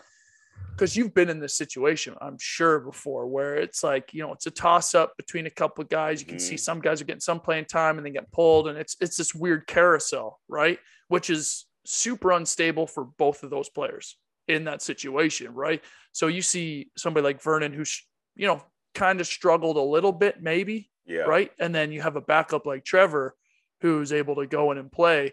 because 0.79 0.97
you've 0.97 1.13
been 1.13 1.29
in 1.29 1.41
this 1.41 1.57
situation, 1.57 2.15
I'm 2.21 2.37
sure 2.39 2.79
before, 2.79 3.27
where 3.27 3.57
it's 3.57 3.83
like 3.83 4.15
you 4.15 4.23
know 4.23 4.33
it's 4.33 4.47
a 4.47 4.51
toss 4.51 4.95
up 4.95 5.17
between 5.17 5.47
a 5.47 5.51
couple 5.51 5.83
of 5.83 5.91
guys. 5.91 6.21
You 6.21 6.27
can 6.27 6.37
mm-hmm. 6.37 6.47
see 6.47 6.57
some 6.57 6.81
guys 6.81 7.01
are 7.01 7.05
getting 7.05 7.21
some 7.21 7.41
playing 7.41 7.65
time 7.65 7.97
and 7.99 8.07
then 8.07 8.13
get 8.13 8.31
pulled, 8.31 8.69
and 8.69 8.79
it's 8.79 8.97
it's 9.01 9.17
this 9.17 9.35
weird 9.35 9.67
carousel, 9.67 10.39
right? 10.49 10.79
Which 11.09 11.31
is 11.31 11.67
super 11.85 12.31
unstable 12.31 12.87
for 12.87 13.05
both 13.05 13.43
of 13.43 13.51
those 13.51 13.69
players 13.69 14.17
in 14.47 14.65
that 14.65 14.81
situation, 14.81 15.53
right? 15.53 15.83
So 16.13 16.29
you 16.29 16.43
see 16.43 16.91
somebody 16.97 17.25
like 17.25 17.43
Vernon 17.43 17.73
who's 17.73 18.07
you 18.37 18.47
know 18.47 18.63
kind 18.95 19.21
of 19.21 19.27
struggled 19.27 19.77
a 19.77 19.83
little 19.83 20.13
bit, 20.13 20.41
maybe, 20.41 20.91
yeah, 21.07 21.23
right, 21.23 21.51
and 21.59 21.75
then 21.75 21.91
you 21.91 22.03
have 22.03 22.17
a 22.17 22.21
backup 22.21 22.67
like 22.67 22.85
Trevor 22.85 23.35
who's 23.81 24.13
able 24.13 24.37
to 24.37 24.47
go 24.47 24.71
in 24.71 24.79
and 24.79 24.93
play 24.93 25.33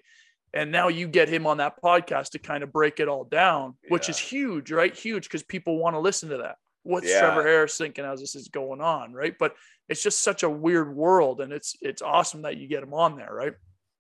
and 0.56 0.72
now 0.72 0.88
you 0.88 1.08
get 1.08 1.28
him 1.28 1.46
on 1.46 1.58
that 1.58 1.76
podcast 1.84 2.30
to 2.32 2.40
kind 2.40 2.64
of 2.64 2.72
break 2.72 3.00
it 3.00 3.08
all 3.08 3.26
down 3.26 3.76
which 3.90 4.10
is 4.10 4.18
huge 4.18 4.72
right? 4.72 4.96
Huge 4.96 5.26
because 5.26 5.44
people 5.44 5.78
want 5.78 5.96
to 5.96 6.00
listen 6.00 6.30
to 6.30 6.38
that. 6.38 6.56
What's 6.84 7.10
yeah. 7.10 7.20
trevor 7.20 7.44
harris 7.44 7.78
thinking 7.78 8.06
as 8.06 8.22
this 8.22 8.36
is 8.36 8.48
going 8.48 8.82
on 8.82 9.14
right? 9.14 9.36
But 9.38 9.56
it's 9.90 10.02
just 10.02 10.24
such 10.24 10.42
a 10.44 10.50
weird 10.50 10.96
world 10.96 11.42
and 11.42 11.52
it's 11.54 11.76
it's 11.82 12.02
awesome 12.02 12.44
that 12.44 12.58
you 12.58 12.68
get 12.68 12.82
him 12.82 12.94
on 12.94 13.18
there 13.18 13.32
right? 13.32 13.54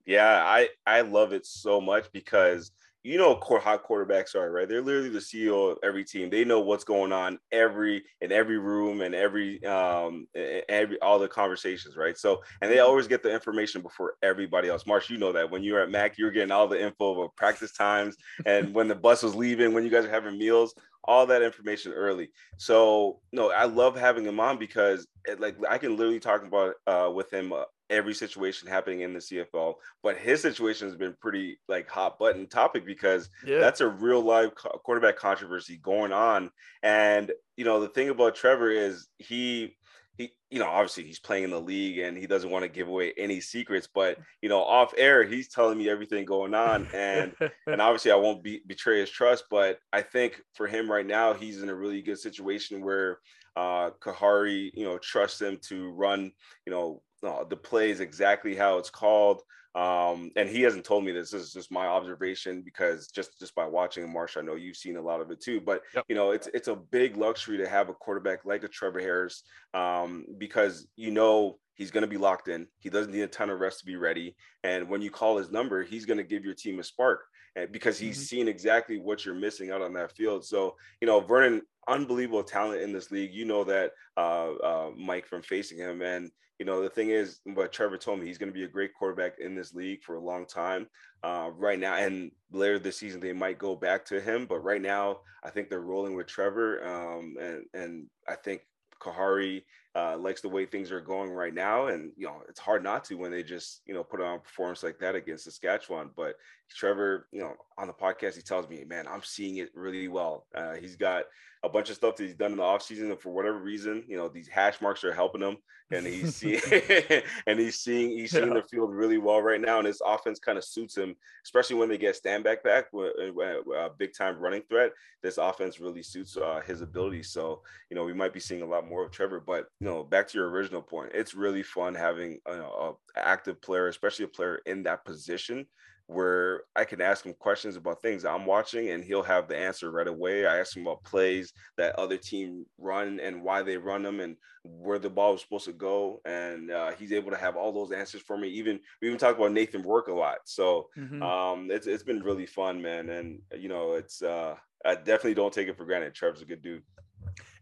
Yeah 0.05 0.43
i 0.43 0.69
i 0.87 1.01
love 1.01 1.33
it 1.33 1.45
so 1.45 1.81
much 1.81 2.11
because 2.11 2.71
you 3.05 3.19
know 3.19 3.39
how 3.63 3.77
quarterbacks 3.77 4.33
are, 4.33 4.51
right? 4.51 4.67
They're 4.67 4.81
literally 4.81 5.09
the 5.09 5.19
CEO 5.19 5.71
of 5.71 5.77
every 5.83 6.03
team. 6.03 6.31
They 6.31 6.43
know 6.43 6.59
what's 6.59 6.83
going 6.83 7.13
on 7.13 7.37
every 7.51 8.03
in 8.19 8.31
every 8.31 8.57
room 8.57 9.01
and 9.01 9.13
every 9.13 9.63
um 9.63 10.27
every 10.33 10.99
all 11.01 11.19
the 11.19 11.27
conversations, 11.27 11.95
right? 11.95 12.17
So 12.17 12.41
and 12.61 12.71
they 12.71 12.79
always 12.79 13.07
get 13.07 13.21
the 13.21 13.31
information 13.31 13.83
before 13.83 14.15
everybody 14.23 14.69
else. 14.69 14.87
Marsh, 14.87 15.11
you 15.11 15.17
know 15.17 15.31
that 15.33 15.51
when 15.51 15.61
you 15.61 15.73
were 15.73 15.81
at 15.81 15.91
Mac, 15.91 16.17
you 16.17 16.25
were 16.25 16.31
getting 16.31 16.51
all 16.51 16.67
the 16.67 16.81
info 16.81 17.21
of 17.21 17.35
practice 17.35 17.73
times 17.73 18.17
and 18.47 18.73
when 18.73 18.87
the 18.87 18.95
bus 18.95 19.21
was 19.21 19.35
leaving, 19.35 19.73
when 19.73 19.83
you 19.83 19.91
guys 19.91 20.05
are 20.05 20.09
having 20.09 20.37
meals, 20.39 20.73
all 21.03 21.27
that 21.27 21.43
information 21.43 21.93
early. 21.93 22.29
So 22.57 23.19
no, 23.31 23.51
I 23.51 23.65
love 23.65 23.95
having 23.95 24.25
him 24.25 24.39
on 24.39 24.57
because 24.57 25.05
it, 25.25 25.39
like 25.39 25.55
I 25.69 25.77
can 25.77 25.95
literally 25.95 26.19
talk 26.19 26.43
about 26.43 26.73
uh, 26.87 27.11
with 27.13 27.31
him 27.31 27.53
uh, 27.53 27.65
every 27.89 28.13
situation 28.13 28.67
happening 28.67 29.01
in 29.01 29.13
the 29.13 29.19
CFL. 29.19 29.75
But 30.03 30.17
his 30.17 30.41
situation 30.41 30.87
has 30.87 30.97
been 30.97 31.15
pretty 31.21 31.59
like 31.67 31.89
hot 31.89 32.19
button 32.19 32.47
topic 32.47 32.85
because 32.85 33.29
yeah. 33.45 33.59
that's 33.59 33.81
a 33.81 33.87
real 33.87 34.21
live 34.21 34.51
quarterback 34.55 35.17
controversy 35.17 35.77
going 35.77 36.11
on. 36.11 36.51
And 36.83 37.31
you 37.57 37.65
know 37.65 37.79
the 37.79 37.89
thing 37.89 38.09
about 38.09 38.35
Trevor 38.35 38.71
is 38.71 39.07
he 39.17 39.75
he, 40.17 40.31
you 40.49 40.59
know, 40.59 40.67
obviously 40.67 41.03
he's 41.03 41.19
playing 41.19 41.43
in 41.43 41.49
the 41.49 41.59
league 41.59 41.99
and 41.99 42.17
he 42.17 42.27
doesn't 42.27 42.49
want 42.49 42.63
to 42.63 42.69
give 42.69 42.87
away 42.87 43.13
any 43.17 43.41
secrets, 43.41 43.87
but 43.93 44.17
you 44.41 44.49
know, 44.49 44.63
off 44.63 44.93
air, 44.97 45.23
he's 45.23 45.49
telling 45.49 45.77
me 45.77 45.89
everything 45.89 46.25
going 46.25 46.53
on. 46.53 46.87
And 46.93 47.33
and 47.67 47.81
obviously 47.81 48.11
I 48.11 48.15
won't 48.15 48.43
be, 48.43 48.61
betray 48.65 48.99
his 48.99 49.09
trust, 49.09 49.45
but 49.49 49.79
I 49.91 50.01
think 50.01 50.41
for 50.53 50.67
him 50.67 50.89
right 50.89 51.05
now, 51.05 51.33
he's 51.33 51.61
in 51.61 51.69
a 51.69 51.75
really 51.75 52.01
good 52.01 52.19
situation 52.19 52.83
where 52.83 53.19
uh 53.55 53.91
Khari, 54.01 54.71
you 54.73 54.85
know, 54.85 54.97
trusts 54.97 55.41
him 55.41 55.59
to 55.67 55.89
run, 55.91 56.31
you 56.65 56.71
know, 56.71 57.01
uh, 57.23 57.43
the 57.43 57.77
is 57.77 57.99
exactly 57.99 58.55
how 58.55 58.77
it's 58.77 58.89
called. 58.89 59.41
Um, 59.75 60.31
and 60.37 60.47
he 60.47 60.61
hasn't 60.61 60.85
told 60.85 61.03
me 61.03 61.11
this. 61.11 61.31
This 61.31 61.41
is 61.41 61.53
just 61.53 61.71
my 61.71 61.85
observation 61.85 62.61
because 62.61 63.07
just 63.07 63.37
just 63.39 63.53
by 63.55 63.65
watching 63.65 64.11
Marsh, 64.11 64.37
I 64.37 64.41
know 64.41 64.55
you've 64.55 64.77
seen 64.77 64.95
a 64.95 65.01
lot 65.01 65.19
of 65.19 65.31
it 65.31 65.41
too. 65.41 65.59
But 65.59 65.81
yep. 65.93 66.05
you 66.07 66.15
know, 66.15 66.31
it's 66.31 66.47
it's 66.53 66.69
a 66.69 66.75
big 66.75 67.17
luxury 67.17 67.57
to 67.57 67.67
have 67.67 67.89
a 67.89 67.93
quarterback 67.93 68.45
like 68.45 68.63
a 68.63 68.69
Trevor 68.69 69.01
Harris 69.01 69.43
um, 69.73 70.25
because 70.37 70.87
you 70.95 71.11
know 71.11 71.59
he's 71.73 71.91
going 71.91 72.03
to 72.03 72.07
be 72.07 72.17
locked 72.17 72.47
in. 72.47 72.67
He 72.79 72.89
doesn't 72.89 73.11
need 73.11 73.21
a 73.21 73.27
ton 73.27 73.49
of 73.49 73.59
rest 73.59 73.79
to 73.79 73.85
be 73.85 73.97
ready. 73.97 74.37
And 74.63 74.87
when 74.87 75.01
you 75.01 75.11
call 75.11 75.37
his 75.37 75.51
number, 75.51 75.83
he's 75.83 76.05
going 76.05 76.19
to 76.19 76.23
give 76.23 76.45
your 76.45 76.53
team 76.53 76.79
a 76.79 76.83
spark 76.83 77.25
because 77.71 77.99
he's 77.99 78.17
mm-hmm. 78.17 78.23
seen 78.23 78.47
exactly 78.47 78.97
what 78.97 79.25
you're 79.25 79.35
missing 79.35 79.71
out 79.71 79.81
on 79.81 79.91
that 79.93 80.13
field. 80.13 80.45
So 80.45 80.75
you 81.01 81.07
know, 81.07 81.19
Vernon, 81.19 81.61
unbelievable 81.85 82.43
talent 82.43 82.81
in 82.81 82.93
this 82.93 83.11
league. 83.11 83.33
You 83.33 83.43
know 83.43 83.65
that, 83.65 83.91
uh, 84.15 84.53
uh, 84.53 84.91
Mike, 84.97 85.27
from 85.27 85.41
facing 85.41 85.77
him 85.77 86.01
and 86.01 86.31
you 86.59 86.65
know, 86.65 86.81
the 86.81 86.89
thing 86.89 87.09
is, 87.09 87.39
what 87.43 87.73
Trevor 87.73 87.97
told 87.97 88.19
me, 88.19 88.25
he's 88.25 88.37
going 88.37 88.51
to 88.51 88.57
be 88.57 88.63
a 88.63 88.69
great 88.69 88.93
quarterback 88.93 89.39
in 89.39 89.55
this 89.55 89.73
league 89.73 90.03
for 90.03 90.15
a 90.15 90.23
long 90.23 90.45
time. 90.45 90.87
Uh, 91.23 91.49
right 91.55 91.79
now, 91.79 91.95
and 91.95 92.31
later 92.51 92.79
this 92.79 92.97
season, 92.97 93.19
they 93.19 93.33
might 93.33 93.57
go 93.57 93.75
back 93.75 94.05
to 94.05 94.21
him. 94.21 94.45
But 94.45 94.59
right 94.59 94.81
now, 94.81 95.19
I 95.43 95.49
think 95.49 95.69
they're 95.69 95.81
rolling 95.81 96.15
with 96.15 96.27
Trevor, 96.27 96.85
um, 96.85 97.35
and 97.41 97.65
and 97.73 98.05
I 98.27 98.35
think 98.35 98.61
Khari 99.01 99.63
uh, 99.95 100.17
likes 100.17 100.41
the 100.41 100.49
way 100.49 100.65
things 100.65 100.91
are 100.91 101.01
going 101.01 101.31
right 101.31 101.53
now. 101.53 101.87
And 101.87 102.11
you 102.15 102.27
know, 102.27 102.41
it's 102.47 102.59
hard 102.59 102.83
not 102.83 103.03
to 103.05 103.15
when 103.15 103.31
they 103.31 103.43
just 103.43 103.81
you 103.85 103.93
know 103.93 104.03
put 104.03 104.21
on 104.21 104.35
a 104.35 104.39
performance 104.39 104.83
like 104.83 104.99
that 104.99 105.15
against 105.15 105.45
Saskatchewan. 105.45 106.11
But 106.15 106.35
Trevor, 106.69 107.27
you 107.31 107.41
know, 107.41 107.53
on 107.77 107.87
the 107.87 107.93
podcast, 107.93 108.35
he 108.35 108.41
tells 108.41 108.69
me, 108.69 108.83
man, 108.85 109.07
I'm 109.07 109.23
seeing 109.23 109.57
it 109.57 109.71
really 109.75 110.07
well. 110.07 110.45
Uh, 110.55 110.75
he's 110.75 110.95
got 110.95 111.25
a 111.65 111.69
bunch 111.69 111.89
of 111.89 111.95
stuff 111.95 112.15
that 112.15 112.23
he's 112.23 112.35
done 112.35 112.51
in 112.51 112.57
the 112.57 112.63
offseason 112.63 113.09
and 113.09 113.19
for 113.19 113.31
whatever 113.31 113.57
reason 113.59 114.03
you 114.07 114.15
know 114.15 114.29
these 114.29 114.47
hash 114.47 114.79
marks 114.81 115.03
are 115.03 115.13
helping 115.13 115.41
him 115.41 115.57
and 115.91 116.05
he's 116.05 116.35
seeing 116.37 116.61
and 117.47 117.59
he's 117.59 117.79
seeing 117.79 118.11
he's 118.11 118.31
seeing 118.31 118.47
yeah. 118.49 118.53
the 118.53 118.63
field 118.63 118.93
really 118.93 119.17
well 119.17 119.41
right 119.41 119.59
now 119.59 119.79
and 119.79 119.87
his 119.87 120.01
offense 120.05 120.39
kind 120.39 120.57
of 120.57 120.63
suits 120.63 120.95
him 120.95 121.15
especially 121.43 121.75
when 121.75 121.89
they 121.89 121.97
get 121.97 122.15
Stanback 122.15 122.63
back 122.63 122.85
with 122.93 123.13
a 123.17 123.89
big 123.97 124.11
time 124.15 124.37
running 124.37 124.61
threat 124.69 124.91
this 125.23 125.37
offense 125.37 125.79
really 125.79 126.03
suits 126.03 126.37
uh, 126.37 126.61
his 126.65 126.81
ability 126.81 127.23
so 127.23 127.61
you 127.89 127.95
know 127.95 128.03
we 128.03 128.13
might 128.13 128.33
be 128.33 128.39
seeing 128.39 128.61
a 128.61 128.65
lot 128.65 128.87
more 128.87 129.03
of 129.03 129.11
Trevor 129.11 129.39
but 129.45 129.65
you 129.79 129.87
know 129.87 130.03
back 130.03 130.27
to 130.27 130.37
your 130.37 130.49
original 130.49 130.81
point 130.81 131.11
it's 131.13 131.33
really 131.33 131.63
fun 131.63 131.95
having 131.95 132.39
you 132.47 132.57
know, 132.57 132.97
a 133.15 133.19
active 133.19 133.59
player 133.61 133.87
especially 133.87 134.25
a 134.25 134.29
player 134.29 134.61
in 134.65 134.83
that 134.83 135.03
position 135.03 135.65
where 136.07 136.61
I 136.75 136.85
can 136.85 137.01
ask 137.01 137.25
him 137.25 137.33
questions 137.33 137.75
about 137.75 138.01
things 138.01 138.25
I'm 138.25 138.45
watching 138.45 138.89
and 138.89 139.03
he'll 139.03 139.23
have 139.23 139.47
the 139.47 139.57
answer 139.57 139.89
right 139.89 140.07
away. 140.07 140.45
I 140.45 140.59
ask 140.59 140.75
him 140.75 140.83
about 140.83 141.03
plays 141.03 141.53
that 141.77 141.97
other 141.97 142.17
team 142.17 142.65
run 142.77 143.19
and 143.19 143.41
why 143.41 143.63
they 143.63 143.77
run 143.77 144.03
them 144.03 144.19
and 144.19 144.37
where 144.63 144.99
the 144.99 145.09
ball 145.09 145.33
was 145.33 145.41
supposed 145.41 145.65
to 145.65 145.73
go. 145.73 146.21
And 146.25 146.69
uh, 146.69 146.91
he's 146.91 147.11
able 147.11 147.31
to 147.31 147.37
have 147.37 147.55
all 147.55 147.71
those 147.71 147.91
answers 147.91 148.21
for 148.21 148.37
me. 148.37 148.49
Even 148.49 148.79
we 149.01 149.07
even 149.07 149.17
talk 149.17 149.35
about 149.35 149.51
Nathan 149.51 149.81
Rourke 149.81 150.09
a 150.09 150.13
lot. 150.13 150.37
So 150.45 150.89
mm-hmm. 150.97 151.23
um, 151.23 151.69
it's, 151.71 151.87
it's 151.87 152.03
been 152.03 152.21
really 152.21 152.45
fun, 152.45 152.81
man. 152.81 153.09
And, 153.09 153.41
you 153.57 153.69
know, 153.69 153.93
it's, 153.93 154.21
uh, 154.21 154.55
I 154.85 154.93
definitely 154.93 155.33
don't 155.33 155.53
take 155.53 155.67
it 155.67 155.77
for 155.77 155.85
granted. 155.85 156.13
Trevor's 156.13 156.43
a 156.43 156.45
good 156.45 156.61
dude. 156.61 156.83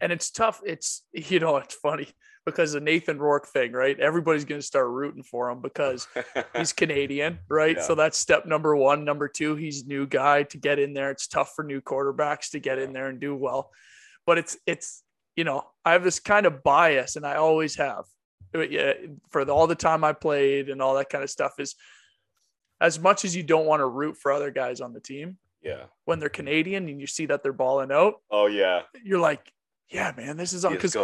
And 0.01 0.11
it's 0.11 0.31
tough. 0.31 0.61
It's, 0.65 1.03
you 1.13 1.39
know, 1.39 1.57
it's 1.57 1.75
funny 1.75 2.07
because 2.45 2.73
the 2.73 2.79
Nathan 2.79 3.19
Rourke 3.19 3.47
thing, 3.47 3.71
right? 3.71 3.97
Everybody's 3.99 4.45
going 4.45 4.59
to 4.59 4.65
start 4.67 4.89
rooting 4.89 5.23
for 5.23 5.49
him 5.49 5.61
because 5.61 6.07
he's 6.55 6.73
Canadian, 6.73 7.39
right? 7.49 7.77
Yeah. 7.77 7.83
So 7.83 7.95
that's 7.95 8.17
step 8.17 8.45
number 8.45 8.75
one. 8.75 9.05
Number 9.05 9.27
two, 9.27 9.55
he's 9.55 9.85
new 9.85 10.05
guy 10.05 10.43
to 10.43 10.57
get 10.57 10.79
in 10.79 10.93
there. 10.93 11.11
It's 11.11 11.27
tough 11.27 11.53
for 11.55 11.63
new 11.63 11.81
quarterbacks 11.81 12.51
to 12.51 12.59
get 12.59 12.79
in 12.79 12.93
there 12.93 13.07
and 13.07 13.19
do 13.19 13.35
well, 13.35 13.71
but 14.25 14.37
it's 14.37 14.57
it's 14.65 15.03
you 15.35 15.43
know 15.43 15.63
I 15.85 15.93
have 15.93 16.03
this 16.03 16.19
kind 16.19 16.45
of 16.45 16.63
bias, 16.63 17.15
and 17.15 17.25
I 17.25 17.35
always 17.35 17.75
have 17.75 18.03
uh, 18.53 18.93
for 19.29 19.49
all 19.49 19.67
the 19.67 19.75
time 19.75 20.03
I 20.03 20.13
played 20.13 20.69
and 20.69 20.81
all 20.81 20.95
that 20.95 21.09
kind 21.09 21.23
of 21.23 21.29
stuff. 21.29 21.53
Is 21.59 21.75
as 22.81 22.99
much 22.99 23.23
as 23.25 23.35
you 23.35 23.43
don't 23.43 23.65
want 23.65 23.79
to 23.79 23.87
root 23.87 24.17
for 24.17 24.31
other 24.31 24.51
guys 24.51 24.81
on 24.81 24.93
the 24.93 24.99
team, 24.99 25.37
yeah, 25.61 25.83
when 26.05 26.19
they're 26.19 26.29
Canadian 26.29 26.89
and 26.89 26.99
you 26.99 27.07
see 27.07 27.25
that 27.27 27.41
they're 27.41 27.53
balling 27.53 27.91
out, 27.91 28.15
oh 28.29 28.47
yeah, 28.47 28.81
you're 29.03 29.19
like, 29.19 29.49
yeah, 29.93 30.11
man, 30.17 30.37
this 30.37 30.53
is 30.53 30.65
on 30.65 30.73
because 30.73 30.97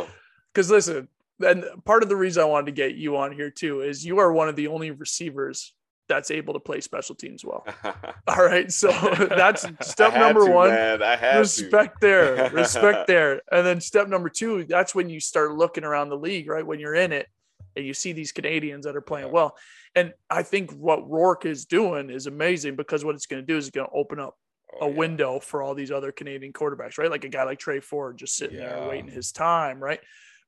because 0.53 0.69
listen, 0.69 1.07
and 1.39 1.63
part 1.85 2.03
of 2.03 2.09
the 2.09 2.15
reason 2.15 2.41
I 2.41 2.45
wanted 2.45 2.65
to 2.67 2.71
get 2.71 2.95
you 2.95 3.17
on 3.17 3.31
here 3.31 3.49
too 3.49 3.81
is 3.81 4.05
you 4.05 4.19
are 4.19 4.33
one 4.33 4.49
of 4.49 4.55
the 4.55 4.67
only 4.67 4.91
receivers 4.91 5.73
that's 6.07 6.31
able 6.31 6.55
to 6.55 6.59
play 6.59 6.81
special 6.81 7.15
teams 7.15 7.45
well. 7.45 7.65
All 8.27 8.43
right. 8.43 8.69
So 8.71 8.89
that's 9.29 9.67
step 9.81 10.15
number 10.15 10.47
to, 10.47 10.51
one. 10.51 10.69
Man. 10.69 11.03
I 11.03 11.15
had 11.15 11.37
respect 11.37 12.01
there. 12.01 12.49
Respect 12.53 13.07
there. 13.07 13.41
And 13.51 13.65
then 13.65 13.79
step 13.79 14.07
number 14.07 14.27
two, 14.27 14.65
that's 14.65 14.95
when 14.95 15.07
you 15.07 15.19
start 15.19 15.53
looking 15.53 15.83
around 15.83 16.09
the 16.09 16.17
league, 16.17 16.49
right? 16.49 16.65
When 16.65 16.79
you're 16.79 16.95
in 16.95 17.13
it 17.13 17.27
and 17.75 17.85
you 17.85 17.93
see 17.93 18.11
these 18.11 18.31
Canadians 18.31 18.85
that 18.85 18.95
are 18.95 19.01
playing 19.01 19.27
yeah. 19.27 19.33
well. 19.33 19.55
And 19.95 20.13
I 20.29 20.41
think 20.43 20.71
what 20.71 21.07
Rourke 21.07 21.45
is 21.45 21.65
doing 21.65 22.09
is 22.09 22.25
amazing 22.25 22.75
because 22.75 23.05
what 23.05 23.13
it's 23.15 23.27
going 23.27 23.43
to 23.43 23.45
do 23.45 23.57
is 23.57 23.67
it's 23.67 23.75
going 23.75 23.87
to 23.87 23.95
open 23.95 24.19
up 24.19 24.35
oh, 24.73 24.87
a 24.87 24.89
yeah. 24.89 24.95
window 24.95 25.39
for 25.39 25.61
all 25.61 25.75
these 25.75 25.91
other 25.91 26.11
Canadian 26.11 26.53
quarterbacks, 26.53 26.97
right? 26.97 27.09
Like 27.09 27.23
a 27.23 27.29
guy 27.29 27.43
like 27.43 27.59
Tre 27.59 27.79
Ford 27.79 28.17
just 28.17 28.35
sitting 28.35 28.57
yeah. 28.57 28.75
there 28.75 28.89
waiting 28.89 29.11
his 29.11 29.31
time, 29.31 29.81
right? 29.81 29.99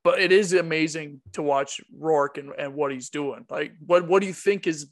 but 0.03 0.19
it 0.19 0.31
is 0.31 0.53
amazing 0.53 1.21
to 1.33 1.41
watch 1.41 1.79
Rourke 1.95 2.37
and, 2.37 2.51
and 2.57 2.73
what 2.73 2.91
he's 2.91 3.09
doing. 3.09 3.45
Like, 3.49 3.73
what 3.85 4.07
what 4.07 4.21
do 4.21 4.27
you 4.27 4.33
think 4.33 4.67
is 4.67 4.87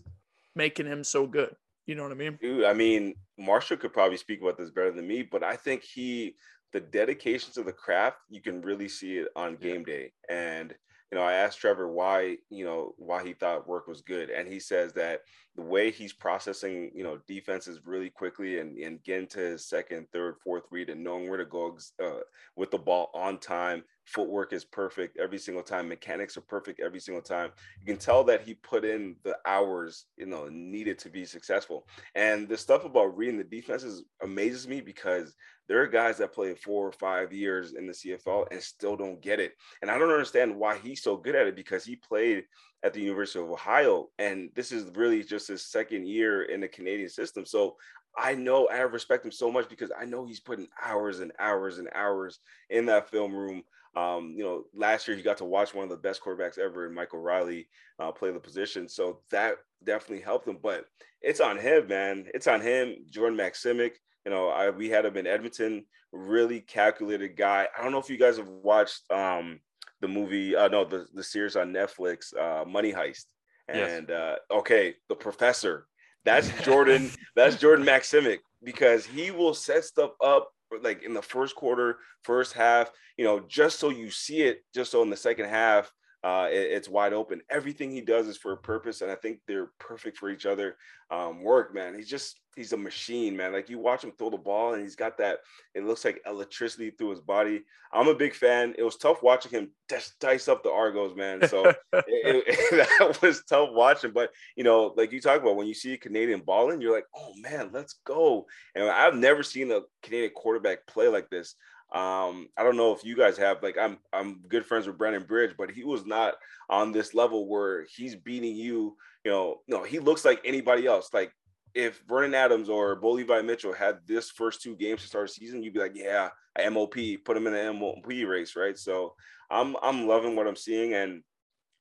making 0.55 0.85
him 0.85 1.03
so 1.03 1.25
good? 1.25 1.55
You 1.85 1.95
know 1.95 2.03
what 2.03 2.11
I 2.11 2.15
mean? 2.15 2.37
Dude, 2.39 2.65
I 2.65 2.73
mean, 2.73 3.15
Marshall 3.37 3.77
could 3.77 3.93
probably 3.93 4.17
speak 4.17 4.41
about 4.41 4.57
this 4.57 4.69
better 4.69 4.91
than 4.91 5.07
me, 5.07 5.23
but 5.23 5.43
I 5.43 5.55
think 5.55 5.83
he, 5.83 6.35
the 6.71 6.79
dedication 6.79 7.51
to 7.53 7.63
the 7.63 7.71
craft, 7.71 8.17
you 8.29 8.41
can 8.41 8.61
really 8.61 8.87
see 8.87 9.17
it 9.17 9.29
on 9.35 9.55
game 9.55 9.83
day. 9.83 10.11
And 10.29 10.75
you 11.11 11.17
know, 11.17 11.23
I 11.23 11.33
asked 11.33 11.59
Trevor 11.59 11.91
why, 11.91 12.37
you 12.49 12.65
know, 12.65 12.93
why 12.97 13.23
he 13.23 13.33
thought 13.33 13.67
Rourke 13.67 13.87
was 13.87 14.01
good. 14.01 14.29
And 14.29 14.47
he 14.47 14.59
says 14.59 14.93
that 14.93 15.21
the 15.55 15.63
way 15.63 15.89
he's 15.89 16.13
processing, 16.13 16.91
you 16.93 17.03
know, 17.03 17.19
defenses 17.27 17.81
really 17.85 18.09
quickly 18.09 18.59
and, 18.59 18.77
and 18.77 19.03
getting 19.03 19.27
to 19.29 19.39
his 19.39 19.67
second, 19.67 20.07
third, 20.13 20.35
fourth 20.43 20.63
read 20.69 20.89
and 20.89 21.03
knowing 21.03 21.27
where 21.27 21.39
to 21.39 21.45
go 21.45 21.77
uh, 22.03 22.19
with 22.55 22.69
the 22.69 22.77
ball 22.77 23.09
on 23.15 23.39
time, 23.39 23.83
footwork 24.09 24.53
is 24.53 24.65
perfect 24.65 25.17
every 25.19 25.37
single 25.37 25.61
time 25.61 25.87
mechanics 25.87 26.35
are 26.35 26.41
perfect 26.41 26.79
every 26.79 26.99
single 26.99 27.21
time 27.21 27.51
you 27.79 27.85
can 27.85 27.97
tell 27.97 28.23
that 28.23 28.41
he 28.41 28.55
put 28.55 28.83
in 28.83 29.15
the 29.23 29.37
hours 29.45 30.05
you 30.17 30.25
know 30.25 30.47
needed 30.51 30.97
to 30.97 31.09
be 31.09 31.23
successful 31.23 31.87
and 32.15 32.49
the 32.49 32.57
stuff 32.57 32.85
about 32.85 33.15
reading 33.15 33.37
the 33.37 33.43
defenses 33.43 34.03
amazes 34.23 34.67
me 34.67 34.81
because 34.81 35.35
there 35.69 35.82
are 35.82 35.88
guys 35.88 36.17
that 36.17 36.34
play 36.34 36.53
four 36.53 36.86
or 36.86 36.91
five 36.91 37.32
years 37.32 37.73
in 37.73 37.88
the 37.88 37.93
cfl 37.93 38.45
and 38.51 38.62
still 38.62 38.97
don't 38.97 39.21
get 39.21 39.39
it 39.39 39.53
and 39.82 39.89
i 39.89 39.97
don't 39.97 40.12
understand 40.12 40.53
why 40.53 40.77
he's 40.77 41.01
so 41.01 41.15
good 41.15 41.36
at 41.36 41.47
it 41.47 41.55
because 41.55 41.86
he 41.86 41.95
played 41.95 42.43
at 42.84 42.93
the 42.93 43.01
university 43.01 43.39
of 43.39 43.49
ohio 43.49 44.08
and 44.17 44.49
this 44.55 44.71
is 44.71 44.91
really 44.95 45.23
just 45.23 45.47
his 45.47 45.65
second 45.65 46.05
year 46.05 46.43
in 46.43 46.60
the 46.60 46.67
canadian 46.67 47.10
system 47.10 47.45
so 47.45 47.77
I 48.17 48.34
know 48.34 48.67
I 48.67 48.79
respect 48.79 49.23
him 49.23 49.32
so 49.32 49.51
much 49.51 49.69
because 49.69 49.91
I 49.97 50.03
know 50.03 50.25
he's 50.25 50.39
putting 50.39 50.67
hours 50.84 51.19
and 51.19 51.32
hours 51.39 51.77
and 51.77 51.88
hours 51.93 52.39
in 52.71 52.88
that 52.88 53.08
film 53.08 53.34
room 53.34 53.63
um, 53.95 54.34
you 54.36 54.43
know, 54.43 54.63
last 54.73 55.08
year 55.08 55.17
he 55.17 55.23
got 55.23 55.38
to 55.38 55.45
watch 55.45 55.73
one 55.73 55.84
of 55.84 55.89
the 55.89 55.97
best 55.97 56.21
quarterbacks 56.21 56.58
ever 56.58 56.86
in 56.86 56.93
Michael 56.93 57.19
Reilly 57.19 57.67
uh, 57.99 58.12
play 58.12 58.32
the 58.32 58.39
position. 58.39 58.88
So 58.88 59.21
that 59.32 59.55
definitely 59.84 60.23
helped 60.23 60.47
him. 60.47 60.60
But 60.62 60.86
it's 61.21 61.39
on 61.39 61.58
him, 61.58 61.88
man. 61.88 62.25
It's 62.34 62.47
on 62.47 62.62
him. 62.62 62.97
Jordan 63.10 63.38
Maksymic. 63.38 63.93
You 64.25 64.32
know, 64.32 64.49
I, 64.49 64.69
we 64.69 64.89
had 64.89 65.05
him 65.05 65.17
in 65.17 65.27
Edmonton. 65.27 65.86
Really 66.12 66.62
calculated 66.62 67.38
guy. 67.38 67.67
I 67.77 67.84
don't 67.84 67.91
know 67.91 67.99
if 67.99 68.10
you 68.10 68.17
guys 68.17 68.38
have 68.38 68.47
watched 68.47 69.10
um, 69.12 69.60
the 70.01 70.08
movie. 70.08 70.55
Uh, 70.55 70.67
no, 70.67 70.86
the 70.86 71.08
the 71.13 71.23
series 71.23 71.55
on 71.55 71.73
Netflix, 71.73 72.36
uh, 72.38 72.65
Money 72.65 72.91
Heist. 72.91 73.25
And 73.67 74.10
yes. 74.10 74.10
uh, 74.10 74.36
okay, 74.51 74.95
the 75.08 75.15
professor. 75.15 75.85
That's 76.25 76.50
Jordan. 76.63 77.12
that's 77.35 77.58
Jordan 77.58 77.85
Maksymic 77.85 78.39
because 78.63 79.06
he 79.06 79.31
will 79.31 79.54
set 79.54 79.85
stuff 79.85 80.12
up 80.23 80.50
like 80.83 81.04
in 81.04 81.13
the 81.13 81.21
first 81.21 81.56
quarter, 81.56 81.98
first 82.23 82.54
half, 82.54 82.91
you 83.17 83.25
know, 83.25 83.39
just 83.48 83.79
so 83.79 83.89
you 83.89 84.10
see 84.10 84.41
it, 84.41 84.63
just 84.73 84.91
so 84.91 85.02
in 85.02 85.10
the 85.10 85.17
second 85.17 85.46
half, 85.46 85.91
uh, 86.23 86.47
it, 86.51 86.71
it's 86.71 86.89
wide 86.89 87.13
open. 87.13 87.41
Everything 87.49 87.91
he 87.91 88.01
does 88.01 88.27
is 88.27 88.37
for 88.37 88.51
a 88.51 88.57
purpose, 88.57 89.01
and 89.01 89.09
I 89.09 89.15
think 89.15 89.39
they're 89.47 89.71
perfect 89.79 90.17
for 90.17 90.29
each 90.29 90.45
other. 90.45 90.75
Um, 91.09 91.41
Rourke, 91.43 91.73
man. 91.73 91.95
He's 91.95 92.09
just 92.09 92.39
he's 92.55 92.73
a 92.73 92.77
machine, 92.77 93.37
man. 93.37 93.53
Like 93.53 93.69
you 93.69 93.79
watch 93.79 94.03
him 94.03 94.11
throw 94.11 94.29
the 94.29 94.37
ball, 94.37 94.73
and 94.73 94.83
he's 94.83 94.97
got 94.97 95.17
that. 95.19 95.39
It 95.73 95.85
looks 95.85 96.03
like 96.03 96.21
electricity 96.25 96.91
through 96.91 97.11
his 97.11 97.21
body. 97.21 97.63
I'm 97.93 98.09
a 98.09 98.15
big 98.15 98.35
fan. 98.35 98.75
It 98.77 98.83
was 98.83 98.97
tough 98.97 99.23
watching 99.23 99.51
him 99.51 99.71
just 99.89 100.19
dice 100.19 100.49
up 100.49 100.61
the 100.61 100.71
Argos, 100.71 101.15
man. 101.15 101.47
So 101.47 101.65
it, 101.65 101.75
it, 101.93 102.89
that 102.99 103.21
was 103.21 103.43
tough 103.47 103.69
watching. 103.71 104.11
But 104.11 104.31
you 104.57 104.65
know, 104.65 104.93
like 104.97 105.13
you 105.13 105.21
talk 105.21 105.41
about 105.41 105.55
when 105.55 105.67
you 105.67 105.73
see 105.73 105.93
a 105.93 105.97
Canadian 105.97 106.41
balling, 106.41 106.81
you're 106.81 106.93
like, 106.93 107.07
oh 107.15 107.31
man, 107.37 107.69
let's 107.71 107.99
go. 108.05 108.45
And 108.75 108.89
I've 108.89 109.15
never 109.15 109.41
seen 109.41 109.71
a 109.71 109.81
Canadian 110.03 110.33
quarterback 110.35 110.85
play 110.85 111.07
like 111.07 111.29
this. 111.29 111.55
Um, 111.92 112.50
I 112.56 112.63
don't 112.63 112.77
know 112.77 112.94
if 112.94 113.04
you 113.04 113.15
guys 113.15 113.37
have 113.37 113.63
like 113.63 113.77
I'm 113.77 113.98
I'm 114.13 114.42
good 114.48 114.65
friends 114.65 114.85
with 114.85 114.98
Brandon 114.98 115.23
Bridge, 115.23 115.56
but 115.58 115.71
he 115.71 115.83
was 115.83 116.06
not 116.06 116.35
on 116.69 116.92
this 116.92 117.13
level 117.13 117.48
where 117.48 117.85
he's 117.96 118.15
beating 118.15 118.56
you. 118.56 118.96
You 119.25 119.31
know, 119.31 119.56
no, 119.67 119.83
he 119.83 120.00
looks 120.00 120.23
like 120.23 120.40
anybody 120.46 120.85
else. 120.85 121.10
Like 121.13 121.33
if 121.73 122.02
Vernon 122.08 122.35
Adams 122.35 122.69
or 122.69 122.96
Bo 122.96 123.15
Mitchell 123.42 123.73
had 123.73 124.00
this 124.06 124.29
first 124.29 124.62
two 124.62 124.75
games 124.75 125.02
to 125.02 125.08
start 125.08 125.29
season, 125.29 125.63
you'd 125.63 125.73
be 125.73 125.79
like, 125.79 125.96
yeah, 125.96 126.29
MOP, 126.69 126.96
put 127.25 127.37
him 127.37 127.48
in 127.48 127.54
the 127.54 127.73
MOP 127.73 128.08
race, 128.08 128.56
right? 128.56 128.77
So 128.77 129.15
I'm 129.50 129.75
I'm 129.81 130.08
loving 130.08 130.35
what 130.35 130.48
I'm 130.48 130.56
seeing, 130.56 130.94
and 130.94 131.23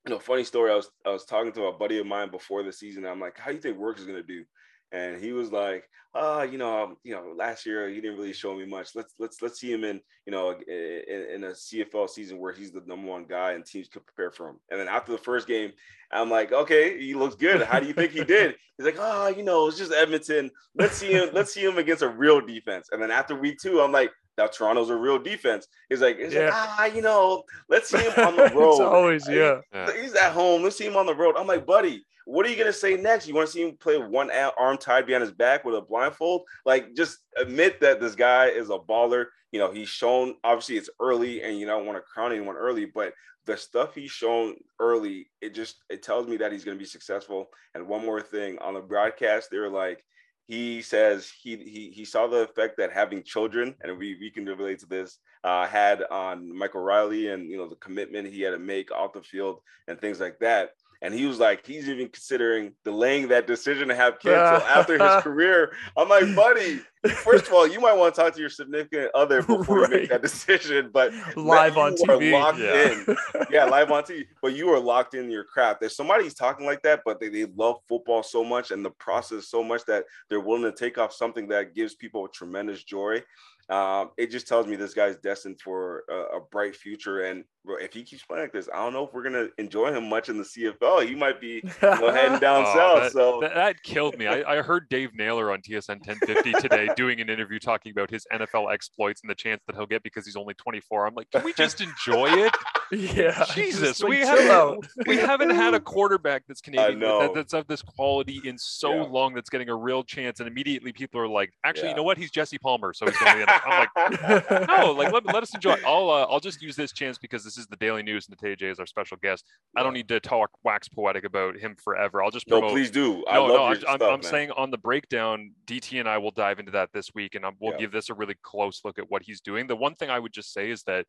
you 0.06 0.14
know, 0.14 0.18
funny 0.18 0.44
story. 0.44 0.70
I 0.70 0.76
was 0.76 0.90
I 1.04 1.10
was 1.10 1.24
talking 1.24 1.52
to 1.52 1.64
a 1.64 1.72
buddy 1.72 1.98
of 1.98 2.06
mine 2.06 2.30
before 2.30 2.62
the 2.62 2.72
season. 2.72 3.04
I'm 3.04 3.20
like, 3.20 3.38
how 3.38 3.50
do 3.50 3.56
you 3.56 3.60
think 3.60 3.78
Rourke 3.78 3.98
is 3.98 4.06
gonna 4.06 4.22
do? 4.22 4.44
And 4.92 5.22
he 5.22 5.32
was 5.32 5.52
like, 5.52 5.88
"Ah, 6.14 6.42
you 6.42 6.58
know, 6.58 6.84
um, 6.84 6.96
you 7.04 7.14
know, 7.14 7.32
last 7.36 7.66
year 7.66 7.88
he 7.88 8.00
didn't 8.00 8.16
really 8.16 8.32
show 8.32 8.54
me 8.54 8.66
much. 8.66 8.94
Let's 8.94 9.14
let's 9.18 9.42
let's 9.42 9.60
see 9.60 9.72
him 9.72 9.84
in, 9.84 10.00
you 10.26 10.32
know, 10.32 10.50
in, 10.50 11.26
in, 11.34 11.44
a 11.44 11.50
CFL 11.50 12.08
season 12.08 12.38
where 12.38 12.52
he's 12.52 12.72
the 12.72 12.82
number 12.86 13.08
one 13.08 13.24
guy 13.24 13.52
and 13.52 13.64
teams 13.64 13.88
could 13.88 14.06
prepare 14.06 14.30
for 14.30 14.50
him." 14.50 14.56
And 14.70 14.80
then 14.80 14.88
after 14.88 15.12
the 15.12 15.18
first 15.18 15.46
game, 15.46 15.72
I'm 16.12 16.30
like, 16.30 16.52
"Okay, 16.52 16.98
he 16.98 17.14
looks 17.14 17.34
good. 17.34 17.62
How 17.62 17.80
do 17.80 17.86
you 17.86 17.94
think 17.94 18.12
he 18.12 18.24
did?" 18.24 18.56
He's 18.78 18.84
like, 18.84 18.96
"Oh, 18.98 19.28
you 19.28 19.42
know, 19.42 19.66
it's 19.66 19.76
just 19.76 19.92
Edmonton. 19.92 20.50
Let's 20.76 20.96
see 20.96 21.12
him. 21.12 21.30
let's 21.32 21.52
see 21.52 21.64
him 21.64 21.78
against 21.78 22.02
a 22.02 22.08
real 22.08 22.40
defense." 22.40 22.88
And 22.92 23.02
then 23.02 23.10
after 23.10 23.34
week 23.34 23.58
two, 23.60 23.80
I'm 23.80 23.92
like. 23.92 24.12
Now 24.38 24.46
Toronto's 24.46 24.88
a 24.88 24.96
real 24.96 25.18
defense. 25.18 25.66
He's 25.90 26.00
like, 26.00 26.18
he's 26.18 26.32
yeah. 26.32 26.44
like, 26.44 26.54
ah, 26.54 26.84
you 26.86 27.02
know, 27.02 27.42
let's 27.68 27.90
see 27.90 27.98
him 27.98 28.12
on 28.16 28.36
the 28.36 28.42
road. 28.54 28.70
it's 28.70 28.80
always, 28.80 29.28
yeah. 29.28 29.60
He's 30.00 30.14
at 30.14 30.32
home. 30.32 30.62
Let's 30.62 30.78
see 30.78 30.86
him 30.86 30.96
on 30.96 31.06
the 31.06 31.14
road. 31.14 31.34
I'm 31.36 31.48
like, 31.48 31.66
buddy, 31.66 32.06
what 32.24 32.46
are 32.46 32.50
you 32.50 32.56
gonna 32.56 32.72
say 32.72 32.96
next? 32.96 33.26
You 33.26 33.34
want 33.34 33.48
to 33.48 33.52
see 33.52 33.62
him 33.62 33.76
play 33.76 33.96
one 33.96 34.30
arm 34.30 34.76
tied 34.76 35.06
behind 35.06 35.22
his 35.22 35.32
back 35.32 35.64
with 35.64 35.74
a 35.74 35.80
blindfold? 35.80 36.42
Like, 36.64 36.94
just 36.94 37.18
admit 37.36 37.80
that 37.80 38.00
this 38.00 38.14
guy 38.14 38.46
is 38.46 38.70
a 38.70 38.78
baller. 38.78 39.26
You 39.50 39.58
know, 39.58 39.72
he's 39.72 39.88
shown. 39.88 40.34
Obviously, 40.44 40.76
it's 40.76 40.90
early, 41.00 41.42
and 41.42 41.58
you 41.58 41.66
don't 41.66 41.86
want 41.86 41.96
to 41.96 42.02
crown 42.02 42.32
anyone 42.32 42.56
early, 42.56 42.84
but 42.84 43.14
the 43.46 43.56
stuff 43.56 43.94
he's 43.94 44.10
shown 44.10 44.56
early, 44.78 45.30
it 45.40 45.54
just 45.54 45.82
it 45.88 46.02
tells 46.02 46.28
me 46.28 46.36
that 46.36 46.52
he's 46.52 46.64
gonna 46.64 46.76
be 46.76 46.84
successful. 46.84 47.46
And 47.74 47.88
one 47.88 48.04
more 48.04 48.20
thing 48.20 48.58
on 48.58 48.74
the 48.74 48.80
broadcast, 48.80 49.50
they 49.50 49.58
were 49.58 49.70
like, 49.70 50.04
he 50.48 50.80
says 50.80 51.30
he 51.42 51.56
he 51.56 51.90
he 51.94 52.04
saw 52.06 52.26
the 52.26 52.38
effect 52.38 52.78
that 52.78 52.90
having 52.90 53.22
children, 53.22 53.74
and 53.82 53.98
we 53.98 54.16
we 54.18 54.30
can 54.30 54.46
relate 54.46 54.78
to 54.80 54.86
this, 54.86 55.18
uh, 55.44 55.66
had 55.66 56.02
on 56.10 56.56
Michael 56.56 56.80
Reilly, 56.80 57.28
and 57.28 57.50
you 57.50 57.58
know 57.58 57.68
the 57.68 57.76
commitment 57.76 58.26
he 58.26 58.40
had 58.40 58.52
to 58.52 58.58
make 58.58 58.90
off 58.90 59.12
the 59.12 59.22
field 59.22 59.60
and 59.86 60.00
things 60.00 60.20
like 60.20 60.38
that. 60.40 60.70
And 61.00 61.14
he 61.14 61.26
was 61.26 61.38
like, 61.38 61.64
he's 61.64 61.88
even 61.88 62.08
considering 62.08 62.72
delaying 62.84 63.28
that 63.28 63.46
decision 63.46 63.88
to 63.88 63.94
have 63.94 64.18
kids 64.18 64.34
after 64.36 64.94
his 64.94 65.22
career. 65.22 65.72
I'm 65.96 66.08
like, 66.08 66.34
buddy, 66.34 66.80
first 67.22 67.46
of 67.46 67.52
all, 67.52 67.68
you 67.68 67.80
might 67.80 67.96
want 67.96 68.14
to 68.14 68.20
talk 68.20 68.34
to 68.34 68.40
your 68.40 68.50
significant 68.50 69.10
other 69.14 69.42
before 69.42 69.82
right. 69.82 69.90
you 69.90 69.96
make 69.98 70.08
that 70.10 70.22
decision. 70.22 70.90
But 70.92 71.12
live 71.36 71.78
on 71.78 71.94
TV, 71.94 72.32
locked 72.32 72.58
yeah. 72.58 72.90
in, 72.90 73.16
yeah, 73.50 73.64
live 73.66 73.92
on 73.92 74.02
TV. 74.02 74.24
But 74.42 74.56
you 74.56 74.70
are 74.70 74.80
locked 74.80 75.14
in 75.14 75.30
your 75.30 75.44
craft. 75.44 75.80
There's 75.80 75.94
somebody's 75.94 76.34
talking 76.34 76.66
like 76.66 76.82
that, 76.82 77.02
but 77.04 77.20
they, 77.20 77.28
they 77.28 77.46
love 77.56 77.76
football 77.88 78.24
so 78.24 78.42
much 78.42 78.72
and 78.72 78.84
the 78.84 78.90
process 78.90 79.48
so 79.48 79.62
much 79.62 79.84
that 79.86 80.04
they're 80.28 80.40
willing 80.40 80.62
to 80.62 80.72
take 80.72 80.98
off 80.98 81.12
something 81.12 81.46
that 81.48 81.74
gives 81.76 81.94
people 81.94 82.26
tremendous 82.26 82.82
joy 82.82 83.22
um, 83.70 84.10
it 84.16 84.30
just 84.30 84.48
tells 84.48 84.66
me 84.66 84.76
this 84.76 84.94
guy's 84.94 85.16
destined 85.18 85.60
for 85.60 86.04
a, 86.08 86.38
a, 86.38 86.40
bright 86.50 86.74
future. 86.74 87.24
And 87.24 87.44
if 87.66 87.92
he 87.92 88.02
keeps 88.02 88.24
playing 88.24 88.44
like 88.44 88.52
this, 88.52 88.66
I 88.72 88.78
don't 88.78 88.94
know 88.94 89.04
if 89.04 89.12
we're 89.12 89.22
gonna 89.22 89.48
enjoy 89.58 89.92
him 89.92 90.08
much 90.08 90.30
in 90.30 90.38
the 90.38 90.44
CFL. 90.44 91.06
He 91.06 91.14
might 91.14 91.38
be 91.38 91.60
you 91.62 91.70
know, 91.82 92.10
heading 92.12 92.38
down 92.38 92.64
oh, 92.66 92.74
south. 92.74 93.02
That, 93.02 93.12
so 93.12 93.40
that, 93.42 93.54
that, 93.54 93.82
killed 93.82 94.16
me. 94.16 94.26
I, 94.26 94.58
I, 94.58 94.62
heard 94.62 94.88
Dave 94.88 95.14
Naylor 95.14 95.52
on 95.52 95.60
TSN 95.60 96.06
1050 96.06 96.52
today 96.54 96.88
doing 96.96 97.20
an 97.20 97.28
interview 97.28 97.58
talking 97.58 97.92
about 97.92 98.10
his 98.10 98.26
NFL 98.32 98.72
exploits 98.72 99.20
and 99.22 99.28
the 99.28 99.34
chance 99.34 99.60
that 99.66 99.76
he'll 99.76 99.86
get 99.86 100.02
because 100.02 100.24
he's 100.24 100.36
only 100.36 100.54
24. 100.54 101.06
I'm 101.06 101.14
like, 101.14 101.30
can 101.30 101.44
we 101.44 101.52
just 101.52 101.82
enjoy 101.82 102.26
it? 102.30 102.54
yeah, 102.90 103.44
Jesus, 103.54 104.00
like, 104.00 104.08
we 104.08 104.20
haven't 104.20 104.86
we 105.06 105.16
haven't 105.16 105.50
had 105.50 105.74
a 105.74 105.80
quarterback 105.80 106.44
that's 106.48 106.62
Canadian 106.62 107.00
that, 107.00 107.34
that's 107.34 107.52
of 107.52 107.66
this 107.66 107.82
quality 107.82 108.40
in 108.44 108.56
so 108.56 108.94
yeah. 108.94 109.02
long 109.02 109.34
that's 109.34 109.50
getting 109.50 109.68
a 109.68 109.76
real 109.76 110.02
chance, 110.02 110.40
and 110.40 110.48
immediately 110.48 110.90
people 110.90 111.20
are 111.20 111.28
like, 111.28 111.52
actually, 111.64 111.88
yeah. 111.88 111.90
you 111.90 111.96
know 111.96 112.02
what? 112.02 112.16
He's 112.16 112.30
Jesse 112.30 112.56
Palmer, 112.56 112.94
so 112.94 113.04
he's 113.04 113.18
going 113.18 113.40
to 113.40 113.46
be. 113.46 113.52
I'm 113.64 113.88
like, 113.96 114.68
no, 114.68 114.92
like 114.92 115.12
let, 115.12 115.26
let 115.26 115.42
us 115.42 115.54
enjoy. 115.54 115.76
I'll 115.86 116.10
uh, 116.10 116.26
I'll 116.30 116.40
just 116.40 116.62
use 116.62 116.76
this 116.76 116.92
chance 116.92 117.18
because 117.18 117.44
this 117.44 117.58
is 117.58 117.66
the 117.66 117.76
Daily 117.76 118.02
News 118.02 118.28
and 118.28 118.36
the 118.36 118.56
J 118.56 118.68
is 118.68 118.78
our 118.78 118.86
special 118.86 119.16
guest. 119.22 119.44
I 119.76 119.82
don't 119.82 119.94
need 119.94 120.08
to 120.08 120.20
talk 120.20 120.50
wax 120.64 120.88
poetic 120.88 121.24
about 121.24 121.56
him 121.56 121.76
forever. 121.82 122.22
I'll 122.22 122.30
just 122.30 122.46
promote. 122.48 122.64
No, 122.64 122.70
please 122.70 122.90
do. 122.90 123.24
I 123.26 123.34
no, 123.34 123.48
no, 123.48 123.64
I'm, 123.64 123.76
stuff, 123.80 124.02
I'm 124.02 124.22
saying 124.22 124.50
on 124.52 124.70
the 124.70 124.78
breakdown, 124.78 125.52
DT 125.66 126.00
and 126.00 126.08
I 126.08 126.18
will 126.18 126.30
dive 126.30 126.58
into 126.58 126.72
that 126.72 126.90
this 126.92 127.14
week, 127.14 127.34
and 127.34 127.44
I'm, 127.44 127.54
we'll 127.60 127.72
yeah. 127.72 127.78
give 127.78 127.92
this 127.92 128.10
a 128.10 128.14
really 128.14 128.36
close 128.42 128.80
look 128.84 128.98
at 128.98 129.10
what 129.10 129.22
he's 129.22 129.40
doing. 129.40 129.66
The 129.66 129.76
one 129.76 129.94
thing 129.94 130.10
I 130.10 130.18
would 130.18 130.32
just 130.32 130.52
say 130.52 130.70
is 130.70 130.82
that 130.84 131.06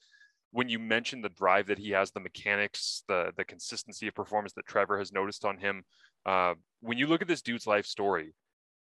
when 0.52 0.68
you 0.68 0.80
mention 0.80 1.22
the 1.22 1.30
drive 1.30 1.68
that 1.68 1.78
he 1.78 1.92
has, 1.92 2.12
the 2.12 2.20
mechanics, 2.20 3.04
the 3.08 3.32
the 3.38 3.46
consistency 3.46 4.08
of 4.08 4.16
performance 4.16 4.54
that 4.54 4.66
Trevor 4.66 4.98
has 4.98 5.12
noticed 5.12 5.46
on 5.46 5.58
him, 5.58 5.84
uh, 6.26 6.54
when 6.82 6.98
you 6.98 7.08
look 7.08 7.22
at 7.22 7.28
this 7.28 7.42
dude's 7.42 7.68
life 7.68 7.86
story, 7.86 8.34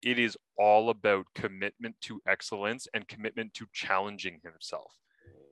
it 0.05 0.19
is 0.19 0.37
all 0.57 0.89
about 0.89 1.25
commitment 1.33 1.95
to 1.99 2.21
excellence 2.27 2.87
and 2.93 3.07
commitment 3.07 3.53
to 3.55 3.65
challenging 3.73 4.39
himself. 4.43 4.93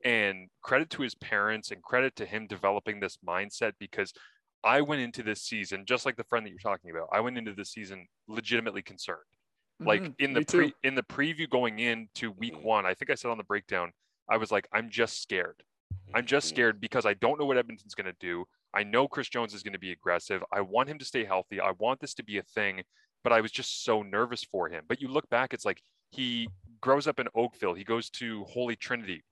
And 0.04 0.48
credit 0.62 0.90
to 0.90 1.02
his 1.02 1.14
parents 1.16 1.70
and 1.70 1.82
credit 1.82 2.14
to 2.16 2.26
him 2.26 2.46
developing 2.46 3.00
this 3.00 3.18
mindset 3.26 3.72
because 3.80 4.12
I 4.62 4.80
went 4.80 5.02
into 5.02 5.22
this 5.22 5.42
season 5.42 5.84
just 5.86 6.06
like 6.06 6.16
the 6.16 6.24
friend 6.24 6.46
that 6.46 6.50
you're 6.50 6.58
talking 6.58 6.90
about. 6.90 7.08
I 7.12 7.20
went 7.20 7.36
into 7.36 7.52
this 7.52 7.70
season 7.72 8.06
legitimately 8.28 8.82
concerned. 8.82 9.18
Mm-hmm. 9.82 9.88
Like 9.88 10.12
in 10.18 10.32
the 10.32 10.44
pre 10.44 10.72
in 10.84 10.94
the 10.94 11.02
preview 11.02 11.50
going 11.50 11.80
into 11.80 12.30
week 12.32 12.62
one, 12.62 12.86
I 12.86 12.94
think 12.94 13.10
I 13.10 13.14
said 13.14 13.30
on 13.30 13.38
the 13.38 13.44
breakdown, 13.44 13.92
I 14.30 14.36
was 14.36 14.52
like, 14.52 14.68
I'm 14.72 14.88
just 14.88 15.20
scared. 15.20 15.62
I'm 16.14 16.26
just 16.26 16.46
mm-hmm. 16.46 16.54
scared 16.54 16.80
because 16.80 17.06
I 17.06 17.14
don't 17.14 17.40
know 17.40 17.46
what 17.46 17.58
Edmonton's 17.58 17.94
going 17.94 18.06
to 18.06 18.16
do. 18.20 18.44
I 18.72 18.84
know 18.84 19.08
Chris 19.08 19.28
Jones 19.28 19.54
is 19.54 19.62
going 19.62 19.72
to 19.72 19.78
be 19.78 19.92
aggressive. 19.92 20.42
I 20.52 20.60
want 20.60 20.88
him 20.88 20.98
to 20.98 21.04
stay 21.04 21.24
healthy. 21.24 21.60
I 21.60 21.72
want 21.78 22.00
this 22.00 22.14
to 22.14 22.24
be 22.24 22.38
a 22.38 22.42
thing, 22.42 22.82
but 23.24 23.32
I 23.32 23.40
was 23.40 23.50
just 23.50 23.84
so 23.84 24.02
nervous 24.02 24.44
for 24.44 24.68
him. 24.68 24.84
But 24.86 25.00
you 25.00 25.08
look 25.08 25.28
back, 25.30 25.52
it's 25.52 25.64
like 25.64 25.80
he 26.10 26.48
grows 26.80 27.08
up 27.08 27.18
in 27.18 27.26
Oakville. 27.34 27.74
He 27.74 27.82
goes 27.82 28.10
to 28.10 28.44
Holy 28.44 28.76
Trinity. 28.76 29.24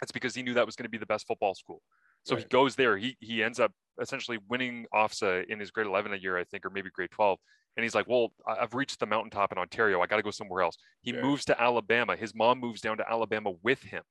That's 0.00 0.12
because 0.12 0.34
he 0.34 0.42
knew 0.42 0.54
that 0.54 0.66
was 0.66 0.76
going 0.76 0.84
to 0.84 0.90
be 0.90 0.98
the 0.98 1.06
best 1.06 1.26
football 1.26 1.54
school. 1.54 1.80
So 2.24 2.34
right. 2.34 2.42
he 2.42 2.48
goes 2.48 2.74
there. 2.74 2.98
He 2.98 3.16
he 3.20 3.42
ends 3.42 3.60
up 3.60 3.72
essentially 4.00 4.38
winning 4.48 4.86
OFSAA 4.94 5.46
in 5.48 5.60
his 5.60 5.70
grade 5.70 5.86
11 5.86 6.12
a 6.12 6.16
year, 6.16 6.36
I 6.36 6.44
think, 6.44 6.66
or 6.66 6.70
maybe 6.70 6.90
grade 6.90 7.10
12. 7.12 7.38
And 7.76 7.84
he's 7.84 7.94
like, 7.94 8.08
well, 8.08 8.32
I've 8.46 8.74
reached 8.74 8.98
the 8.98 9.06
mountaintop 9.06 9.52
in 9.52 9.58
Ontario. 9.58 10.00
I 10.00 10.06
got 10.06 10.16
to 10.16 10.22
go 10.22 10.30
somewhere 10.30 10.62
else. 10.62 10.76
He 11.02 11.12
moves 11.12 11.44
to 11.46 11.60
Alabama. 11.60 12.16
His 12.16 12.34
mom 12.34 12.58
moves 12.58 12.80
down 12.80 12.96
to 12.98 13.08
Alabama 13.08 13.52
with 13.62 13.82
him 13.82 14.02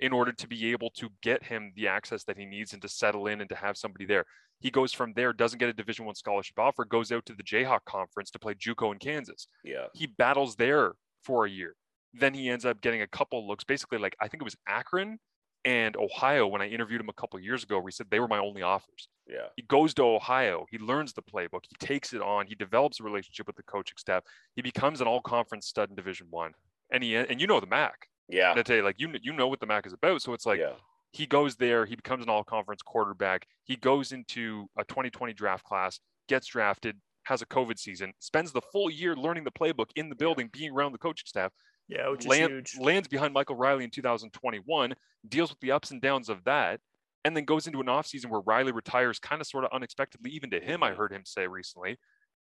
in 0.00 0.12
order 0.12 0.32
to 0.32 0.48
be 0.48 0.70
able 0.70 0.90
to 0.90 1.08
get 1.22 1.42
him 1.42 1.72
the 1.74 1.88
access 1.88 2.24
that 2.24 2.38
he 2.38 2.46
needs 2.46 2.72
and 2.72 2.82
to 2.82 2.88
settle 2.88 3.26
in 3.26 3.40
and 3.40 3.50
to 3.50 3.56
have 3.56 3.76
somebody 3.76 4.04
there. 4.04 4.24
He 4.60 4.70
goes 4.70 4.92
from 4.92 5.12
there, 5.14 5.32
doesn't 5.32 5.58
get 5.58 5.68
a 5.68 5.72
Division 5.72 6.04
One 6.04 6.14
scholarship 6.14 6.58
offer, 6.58 6.84
goes 6.84 7.12
out 7.12 7.24
to 7.26 7.34
the 7.34 7.42
Jayhawk 7.42 7.84
Conference 7.84 8.30
to 8.30 8.38
play 8.38 8.54
JUCO 8.54 8.92
in 8.92 8.98
Kansas. 8.98 9.46
Yeah, 9.64 9.86
he 9.94 10.06
battles 10.06 10.56
there 10.56 10.92
for 11.22 11.46
a 11.46 11.50
year. 11.50 11.74
Then 12.14 12.34
he 12.34 12.48
ends 12.48 12.64
up 12.64 12.80
getting 12.80 13.02
a 13.02 13.06
couple 13.06 13.46
looks, 13.46 13.64
basically 13.64 13.98
like 13.98 14.16
I 14.20 14.28
think 14.28 14.42
it 14.42 14.44
was 14.44 14.56
Akron 14.66 15.18
and 15.64 15.96
Ohio 15.96 16.46
when 16.46 16.62
I 16.62 16.68
interviewed 16.68 17.00
him 17.00 17.08
a 17.08 17.12
couple 17.12 17.38
years 17.40 17.62
ago, 17.62 17.78
where 17.78 17.88
he 17.88 17.92
said 17.92 18.06
they 18.10 18.20
were 18.20 18.28
my 18.28 18.38
only 18.38 18.62
offers. 18.62 19.08
Yeah. 19.28 19.46
He 19.56 19.62
goes 19.62 19.94
to 19.94 20.02
Ohio, 20.02 20.66
he 20.70 20.78
learns 20.78 21.12
the 21.12 21.22
playbook, 21.22 21.64
he 21.68 21.76
takes 21.86 22.12
it 22.12 22.22
on, 22.22 22.46
he 22.46 22.54
develops 22.54 23.00
a 23.00 23.02
relationship 23.02 23.46
with 23.46 23.56
the 23.56 23.62
coaching 23.64 23.96
staff, 23.98 24.22
he 24.56 24.62
becomes 24.62 25.00
an 25.00 25.06
all 25.06 25.20
conference 25.20 25.66
stud 25.66 25.90
in 25.90 25.96
Division 25.96 26.28
One. 26.30 26.52
And 26.90 27.04
he 27.04 27.14
and 27.14 27.40
you 27.40 27.46
know 27.46 27.60
the 27.60 27.66
MAC. 27.66 28.08
Yeah. 28.28 28.54
Nate, 28.54 28.84
like 28.84 28.96
you 28.98 29.12
you 29.22 29.32
know 29.32 29.48
what 29.48 29.60
the 29.60 29.66
MAC 29.66 29.86
is 29.86 29.92
about. 29.92 30.22
So 30.22 30.32
it's 30.32 30.46
like 30.46 30.60
yeah. 30.60 30.72
he 31.12 31.26
goes 31.26 31.56
there, 31.56 31.86
he 31.86 31.96
becomes 31.96 32.22
an 32.22 32.30
all 32.30 32.44
conference 32.44 32.82
quarterback, 32.82 33.46
he 33.64 33.76
goes 33.76 34.12
into 34.12 34.66
a 34.78 34.84
2020 34.84 35.32
draft 35.32 35.64
class, 35.64 36.00
gets 36.28 36.46
drafted, 36.46 36.96
has 37.24 37.42
a 37.42 37.46
COVID 37.46 37.78
season, 37.78 38.12
spends 38.18 38.52
the 38.52 38.60
full 38.60 38.90
year 38.90 39.16
learning 39.16 39.44
the 39.44 39.50
playbook 39.50 39.90
in 39.96 40.08
the 40.08 40.14
building, 40.14 40.48
being 40.52 40.72
around 40.72 40.92
the 40.92 40.98
coaching 40.98 41.26
staff. 41.26 41.52
Yeah, 41.88 42.10
which 42.10 42.26
land, 42.26 42.66
is 42.66 42.72
huge. 42.72 42.84
Lands 42.84 43.08
behind 43.08 43.32
Michael 43.32 43.56
Reilly 43.56 43.84
in 43.84 43.90
2021, 43.90 44.94
deals 45.26 45.50
with 45.50 45.60
the 45.60 45.72
ups 45.72 45.90
and 45.90 46.02
downs 46.02 46.28
of 46.28 46.44
that, 46.44 46.80
and 47.24 47.34
then 47.34 47.44
goes 47.44 47.66
into 47.66 47.80
an 47.80 47.86
offseason 47.86 48.26
where 48.26 48.42
Reilly 48.42 48.72
retires 48.72 49.18
kind 49.18 49.40
of 49.40 49.46
sort 49.46 49.64
of 49.64 49.70
unexpectedly, 49.72 50.30
even 50.32 50.50
to 50.50 50.60
him, 50.60 50.82
I 50.82 50.92
heard 50.92 51.12
him 51.12 51.22
say 51.24 51.46
recently. 51.46 51.96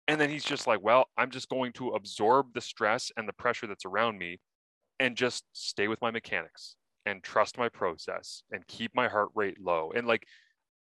And 0.08 0.20
then 0.20 0.30
he's 0.30 0.44
just 0.44 0.68
like, 0.68 0.82
well, 0.82 1.06
I'm 1.18 1.32
just 1.32 1.50
going 1.50 1.74
to 1.74 1.90
absorb 1.90 2.54
the 2.54 2.62
stress 2.62 3.12
and 3.18 3.28
the 3.28 3.34
pressure 3.34 3.68
that's 3.68 3.86
around 3.86 4.18
me 4.18 4.40
and 5.02 5.18
just 5.18 5.44
stay 5.52 5.88
with 5.88 6.00
my 6.00 6.12
mechanics 6.12 6.76
and 7.08 7.24
trust 7.24 7.58
my 7.58 7.68
process 7.68 8.44
and 8.52 8.66
keep 8.68 8.92
my 8.94 9.08
heart 9.08 9.30
rate 9.34 9.60
low. 9.60 9.92
And 9.96 10.06
like, 10.06 10.28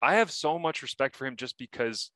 I 0.03 0.15
have 0.15 0.29
so 0.29 0.59
much 0.59 0.83
respect 0.83 1.15
for 1.15 1.25
him 1.25 1.35
just 1.35 1.57
because 1.57 2.11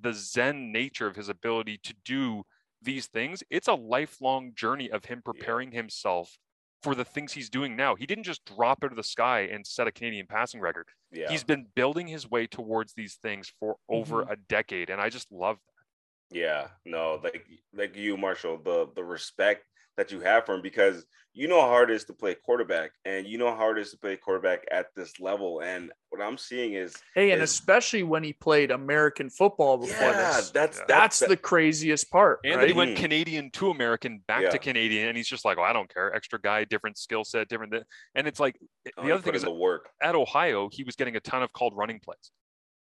the 0.00 0.12
Zen 0.12 0.70
nature 0.70 1.08
of 1.08 1.16
his 1.16 1.28
ability 1.28 1.80
to 1.82 1.94
do 2.04 2.44
these 2.80 3.08
things, 3.08 3.42
it's 3.50 3.66
a 3.66 3.74
lifelong 3.74 4.52
journey 4.54 4.88
of 4.88 5.04
him 5.04 5.20
preparing 5.24 5.72
himself 5.72 6.38
for 6.80 6.94
the 6.94 7.04
things 7.04 7.32
he's 7.32 7.50
doing 7.50 7.74
now. 7.74 7.96
He 7.96 8.06
didn't 8.06 8.24
just 8.24 8.44
drop 8.44 8.84
out 8.84 8.92
of 8.92 8.96
the 8.96 9.02
sky 9.02 9.48
and 9.52 9.66
set 9.66 9.88
a 9.88 9.92
Canadian 9.92 10.26
passing 10.28 10.60
record. 10.60 10.86
Yeah. 11.10 11.28
He's 11.28 11.44
been 11.44 11.66
building 11.74 12.06
his 12.06 12.30
way 12.30 12.46
towards 12.46 12.94
these 12.94 13.14
things 13.16 13.52
for 13.58 13.76
over 13.88 14.22
mm-hmm. 14.22 14.32
a 14.32 14.36
decade. 14.48 14.90
And 14.90 15.00
I 15.00 15.08
just 15.08 15.30
love 15.32 15.56
that. 15.56 16.38
Yeah, 16.38 16.68
no, 16.86 17.20
like 17.22 17.46
like 17.74 17.94
you, 17.94 18.16
Marshall, 18.16 18.58
the 18.64 18.88
the 18.94 19.04
respect 19.04 19.66
that 19.96 20.10
you 20.10 20.20
have 20.20 20.46
for 20.46 20.54
him 20.54 20.62
because 20.62 21.04
you 21.34 21.48
know 21.48 21.60
how 21.60 21.68
hard 21.68 21.90
it 21.90 21.96
is 21.96 22.04
to 22.04 22.12
play 22.12 22.34
quarterback 22.34 22.90
and 23.06 23.26
you 23.26 23.38
know 23.38 23.48
how 23.48 23.56
hard 23.56 23.78
it 23.78 23.82
is 23.82 23.90
to 23.90 23.96
play 23.98 24.16
quarterback 24.16 24.64
at 24.70 24.86
this 24.94 25.18
level. 25.18 25.60
And 25.60 25.90
what 26.10 26.20
I'm 26.20 26.36
seeing 26.36 26.74
is 26.74 26.94
Hey, 27.14 27.30
and 27.30 27.40
is- 27.42 27.50
especially 27.50 28.02
when 28.02 28.22
he 28.22 28.34
played 28.34 28.70
American 28.70 29.30
football 29.30 29.78
before 29.78 30.08
yeah, 30.10 30.36
this. 30.36 30.50
that's 30.50 30.78
Yeah. 30.78 30.84
That's 30.88 31.18
that- 31.20 31.28
the 31.30 31.36
craziest 31.38 32.10
part. 32.10 32.40
And 32.44 32.56
right? 32.56 32.68
he 32.68 32.74
went 32.74 32.92
Mhm. 32.96 33.00
Canadian 33.00 33.50
to 33.52 33.70
American, 33.70 34.18
back 34.26 34.42
Yeah. 34.42 34.50
to 34.50 34.58
Canadian, 34.58 35.08
and 35.08 35.16
he's 35.16 35.28
just 35.28 35.44
like, 35.46 35.56
oh, 35.56 35.62
I 35.62 35.72
don't 35.72 35.92
care. 35.92 36.14
Extra 36.14 36.38
guy, 36.40 36.64
different 36.64 36.98
skill 36.98 37.24
set, 37.24 37.48
different. 37.48 37.72
th- 37.72 37.84
And 38.14 38.26
it's 38.28 38.38
like 38.40 38.56
oh, 38.98 39.02
the 39.02 39.02
he 39.06 39.12
other 39.12 39.22
thing 39.22 39.34
is 39.34 39.42
in 39.42 39.48
the 39.48 39.54
work. 39.54 39.88
at 40.02 40.14
Ohio, 40.14 40.68
he 40.70 40.84
was 40.84 40.96
getting 40.96 41.16
a 41.16 41.20
ton 41.20 41.42
of 41.42 41.52
called 41.54 41.74
running 41.76 41.98
plays. 42.00 42.30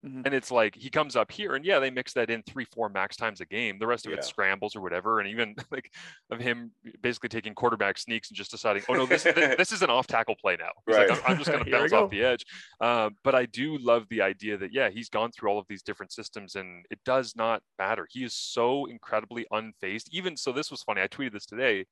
Mhm. 0.05 0.25
And 0.25 0.35
it's 0.35 0.51
like 0.51 0.75
he 0.75 0.89
comes 0.89 1.15
up 1.15 1.31
here, 1.31 1.57
and 1.57 1.63
yeah, 1.65 1.79
they 1.79 1.91
mix 1.91 2.15
that 2.15 2.31
in 2.31 2.43
three, 2.45 2.65
four 2.65 2.89
max 2.89 3.17
times 3.17 3.43
a 3.43 3.45
game. 3.45 3.79
The 3.79 3.87
rest 3.87 4.07
of 4.07 4.13
Yeah. 4.13 4.21
scrambles 4.21 4.75
or 4.75 4.81
whatever, 4.81 5.21
and 5.21 5.29
even 5.29 5.55
like 5.71 5.93
of 6.31 6.41
him 6.41 6.73
basically 7.03 7.29
taking 7.29 7.55
quarterback 7.55 7.99
sneaks 7.99 8.31
and 8.31 8.37
just 8.37 8.51
deciding, 8.51 8.83
oh 8.89 8.95
no, 8.95 9.05
this 9.05 9.25
this, 9.25 9.35
this 9.59 9.73
is 9.73 9.83
an 9.83 9.91
off 9.91 10.07
tackle 10.07 10.37
play 10.37 10.57
now. 10.57 10.71
He's 10.87 10.97
like, 10.97 11.11
Right. 11.11 11.19
I'm, 11.19 11.33
I'm 11.33 11.39
just 11.39 11.51
going 11.51 11.63
to 11.65 11.71
bounce 11.71 11.93
off 11.93 12.11
the 12.11 12.25
edge. 12.25 12.47
Um, 12.81 13.17
but 13.23 13.35
I 13.35 13.45
do 13.45 13.77
love 13.77 14.07
the 14.09 14.23
idea 14.23 14.57
that 14.57 14.73
yeah, 14.73 14.89
he's 14.89 15.11
gone 15.11 15.33
through 15.33 15.51
all 15.51 15.59
of 15.59 15.67
these 15.69 15.83
different 15.83 16.13
systems, 16.13 16.55
and 16.55 16.87
it 16.91 17.01
does 17.05 17.37
not 17.37 17.63
matter. 17.79 18.07
He 18.11 18.25
is 18.25 18.33
so 18.33 18.87
incredibly 18.87 19.47
unfazed. 19.53 20.05
Even 20.13 20.35
so, 20.35 20.51
this 20.53 20.71
was 20.71 20.83
funny. 20.83 21.03
I 21.03 21.09
tweeted 21.09 21.33
this 21.33 21.45
today. 21.47 21.85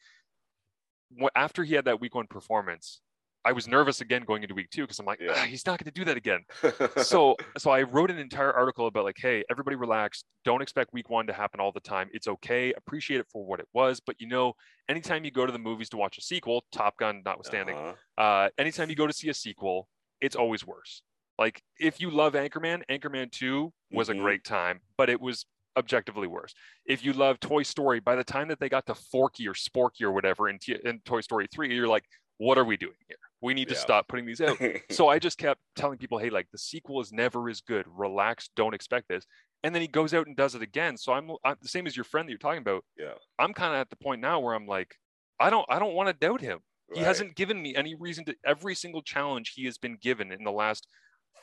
After 1.34 1.64
he 1.64 1.74
had 1.74 1.86
that 1.86 2.00
week 2.00 2.14
one 2.14 2.26
performance, 2.26 3.00
I 3.48 3.52
was 3.52 3.66
nervous 3.66 4.02
again 4.02 4.24
going 4.26 4.42
into 4.42 4.54
week 4.54 4.68
two 4.70 4.82
because 4.82 4.98
I'm 4.98 5.06
like, 5.06 5.20
Yeah. 5.20 5.32
"Ah, 5.34 5.44
he's 5.46 5.64
not 5.64 5.78
going 5.78 5.86
to 5.86 5.98
do 6.00 6.04
that 6.04 6.18
again. 6.18 6.40
So 7.02 7.34
so 7.56 7.70
i 7.70 7.80
wrote 7.82 8.10
an 8.10 8.18
entire 8.18 8.52
article 8.52 8.86
about 8.88 9.04
like 9.04 9.16
hey 9.18 9.42
everybody 9.50 9.74
relax. 9.76 10.22
Don't 10.44 10.60
expect 10.60 10.92
week 10.92 11.08
one 11.08 11.26
to 11.28 11.32
happen 11.32 11.58
all 11.58 11.72
the 11.72 11.80
time. 11.80 12.10
It's 12.12 12.28
okay. 12.28 12.74
Appreciate 12.74 13.20
it 13.20 13.26
for 13.32 13.46
what 13.46 13.58
it 13.60 13.68
was. 13.72 14.00
But 14.00 14.16
you 14.20 14.28
know 14.28 14.52
anytime 14.88 15.24
you 15.24 15.30
go 15.30 15.46
to 15.46 15.52
the 15.52 15.58
movies 15.58 15.88
to 15.90 15.96
watch 15.96 16.18
a 16.18 16.20
sequel 16.20 16.64
top 16.72 16.98
gun 16.98 17.22
notwithstanding 17.24 17.76
Uh-huh. 17.78 18.22
uh 18.22 18.48
anytime 18.58 18.90
you 18.90 18.96
go 18.96 19.06
to 19.06 19.14
see 19.14 19.30
a 19.30 19.34
sequel 19.34 19.88
it's 20.20 20.36
always 20.36 20.66
worse. 20.66 21.00
Like 21.38 21.62
if 21.80 22.00
you 22.02 22.10
love 22.10 22.34
anchorman 22.34 22.82
anchorman 22.90 23.32
2 23.32 23.72
was 23.92 24.08
Mhm. 24.08 24.16
a 24.16 24.22
great 24.24 24.44
time 24.44 24.80
but 24.98 25.08
it 25.08 25.20
was 25.22 25.46
objectively 25.76 26.26
worse. 26.26 26.52
If 26.84 27.02
you 27.04 27.12
love 27.14 27.40
toy 27.40 27.62
story 27.62 28.00
by 28.00 28.14
the 28.16 28.24
time 28.24 28.48
that 28.48 28.60
they 28.60 28.68
got 28.68 28.84
to 28.86 28.94
forky 28.94 29.48
or 29.48 29.54
sporky 29.54 30.02
or 30.02 30.12
whatever 30.12 30.50
in, 30.50 30.58
T- 30.58 30.76
in 30.84 31.00
toy 31.06 31.22
story 31.22 31.46
3 31.50 31.74
you're 31.74 31.88
like 31.96 32.04
what 32.36 32.58
are 32.58 32.64
we 32.64 32.76
doing 32.76 33.00
here 33.08 33.16
we 33.40 33.54
need 33.54 33.68
to 33.68 33.74
stop 33.74 34.08
putting 34.08 34.26
these 34.26 34.40
out 34.40 34.58
so 34.90 35.08
I 35.08 35.18
just 35.18 35.38
kept 35.38 35.60
telling 35.76 35.98
people, 35.98 36.18
hey, 36.18 36.30
like 36.30 36.48
the 36.50 36.58
sequel 36.58 37.00
is 37.00 37.12
never 37.12 37.48
as 37.48 37.60
good. 37.60 37.86
Relax, 37.88 38.50
don't 38.56 38.74
expect 38.74 39.08
this. 39.08 39.24
And 39.62 39.74
then 39.74 39.82
he 39.82 39.88
goes 39.88 40.14
out 40.14 40.26
and 40.26 40.36
does 40.36 40.54
it 40.54 40.62
again. 40.62 40.96
So 40.96 41.12
I'm, 41.12 41.30
I'm 41.44 41.56
the 41.60 41.68
same 41.68 41.86
as 41.86 41.96
your 41.96 42.04
friend 42.04 42.28
that 42.28 42.30
you're 42.30 42.38
talking 42.38 42.60
about. 42.60 42.84
yeah, 42.98 43.14
I'm 43.38 43.52
kind 43.52 43.74
of 43.74 43.80
at 43.80 43.90
the 43.90 43.96
point 43.96 44.20
now 44.20 44.40
where 44.40 44.54
I'm 44.54 44.66
like, 44.66 44.94
I 45.40 45.50
don't, 45.50 45.66
I 45.68 45.78
don't 45.78 45.94
want 45.94 46.08
to 46.08 46.12
doubt 46.12 46.40
him. 46.40 46.60
He 46.94 47.00
hasn't 47.00 47.36
given 47.36 47.60
me 47.60 47.76
any 47.76 47.94
reason 47.94 48.24
to. 48.24 48.34
Every 48.46 48.74
single 48.74 49.02
challenge 49.02 49.52
he 49.54 49.66
has 49.66 49.76
been 49.76 49.98
given 50.00 50.32
in 50.32 50.42
the 50.42 50.50
last 50.50 50.86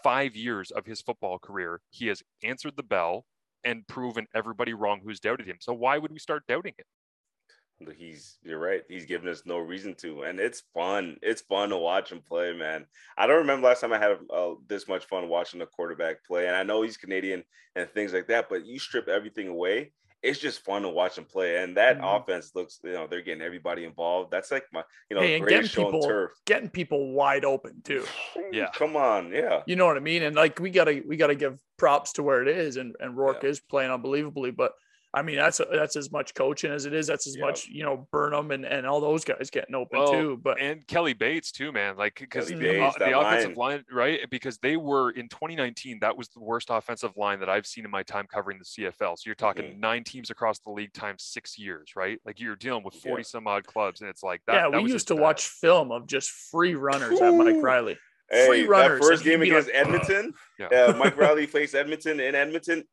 five 0.04 0.36
years 0.36 0.72
of 0.72 0.86
his 0.86 1.02
football 1.02 1.38
career, 1.40 1.82
he 1.92 2.08
has 2.08 2.24
answered 2.44 2.74
the 2.78 2.84
bell 2.84 3.26
and 3.64 3.88
proven 3.88 4.28
everybody 4.34 4.74
wrong 4.74 5.02
who's 5.04 5.20
doubted 5.20 5.48
him. 5.48 5.58
So 5.60 5.74
why 5.74 5.98
would 5.98 6.12
we 6.12 6.20
start 6.20 6.44
doubting 6.48 6.74
him? 6.78 6.86
He's 7.98 8.38
you're 8.44 8.60
right. 8.60 8.84
He's 8.88 9.06
given 9.06 9.28
us 9.28 9.44
no 9.46 9.58
reason 9.58 9.96
to, 9.96 10.24
and 10.24 10.40
it's 10.40 10.64
fun. 10.74 11.18
It's 11.22 11.42
fun 11.42 11.70
to 11.70 11.78
watch 11.78 12.12
him 12.12 12.22
play, 12.26 12.54
man. 12.54 12.86
I 13.18 13.28
don't 13.28 13.38
remember 13.40 13.68
last 13.68 13.82
time 13.82 13.92
I 13.92 14.00
had 14.00 14.18
uh, 14.34 14.54
this 14.68 14.88
much 14.88 15.06
fun 15.06 15.28
watching 15.28 15.62
a 15.62 15.66
quarterback 15.66 16.24
play. 16.26 16.48
And 16.48 16.56
I 16.56 16.64
know 16.64 16.82
he's 16.84 16.96
Canadian 16.98 17.44
and 17.76 17.90
things 17.92 18.14
like 18.14 18.28
that, 18.28 18.48
but 18.50 18.66
you 18.66 18.80
strip 18.80 19.10
everything 19.10 19.50
away, 19.50 19.92
it's 20.24 20.40
just 20.40 20.64
fun 20.64 20.84
to 20.84 20.90
watch 20.90 21.18
him 21.18 21.26
play. 21.26 21.58
And 21.62 21.76
that 21.76 22.00
Mhm. 22.00 22.22
offense 22.22 22.54
looks, 22.56 22.80
you 22.82 22.94
know, 22.94 23.08
they're 23.08 23.22
getting 23.22 23.44
everybody 23.44 23.84
involved. 23.84 24.32
That's 24.32 24.52
like 24.52 24.64
my, 24.72 24.82
you 25.10 25.18
know, 25.18 25.22
Hey, 25.22 25.40
greatest 25.40 25.76
getting 25.76 25.84
show 25.84 25.88
on 25.88 25.92
people- 26.02 26.08
turf. 26.08 26.32
Getting 26.46 26.70
people 26.70 27.12
wide 27.12 27.44
open 27.44 27.82
too. 27.84 28.06
Yeah. 28.54 28.70
come 28.74 28.96
on, 28.96 29.34
yeah, 29.34 29.64
You 29.68 29.76
know 29.76 29.86
what 29.86 29.98
I 29.98 30.00
mean? 30.00 30.24
And 30.24 30.34
like 30.36 30.60
we 30.60 30.70
gotta 30.70 31.04
we 31.06 31.18
gotta 31.18 31.36
give 31.36 31.60
props 31.78 32.14
to 32.14 32.24
where 32.24 32.42
it 32.42 32.48
is, 32.48 32.78
and 32.78 32.96
and 33.02 33.18
Rourke 33.18 33.44
Yeah. 33.44 33.50
is 33.50 33.60
playing 33.60 33.92
unbelievably. 33.92 34.52
But 34.52 34.72
I 35.16 35.22
mean, 35.22 35.38
that's 35.38 35.62
that's 35.72 35.96
as 35.96 36.12
much 36.12 36.34
coaching 36.34 36.72
as 36.72 36.86
it 36.86 36.94
is. 36.94 37.08
That's 37.08 37.26
as 37.26 37.38
Yeah. 37.38 37.46
much 37.46 37.68
you 37.68 37.84
know 37.84 38.06
Burnham 38.12 38.52
and 38.52 38.66
and 38.66 38.86
all 38.86 39.00
those 39.00 39.24
guys 39.24 39.50
getting 39.50 39.74
open 39.74 39.98
Well, 39.98 40.12
too. 40.12 40.38
But 40.44 40.60
and 40.60 40.86
Kelly 40.88 41.14
Bates 41.14 41.52
too, 41.54 41.72
man. 41.72 41.96
Like 41.96 42.20
because 42.20 42.50
Kelly 42.50 42.60
the, 42.62 42.68
Bates, 42.82 42.96
uh, 42.96 43.00
that 43.00 43.10
the 43.12 43.18
offensive 43.20 43.58
line. 43.58 43.78
line, 43.78 43.86
right? 43.92 44.30
Because 44.30 44.58
they 44.58 44.76
were 44.76 45.12
in 45.12 45.30
2019, 45.30 46.00
that 46.02 46.18
was 46.18 46.28
the 46.28 46.42
worst 46.42 46.68
offensive 46.70 47.16
line 47.16 47.40
that 47.40 47.48
I've 47.50 47.66
seen 47.66 47.86
in 47.86 47.92
my 47.92 48.04
time 48.04 48.28
covering 48.28 48.60
the 48.60 48.66
CFL. 48.66 49.16
So 49.16 49.24
you're 49.28 49.36
talking 49.36 49.64
Mhm. 49.64 49.80
nine 49.80 50.04
teams 50.04 50.30
across 50.30 50.60
the 50.60 50.70
league 50.72 50.92
times 50.92 51.24
six 51.24 51.58
years, 51.58 51.96
right? 51.96 52.20
Like 52.26 52.40
you're 52.42 52.58
dealing 52.58 52.84
with 52.84 52.96
Yeah. 52.96 53.10
40 53.12 53.24
some 53.24 53.48
odd 53.48 53.66
clubs, 53.66 54.02
and 54.02 54.10
it's 54.10 54.22
like 54.22 54.42
that. 54.48 54.54
yeah, 54.56 54.62
that 54.70 54.78
we 54.78 54.84
was 54.84 54.92
used 54.92 55.08
to 55.08 55.16
bad. 55.16 55.22
watch 55.24 55.48
film 55.48 55.92
of 55.94 56.08
just 56.08 56.30
free 56.30 56.76
runners 56.76 57.22
at 57.22 57.34
Mike 57.34 57.64
Reilly. 57.64 57.98
Hey, 58.30 58.48
Free 58.48 58.62
that 58.64 58.70
runners, 58.70 59.00
first 59.00 59.24
game 59.24 59.42
against 59.42 59.68
like, 59.68 59.76
Edmonton, 59.78 60.34
Yeah. 60.60 60.68
uh, 60.68 60.96
Mike 60.98 61.16
Reilly 61.18 61.46
faced 61.46 61.76
Edmonton 61.76 62.20
in 62.20 62.34
Edmonton. 62.34 62.84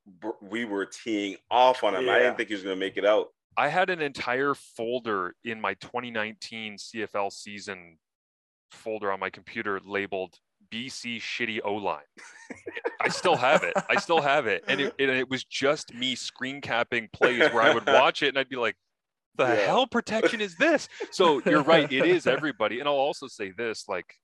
We 0.42 0.64
were 0.66 0.84
teeing 0.86 1.36
off 1.50 1.82
on 1.84 1.94
him. 1.94 2.08
I 2.08 2.18
didn't 2.18 2.36
think 2.36 2.48
he 2.48 2.54
was 2.54 2.62
going 2.62 2.76
to 2.76 2.80
make 2.80 2.96
it 2.96 3.04
out. 3.06 3.28
I 3.56 3.68
had 3.68 3.90
an 3.90 4.00
entire 4.02 4.54
folder 4.54 5.34
in 5.44 5.60
my 5.60 5.74
2019 5.74 6.76
CFL 6.76 7.32
season 7.32 7.98
folder 8.70 9.12
on 9.12 9.20
my 9.20 9.30
computer 9.30 9.80
labeled 9.84 10.34
BC 10.70 11.18
shitty 11.20 11.60
O 11.64 11.74
line. 11.74 12.00
I 13.00 13.08
still 13.08 13.36
have 13.36 13.62
it. 13.62 13.74
I 13.90 13.96
still 13.96 14.22
have 14.22 14.46
it. 14.46 14.64
And 14.68 14.80
it, 14.80 14.94
it, 14.98 15.10
it 15.10 15.28
was 15.30 15.44
just 15.44 15.92
me 15.94 16.14
screen 16.14 16.60
capping 16.62 17.08
plays 17.12 17.40
where 17.52 17.62
I 17.62 17.74
would 17.74 17.86
watch 17.86 18.22
it 18.22 18.28
and 18.28 18.38
I'd 18.38 18.48
be 18.48 18.56
like, 18.56 18.76
the 19.36 19.44
Yeah. 19.44 19.54
hell 19.66 19.86
protection 19.86 20.40
is 20.40 20.56
this? 20.56 20.88
So 21.10 21.42
you're 21.44 21.62
right. 21.62 21.90
It 21.92 22.06
is 22.06 22.26
everybody. 22.26 22.80
And 22.80 22.88
I'll 22.88 22.94
also 22.94 23.28
say 23.28 23.50
this 23.56 23.84
like, 23.88 24.14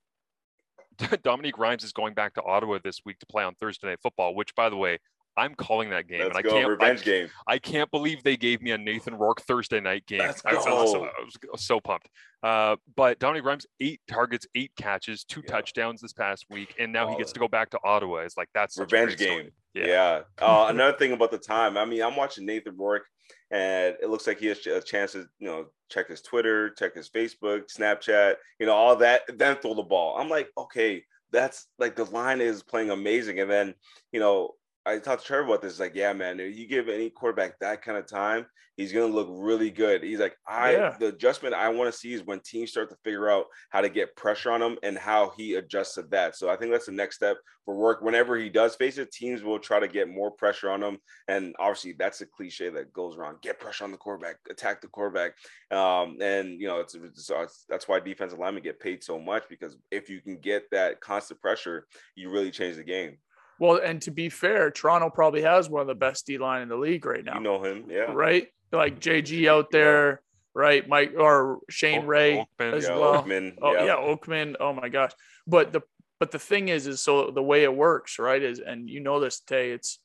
Dominique 1.22 1.58
Rhymes 1.58 1.84
is 1.84 1.92
going 1.92 2.14
back 2.14 2.34
to 2.34 2.42
Ottawa 2.42 2.78
this 2.82 3.00
week 3.04 3.18
to 3.20 3.26
play 3.26 3.44
on 3.44 3.54
Thursday 3.54 3.88
Night 3.88 4.00
Football, 4.02 4.34
which, 4.34 4.54
by 4.54 4.68
the 4.68 4.76
way, 4.76 4.98
I'm 5.36 5.54
calling 5.54 5.90
that 5.90 6.08
game, 6.08 6.18
Let's 6.18 6.36
and 6.36 6.46
I 6.46 6.50
can't. 6.50 6.64
I 6.64 6.68
revenge 6.68 7.02
game. 7.04 7.28
I 7.46 7.58
can't 7.58 7.88
believe 7.92 8.24
they 8.24 8.36
gave 8.36 8.60
me 8.60 8.72
a 8.72 8.78
Nathan 8.78 9.14
Rourke 9.14 9.40
Thursday 9.42 9.78
night 9.78 10.04
game. 10.06 10.18
Let's 10.18 10.42
I, 10.44 10.54
was, 10.54 10.66
I 10.66 10.70
so. 10.70 11.04
I 11.04 11.10
was 11.52 11.62
so 11.64 11.78
pumped. 11.78 12.08
Uh, 12.42 12.74
but 12.96 13.20
Dominic 13.20 13.44
Rhymes, 13.44 13.64
eight 13.80 14.00
targets, 14.08 14.46
eight 14.56 14.72
catches, 14.76 15.22
two 15.24 15.40
Yeah. 15.46 15.52
touchdowns 15.52 16.00
this 16.00 16.12
past 16.12 16.46
week, 16.50 16.74
and 16.80 16.92
now 16.92 17.08
he 17.08 17.16
gets 17.16 17.30
to 17.32 17.40
go 17.40 17.46
back 17.46 17.70
to 17.70 17.78
Ottawa. 17.84 18.18
It's 18.18 18.36
like 18.36 18.48
that's 18.52 18.76
Revenge 18.78 19.16
great 19.16 19.20
story. 19.28 19.42
game. 19.44 19.52
Yeah. 19.74 19.86
Yeah. 19.86 20.20
Uh, 20.40 20.66
another 20.70 20.96
thing 20.98 21.12
about 21.12 21.30
the 21.30 21.38
time, 21.38 21.76
I 21.76 21.84
mean, 21.84 22.02
I'm 22.02 22.16
watching 22.16 22.44
Nathan 22.44 22.76
Rourke, 22.76 23.06
and 23.52 23.96
it 24.02 24.08
looks 24.08 24.26
like 24.26 24.38
he 24.40 24.46
has 24.46 24.66
a 24.66 24.80
chance 24.80 25.12
to, 25.12 25.26
you 25.38 25.46
know, 25.46 25.66
check 25.88 26.08
his 26.08 26.22
Twitter, 26.22 26.70
check 26.70 26.94
his 26.94 27.08
Facebook, 27.08 27.74
Snapchat, 27.74 28.34
you 28.58 28.66
know, 28.66 28.74
all 28.74 28.96
that, 28.96 29.22
then 29.38 29.56
throw 29.56 29.74
the 29.74 29.82
ball. 29.82 30.16
I'm 30.18 30.28
like, 30.28 30.48
okay, 30.56 31.04
that's 31.30 31.66
like 31.78 31.96
the 31.96 32.04
line 32.04 32.40
is 32.40 32.62
playing 32.62 32.90
amazing. 32.90 33.40
And 33.40 33.50
then, 33.50 33.74
you 34.12 34.20
know, 34.20 34.54
I 34.88 34.98
talked 34.98 35.22
to 35.22 35.26
Trevor 35.26 35.44
about 35.44 35.62
this. 35.62 35.78
Like, 35.78 35.94
yeah, 35.94 36.12
man, 36.12 36.40
if 36.40 36.56
you 36.56 36.66
give 36.66 36.88
any 36.88 37.10
quarterback 37.10 37.58
that 37.58 37.82
kind 37.82 37.98
of 37.98 38.06
time, 38.06 38.46
he's 38.76 38.92
gonna 38.92 39.06
look 39.06 39.28
really 39.30 39.70
good. 39.70 40.02
He's 40.02 40.20
like, 40.20 40.36
I 40.46 40.72
Yeah. 40.72 40.96
the 40.98 41.08
adjustment 41.08 41.54
I 41.54 41.68
want 41.68 41.92
to 41.92 41.98
see 41.98 42.14
is 42.14 42.22
when 42.22 42.40
teams 42.40 42.70
start 42.70 42.88
to 42.90 42.96
figure 43.04 43.28
out 43.28 43.46
how 43.70 43.80
to 43.80 43.88
get 43.88 44.16
pressure 44.16 44.50
on 44.52 44.62
him 44.62 44.78
and 44.82 44.96
how 44.96 45.30
he 45.36 45.56
adjusts 45.56 45.94
to 45.94 46.02
that. 46.04 46.36
So 46.36 46.48
I 46.48 46.56
think 46.56 46.70
that's 46.70 46.86
the 46.86 46.92
next 46.92 47.16
step 47.16 47.36
for 47.64 47.74
Rourke. 47.74 48.02
Whenever 48.02 48.36
he 48.36 48.48
does 48.48 48.76
face 48.76 48.96
it, 48.96 49.10
teams 49.10 49.42
will 49.42 49.58
try 49.58 49.80
to 49.80 49.88
get 49.88 50.08
more 50.08 50.30
pressure 50.30 50.70
on 50.70 50.82
him. 50.82 50.98
And 51.26 51.54
obviously, 51.58 51.94
that's 51.98 52.20
a 52.20 52.26
cliche 52.26 52.70
that 52.70 52.92
goes 52.92 53.16
around: 53.16 53.42
get 53.42 53.58
pressure 53.58 53.84
on 53.84 53.90
the 53.90 53.98
quarterback, 53.98 54.36
attack 54.48 54.80
the 54.80 54.88
quarterback. 54.88 55.32
Um, 55.70 56.16
and 56.22 56.60
you 56.60 56.68
know, 56.68 56.80
it's, 56.80 56.94
it's, 56.94 57.28
it's 57.28 57.64
that's 57.68 57.88
why 57.88 58.00
defensive 58.00 58.38
linemen 58.38 58.62
get 58.62 58.80
paid 58.80 59.02
so 59.02 59.18
much 59.18 59.42
because 59.50 59.76
if 59.90 60.08
you 60.08 60.20
can 60.20 60.38
get 60.38 60.70
that 60.70 61.00
constant 61.00 61.40
pressure, 61.40 61.86
you 62.14 62.30
really 62.30 62.50
change 62.52 62.76
the 62.76 62.84
game. 62.84 63.18
Well, 63.58 63.80
and 63.82 64.00
to 64.02 64.10
be 64.10 64.28
fair, 64.28 64.70
Toronto 64.70 65.10
probably 65.10 65.42
has 65.42 65.68
one 65.68 65.80
of 65.82 65.86
the 65.88 65.94
best 65.94 66.26
D 66.26 66.38
line 66.38 66.62
in 66.62 66.68
the 66.68 66.76
league 66.76 67.04
right 67.04 67.24
now. 67.24 67.34
You 67.34 67.40
know 67.40 67.62
him, 67.62 67.84
yeah. 67.88 68.12
right? 68.12 68.46
Like 68.72 69.00
JG 69.00 69.48
out 69.48 69.70
there, 69.70 70.20
right? 70.54 70.86
Mike 70.88 71.14
or 71.18 71.58
Shane 71.70 72.00
Oak- 72.00 72.06
Ray 72.06 72.46
Oakman, 72.60 72.72
as 72.74 72.84
Yeah, 72.84 72.96
well. 72.98 73.22
Oakman, 73.22 73.54
Oh 73.62 73.72
yeah. 73.72 73.84
yeah, 73.84 73.96
Oakman. 73.96 74.56
Oh 74.60 74.72
my 74.72 74.88
gosh. 74.88 75.12
But 75.46 75.72
the 75.72 75.82
but 76.20 76.30
the 76.32 76.38
thing 76.38 76.68
is, 76.68 76.86
is 76.86 77.00
so 77.00 77.30
the 77.30 77.42
way 77.42 77.62
it 77.62 77.74
works, 77.74 78.18
right? 78.18 78.42
Is 78.42 78.58
and 78.60 78.88
you 78.90 79.00
know 79.00 79.20
this, 79.20 79.40
Tay. 79.40 79.70
It's 79.70 79.98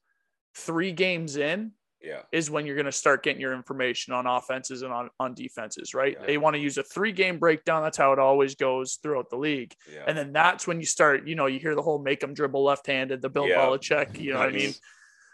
three 0.56 0.91
games 0.91 1.38
in 1.38 1.72
yeah. 2.04 2.22
is 2.32 2.51
when 2.51 2.66
you're 2.66 2.76
going 2.76 2.86
to 2.86 2.91
start 2.91 3.24
getting 3.24 3.41
your 3.41 3.54
information 3.54 4.14
on 4.14 4.28
offenses 4.28 4.82
and 4.82 4.91
on 4.91 5.10
on 5.20 5.34
defenses, 5.34 5.93
right? 5.93 6.18
Yeah. 6.20 6.26
They 6.26 6.38
want 6.38 6.56
to 6.56 6.60
use 6.60 6.78
a 6.78 6.84
three 6.84 7.12
game 7.12 7.39
breakdown. 7.39 7.84
That's 7.84 7.97
how 7.97 8.12
it 8.14 8.20
always 8.20 8.56
goes 8.56 8.99
throughout 9.01 9.30
the 9.30 9.38
league. 9.38 9.74
Yeah. 9.91 10.04
And 10.08 10.18
then 10.18 10.34
that's 10.34 10.68
when 10.68 10.80
you 10.80 10.86
start, 10.86 11.28
you 11.28 11.36
know, 11.36 11.45
you 11.45 11.60
hear 11.60 11.76
the 11.76 11.82
whole 11.82 11.99
make 11.99 12.20
them 12.20 12.34
dribble 12.34 12.64
left 12.64 12.88
handed, 12.88 13.22
the 13.22 13.30
Bill 13.30 13.47
Yeah. 13.47 13.66
Belichick, 13.66 14.20
you 14.20 14.34
know 14.34 14.39
what 14.39 14.49
I 14.49 14.51
mean? 14.51 14.74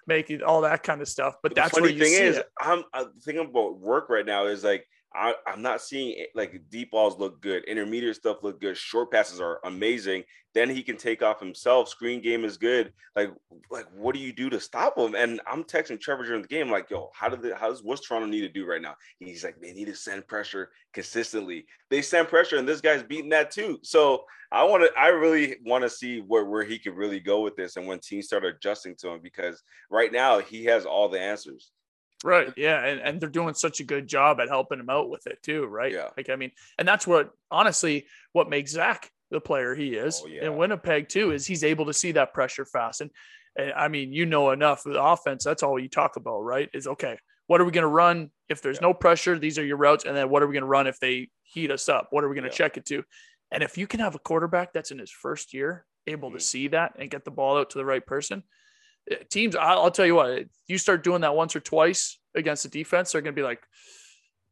Making 0.08 0.44
all 0.44 0.62
that 0.62 0.84
kind 0.84 1.02
of 1.02 1.08
stuff. 1.08 1.36
But 1.42 1.56
the 1.56 1.62
that's 1.62 1.72
funny 1.72 1.84
where 1.84 1.92
you 1.92 2.00
thing 2.00 2.14
see 2.14 2.24
is, 2.24 2.38
it. 2.38 2.50
I'm, 2.60 2.80
uh, 2.80 2.84
I'm 2.94 3.20
thinking 3.22 3.46
about 3.46 3.82
Rourke 3.82 4.10
right 4.10 4.26
now 4.26 4.46
is 4.46 4.64
like 4.64 4.88
I, 5.14 5.34
am 5.48 5.62
not 5.62 5.82
seeing 5.82 6.26
like 6.36 6.62
deep 6.70 6.92
balls 6.92 7.18
look 7.18 7.42
good, 7.42 7.64
intermediate 7.66 8.16
stuff 8.16 8.44
look 8.44 8.62
good, 8.62 8.78
short 8.78 9.12
passes 9.12 9.42
are 9.42 9.60
amazing. 9.64 10.24
Then 10.54 10.70
he 10.70 10.82
can 10.82 10.98
take 10.98 11.22
off 11.22 11.40
himself. 11.40 11.90
Screen 11.90 12.22
game 12.22 12.44
is 12.44 12.58
good. 12.58 12.92
Like, 13.16 13.32
like 13.70 13.86
what 13.96 14.16
do 14.16 14.22
you 14.22 14.34
do 14.34 14.50
to 14.50 14.60
stop 14.60 14.98
him? 14.98 15.16
And 15.16 15.42
I'm 15.48 15.64
texting 15.64 16.00
Trevor 16.00 16.26
during 16.26 16.42
the 16.42 16.48
game, 16.48 16.70
like, 16.70 16.90
yo, 16.90 17.12
how 17.14 17.30
did 17.30 17.54
how 17.54 17.70
does 17.70 17.84
what's 17.84 18.08
Toronto 18.08 18.28
need 18.28 18.42
to 18.42 18.50
do 18.50 18.66
right 18.66 18.82
now? 18.82 18.96
He's 19.20 19.44
like, 19.44 19.60
they 19.62 19.74
need 19.74 19.86
to 19.86 19.96
send 19.96 20.28
pressure 20.28 20.70
consistently. 20.94 21.66
They 21.90 22.02
send 22.02 22.28
pressure, 22.28 22.58
and 22.58 22.68
this 22.68 22.82
guy's 22.82 23.04
beating 23.04 23.30
that 23.30 23.52
too. 23.52 23.80
So 23.84 24.24
I 24.52 24.64
want 24.64 24.84
to, 24.84 25.00
I 25.00 25.08
really 25.08 25.58
want 25.66 25.84
to 25.84 25.90
see 25.90 26.22
where 26.22 26.46
where 26.46 26.64
he 26.64 26.80
could 26.80 26.96
really 26.96 27.20
go 27.20 27.42
with 27.42 27.56
this, 27.56 27.76
and 27.76 27.86
when 27.86 28.00
teams 28.00 28.26
start 28.26 28.46
adjusting 28.46 28.96
to 28.98 29.10
him, 29.10 29.20
because 29.22 29.62
right 29.92 30.12
now 30.12 30.40
he 30.40 30.66
has 30.66 30.86
all 30.86 31.10
the 31.10 31.20
answers. 31.20 31.72
Right. 32.24 32.54
Yeah. 32.58 32.84
And, 32.84 33.00
and 33.00 33.22
they're 33.22 33.30
doing 33.30 33.54
such 33.54 33.80
a 33.80 33.84
good 33.86 34.08
job 34.08 34.40
at 34.42 34.50
helping 34.50 34.80
him 34.80 34.90
out 34.90 35.10
with 35.10 35.26
it 35.28 35.42
too. 35.42 35.66
Right. 35.66 35.94
Yeah. 35.94 36.10
Like, 36.18 36.30
I 36.30 36.36
mean, 36.36 36.52
and 36.78 36.88
that's 36.88 37.08
what 37.08 37.32
honestly 37.50 38.06
what 38.34 38.50
makes 38.50 38.72
Zach 38.72 39.10
the 39.32 39.40
player 39.40 39.76
he 39.76 39.96
is 39.96 40.22
Oh, 40.24 40.28
yeah. 40.28 40.46
in 40.46 40.58
Winnipeg 40.58 41.08
too, 41.08 41.32
is 41.32 41.46
he's 41.46 41.64
able 41.64 41.86
to 41.86 41.94
see 41.94 42.12
that 42.14 42.34
pressure 42.34 42.66
fast. 42.66 43.02
And, 43.02 43.12
and 43.56 43.72
I 43.74 43.88
mean, 43.88 44.12
you 44.12 44.26
know 44.26 44.52
enough 44.52 44.86
of 44.86 44.94
the 44.94 45.04
offense. 45.04 45.44
That's 45.44 45.64
all 45.64 45.80
you 45.80 45.88
talk 45.90 46.16
about, 46.18 46.42
right? 46.42 46.70
Is 46.74 46.88
okay, 46.88 47.18
what 47.48 47.62
are 47.62 47.66
we 47.66 47.72
going 47.72 47.84
to 47.84 47.88
run 47.88 48.32
if 48.50 48.62
there's 48.62 48.78
Yeah. 48.78 48.88
no 48.88 48.94
pressure? 48.94 49.38
These 49.40 49.58
are 49.60 49.66
your 49.66 49.78
routes. 49.78 50.04
And 50.06 50.16
then 50.18 50.30
what 50.30 50.44
are 50.44 50.48
we 50.48 50.54
going 50.54 50.64
to 50.64 50.68
run 50.68 50.88
if 50.88 51.00
they 51.00 51.30
heat 51.44 51.72
us 51.72 51.88
up? 51.90 52.08
What 52.12 52.24
are 52.24 52.30
we 52.30 52.36
going 52.36 52.44
to 52.44 52.50
Yeah. 52.50 52.56
check 52.58 52.78
it 52.78 52.86
to? 52.88 53.04
And 53.52 53.64
if 53.64 53.78
you 53.78 53.88
can 53.88 54.00
have 54.02 54.16
a 54.16 54.20
quarterback 54.20 54.74
that's 54.74 54.92
in 54.92 55.00
his 55.00 55.12
first 55.12 55.54
year 55.54 55.86
able 56.06 56.32
Mhm. 56.32 56.36
to 56.36 56.40
see 56.40 56.68
that 56.70 56.94
and 56.98 57.10
get 57.10 57.24
the 57.24 57.32
ball 57.32 57.58
out 57.58 57.70
to 57.72 57.78
the 57.78 57.86
right 57.86 58.06
person, 58.06 58.44
teams, 59.30 59.56
I'll, 59.56 59.84
I'll 59.84 59.92
tell 59.92 60.06
you 60.06 60.16
what, 60.16 60.46
you 60.68 60.78
start 60.78 61.04
doing 61.04 61.22
that 61.22 61.36
once 61.36 61.56
or 61.56 61.60
twice 61.60 62.20
against 62.36 62.64
the 62.64 62.70
defense, 62.70 63.12
they're 63.12 63.22
going 63.22 63.36
to 63.36 63.40
be 63.40 63.46
like, 63.46 63.62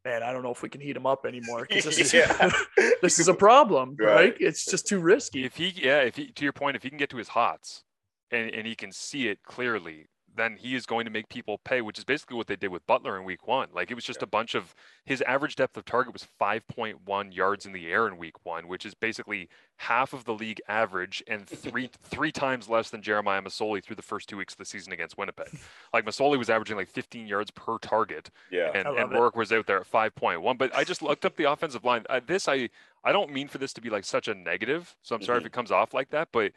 man, 0.04 0.22
I 0.22 0.32
don't 0.32 0.42
know 0.42 0.52
if 0.52 0.62
we 0.62 0.68
can 0.68 0.80
heat 0.80 0.94
them 0.94 1.06
up 1.06 1.26
anymore 1.26 1.66
this 1.70 1.86
is 1.86 2.12
this 3.02 3.18
is 3.18 3.28
a 3.28 3.34
problem, 3.34 3.96
right. 3.98 4.14
Right. 4.14 4.36
It's 4.40 4.64
just 4.64 4.86
too 4.86 5.00
risky. 5.00 5.44
If 5.44 5.56
he, 5.56 5.72
yeah, 5.76 6.00
if 6.00 6.16
he, 6.16 6.30
to 6.32 6.44
your 6.44 6.52
point, 6.52 6.76
if 6.76 6.82
he 6.82 6.88
can 6.88 6.98
get 6.98 7.10
to 7.10 7.16
his 7.16 7.28
hots 7.28 7.84
and, 8.30 8.50
and 8.50 8.66
he 8.66 8.74
can 8.74 8.92
see 8.92 9.28
it 9.28 9.42
clearly, 9.42 10.06
then 10.38 10.56
he 10.56 10.74
is 10.74 10.86
going 10.86 11.04
to 11.04 11.10
make 11.10 11.28
people 11.28 11.58
pay, 11.58 11.80
which 11.80 11.98
is 11.98 12.04
basically 12.04 12.36
what 12.36 12.46
they 12.46 12.56
did 12.56 12.68
with 12.68 12.86
Butler 12.86 13.16
in 13.18 13.24
week 13.24 13.46
one. 13.46 13.68
Like 13.72 13.90
it 13.90 13.94
was 13.94 14.04
just 14.04 14.20
Yeah. 14.20 14.24
a 14.24 14.28
bunch 14.28 14.54
of 14.54 14.74
his 15.04 15.22
average 15.22 15.56
depth 15.56 15.76
of 15.76 15.84
target 15.84 16.12
was 16.12 16.26
5.1 16.40 17.34
yards 17.34 17.66
in 17.66 17.72
the 17.72 17.90
air 17.90 18.06
in 18.06 18.16
week 18.18 18.44
one, 18.44 18.68
which 18.68 18.84
is 18.86 18.94
basically 18.94 19.48
half 19.76 20.12
of 20.12 20.24
the 20.24 20.34
league 20.34 20.60
average 20.68 21.22
and 21.26 21.46
three 21.46 21.90
three 22.02 22.32
times 22.32 22.68
less 22.68 22.90
than 22.90 23.02
Jeremiah 23.02 23.40
Masoli 23.42 23.82
through 23.82 23.96
the 23.96 24.02
first 24.02 24.28
two 24.28 24.36
weeks 24.36 24.54
of 24.54 24.58
the 24.58 24.64
season 24.64 24.92
against 24.92 25.16
Winnipeg. 25.18 25.48
Like 25.92 26.04
Masoli 26.04 26.38
was 26.38 26.50
averaging 26.50 26.76
like 26.76 26.88
15 26.88 27.26
yards 27.26 27.50
per 27.50 27.78
target 27.78 28.30
Yeah. 28.50 28.70
and, 28.74 28.86
I 28.86 29.02
and. 29.02 29.10
Rourke 29.12 29.36
was 29.36 29.50
out 29.52 29.66
there 29.66 29.78
at 29.80 29.90
5.1. 29.90 30.58
But 30.58 30.74
I 30.76 30.84
just 30.84 31.02
looked 31.02 31.24
up 31.24 31.36
the 31.36 31.50
offensive 31.50 31.84
line. 31.84 32.04
Uh, 32.10 32.20
this 32.24 32.46
I 32.48 32.68
I 33.04 33.12
don't 33.12 33.32
mean 33.32 33.48
for 33.48 33.58
this 33.58 33.72
to 33.74 33.80
be 33.80 33.88
like 33.90 34.04
such 34.04 34.28
a 34.28 34.34
negative, 34.34 34.94
so 35.02 35.14
I'm 35.16 35.22
sorry 35.22 35.38
if 35.38 35.44
Mhm. 35.44 35.46
it 35.48 35.52
comes 35.52 35.70
off 35.70 35.94
like 35.94 36.10
that. 36.10 36.28
But 36.32 36.52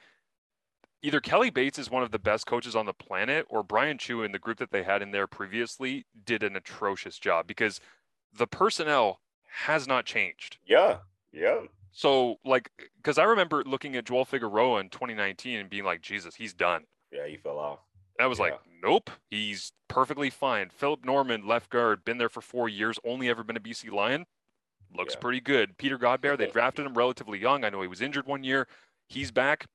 either 1.02 1.20
Kelly 1.20 1.50
Bates 1.50 1.80
is 1.80 1.90
one 1.90 2.04
of 2.04 2.12
the 2.12 2.20
best 2.20 2.46
coaches 2.46 2.76
on 2.76 2.86
the 2.86 2.94
planet, 2.94 3.46
or 3.50 3.64
Brian 3.64 3.98
Chu 3.98 4.24
and 4.24 4.34
the 4.34 4.40
group 4.40 4.58
that 4.60 4.72
they 4.72 4.84
had 4.84 5.02
in 5.02 5.12
there 5.12 5.28
previously 5.28 6.06
did 6.26 6.44
an 6.44 6.56
atrocious 6.56 7.18
job 7.18 7.48
because 7.48 7.80
the 8.34 8.48
personnel 8.48 9.20
has 9.66 9.88
not 9.88 10.06
changed. 10.06 10.58
Yeah. 10.66 10.98
Yeah. 11.34 11.62
So 11.92 12.38
like, 12.46 12.70
because 12.98 13.18
I 13.18 13.24
remember 13.24 13.64
looking 13.66 13.96
at 13.96 14.06
Joel 14.06 14.26
Figueroa 14.26 14.80
in 14.80 14.90
2019 14.90 15.60
and 15.60 15.70
being 15.70 15.84
like, 15.84 16.02
Jesus, 16.02 16.36
he's 16.36 16.54
done. 16.54 16.84
Yeah. 17.12 17.28
He 17.28 17.38
fell 17.38 17.58
off. 17.58 17.80
And 18.18 18.24
I 18.26 18.28
was 18.28 18.40
like, 18.40 18.58
nope, 18.84 19.10
he's 19.30 19.72
perfectly 19.88 20.30
fine. 20.30 20.70
Philip 20.70 21.04
Norman, 21.04 21.48
left 21.48 21.70
guard, 21.70 22.06
been 22.06 22.18
there 22.18 22.30
for 22.30 22.42
four 22.42 22.70
years, 22.70 23.00
only 23.04 23.30
ever 23.30 23.44
been 23.44 23.58
a 23.58 23.62
BC 23.62 23.92
Lion. 23.92 24.26
Looks 24.96 25.16
Yeah. 25.16 25.20
pretty 25.22 25.42
good. 25.42 25.78
Peter 25.78 25.98
Godber, 25.98 26.38
they 26.38 26.48
drafted 26.52 26.86
him 26.86 26.94
relatively 26.94 27.40
young. 27.40 27.64
I 27.64 27.70
know 27.70 27.82
he 27.82 27.88
was 27.88 28.02
injured 28.02 28.26
one 28.28 28.44
year. 28.44 28.68
He's 29.08 29.32
back. 29.32 29.68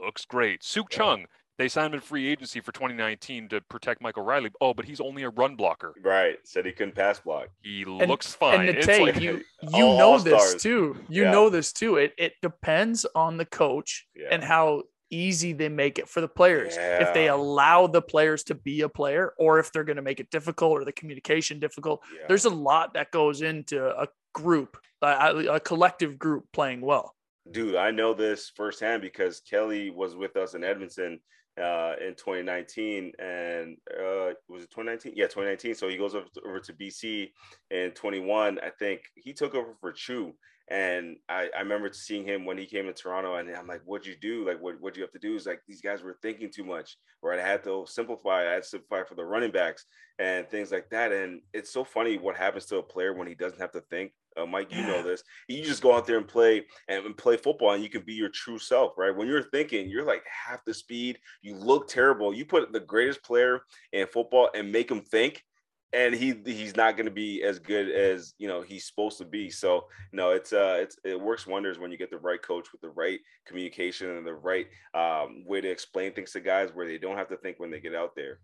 Looks 0.00 0.24
great. 0.24 0.62
Sukh 0.62 0.92
Yeah. 0.92 0.98
Chungh, 0.98 1.24
they 1.58 1.68
signed 1.68 1.88
him 1.88 1.94
in 1.94 2.00
free 2.00 2.26
agency 2.28 2.60
for 2.60 2.72
2019 2.72 3.48
to 3.50 3.60
protect 3.60 4.00
Michael 4.02 4.24
Reilly. 4.24 4.50
Oh, 4.60 4.74
but 4.74 4.84
he's 4.84 5.00
only 5.00 5.22
a 5.22 5.30
run 5.30 5.54
blocker. 5.54 5.94
Right. 6.02 6.36
Said 6.44 6.66
he 6.66 6.72
couldn't 6.72 6.94
pass 6.96 7.20
block. 7.20 7.48
He 7.62 7.84
looks 7.84 8.34
fine. 8.34 8.68
And 8.68 8.78
It's 8.78 8.86
Nate, 8.86 9.02
like- 9.02 9.20
you 9.20 9.44
you 9.74 9.84
all 9.84 9.98
know 9.98 10.18
this 10.18 10.32
all-stars. 10.32 10.62
too. 10.62 10.96
You 11.08 11.24
Yeah. 11.24 11.30
know 11.30 11.50
this 11.50 11.72
too. 11.72 11.96
It 11.96 12.14
it 12.18 12.34
depends 12.42 13.04
on 13.14 13.36
the 13.36 13.44
coach 13.46 14.06
Yeah. 14.16 14.28
and 14.30 14.42
how 14.42 14.84
easy 15.10 15.52
they 15.52 15.68
make 15.68 15.98
it 15.98 16.08
for 16.08 16.22
the 16.22 16.28
players. 16.28 16.74
If 16.78 17.12
they 17.12 17.28
allow 17.28 17.86
the 17.86 18.00
players 18.00 18.44
to 18.44 18.54
be 18.54 18.80
a 18.80 18.88
player, 18.88 19.34
or 19.38 19.58
if 19.58 19.70
they're 19.70 19.84
going 19.84 19.96
to 19.96 20.02
make 20.02 20.20
it 20.20 20.30
difficult 20.30 20.72
or 20.72 20.86
the 20.86 20.92
communication 20.92 21.60
difficult. 21.60 22.00
Yeah. 22.18 22.24
There's 22.28 22.46
a 22.46 22.50
lot 22.50 22.94
that 22.94 23.10
goes 23.10 23.42
into 23.42 23.86
a 23.90 24.08
group, 24.32 24.78
a, 25.02 25.36
a 25.50 25.60
collective 25.60 26.18
group 26.18 26.46
playing 26.54 26.80
well. 26.80 27.14
Dude, 27.50 27.76
I 27.76 27.90
know 27.90 28.14
this 28.14 28.50
firsthand 28.54 29.02
because 29.02 29.40
Kelly 29.40 29.90
was 29.90 30.14
with 30.14 30.36
us 30.36 30.54
in 30.54 30.64
Edmonton 30.64 31.20
uh, 31.60 31.94
in 32.00 32.14
2019, 32.14 33.12
and 33.18 33.76
uh, 33.92 34.32
was 34.48 34.64
it 34.64 34.70
2019? 34.70 35.12
Yeah, 35.16 35.24
2019. 35.24 35.74
So 35.74 35.88
he 35.88 35.96
goes 35.96 36.14
over 36.14 36.26
to, 36.34 36.40
over 36.46 36.60
to 36.60 36.72
BC 36.72 37.30
in 37.70 37.90
21. 37.90 38.58
I 38.60 38.70
think 38.78 39.02
he 39.16 39.32
took 39.32 39.54
over 39.54 39.74
for 39.80 39.92
Chu, 39.92 40.32
and 40.68 41.16
I, 41.28 41.48
I 41.56 41.60
remember 41.60 41.90
seeing 41.92 42.24
him 42.24 42.46
when 42.46 42.56
he 42.56 42.66
came 42.66 42.86
to 42.86 42.92
Toronto, 42.92 43.34
and 43.34 43.50
I'm 43.50 43.66
like, 43.66 43.82
"What'd 43.84 44.06
you 44.06 44.16
do? 44.20 44.46
Like, 44.46 44.62
what 44.62 44.80
what 44.80 44.96
you 44.96 45.02
have 45.02 45.12
to 45.12 45.18
do?" 45.18 45.34
Is 45.34 45.46
like 45.46 45.60
these 45.68 45.82
guys 45.82 46.02
were 46.02 46.16
thinking 46.22 46.50
too 46.50 46.64
much, 46.64 46.96
or 47.20 47.34
I 47.34 47.42
had 47.42 47.64
to 47.64 47.84
simplify. 47.86 48.48
I 48.48 48.54
had 48.54 48.62
to 48.62 48.68
simplify 48.68 49.06
for 49.06 49.14
the 49.14 49.24
running 49.24 49.52
backs 49.52 49.84
and 50.18 50.48
things 50.48 50.72
like 50.72 50.88
that. 50.90 51.12
And 51.12 51.42
it's 51.52 51.72
so 51.72 51.84
funny 51.84 52.16
what 52.16 52.36
happens 52.36 52.66
to 52.66 52.78
a 52.78 52.82
player 52.82 53.12
when 53.12 53.28
he 53.28 53.34
doesn't 53.34 53.60
have 53.60 53.72
to 53.72 53.82
think. 53.90 54.12
Uh, 54.36 54.46
Mike, 54.46 54.72
you 54.72 54.82
know 54.82 55.02
this. 55.02 55.22
You 55.48 55.62
just 55.62 55.82
go 55.82 55.94
out 55.94 56.06
there 56.06 56.18
and 56.18 56.26
play 56.26 56.64
and, 56.88 57.16
play 57.16 57.36
football, 57.36 57.72
and 57.72 57.82
you 57.82 57.88
can 57.88 58.02
be 58.02 58.14
your 58.14 58.30
true 58.30 58.58
self, 58.58 58.92
right? 58.96 59.14
When 59.14 59.28
you're 59.28 59.42
thinking, 59.50 59.88
you're 59.88 60.04
like 60.04 60.24
half 60.26 60.64
the 60.64 60.74
speed. 60.74 61.18
You 61.42 61.56
look 61.56 61.88
terrible. 61.88 62.32
You 62.32 62.44
put 62.44 62.72
the 62.72 62.80
greatest 62.80 63.22
player 63.22 63.62
in 63.92 64.06
football 64.06 64.50
and 64.54 64.72
make 64.72 64.90
him 64.90 65.00
think, 65.00 65.44
and 65.92 66.14
he 66.14 66.34
he's 66.44 66.76
not 66.76 66.96
going 66.96 67.06
to 67.06 67.12
be 67.12 67.42
as 67.42 67.58
good 67.58 67.90
as 67.90 68.34
you 68.38 68.48
know 68.48 68.62
he's 68.62 68.86
supposed 68.86 69.18
to 69.18 69.24
be. 69.24 69.50
So 69.50 69.86
no, 70.12 70.30
it's 70.30 70.52
uh 70.52 70.78
it's 70.80 70.96
it 71.04 71.20
works 71.20 71.46
wonders 71.46 71.78
when 71.78 71.90
you 71.90 71.98
get 71.98 72.10
the 72.10 72.18
right 72.18 72.40
coach 72.40 72.72
with 72.72 72.80
the 72.80 72.90
right 72.90 73.20
communication 73.46 74.16
and 74.16 74.26
the 74.26 74.34
right 74.34 74.66
um, 74.94 75.44
way 75.46 75.60
to 75.60 75.70
explain 75.70 76.12
things 76.12 76.32
to 76.32 76.40
guys 76.40 76.70
where 76.72 76.86
they 76.86 76.98
don't 76.98 77.18
have 77.18 77.28
to 77.28 77.36
think 77.36 77.60
when 77.60 77.70
they 77.70 77.80
get 77.80 77.94
out 77.94 78.14
there. 78.16 78.38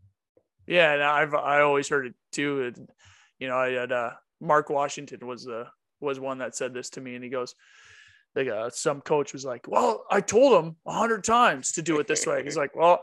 Yeah, 0.67 0.93
and 0.93 1.03
I've 1.03 1.35
I 1.35 1.63
always 1.63 1.89
heard 1.89 2.07
it 2.07 2.15
too. 2.31 2.73
You 3.39 3.49
know, 3.49 3.57
I 3.57 3.71
had 3.71 3.93
uh, 3.93 4.11
Mark 4.41 4.69
Washington 4.69 5.27
was 5.27 5.45
the 5.45 5.67
was 6.01 6.19
one 6.21 6.39
that 6.39 6.55
said 6.57 6.75
this 6.75 6.91
to 6.91 7.01
me, 7.01 7.15
and 7.15 7.25
he 7.25 7.31
goes, 7.31 7.55
like 8.37 8.49
uh, 8.49 8.71
some 8.71 9.01
coach 9.01 9.33
was 9.33 9.45
like, 9.45 9.67
"Well, 9.67 10.05
I 10.11 10.21
told 10.21 10.63
him 10.65 10.77
a 10.87 10.93
hundred 10.93 11.25
times 11.25 11.73
to 11.73 11.83
do 11.83 11.99
it 12.01 12.07
this 12.07 12.27
way." 12.27 12.43
He's 12.45 12.57
like, 12.57 12.77
"Well, 12.77 13.03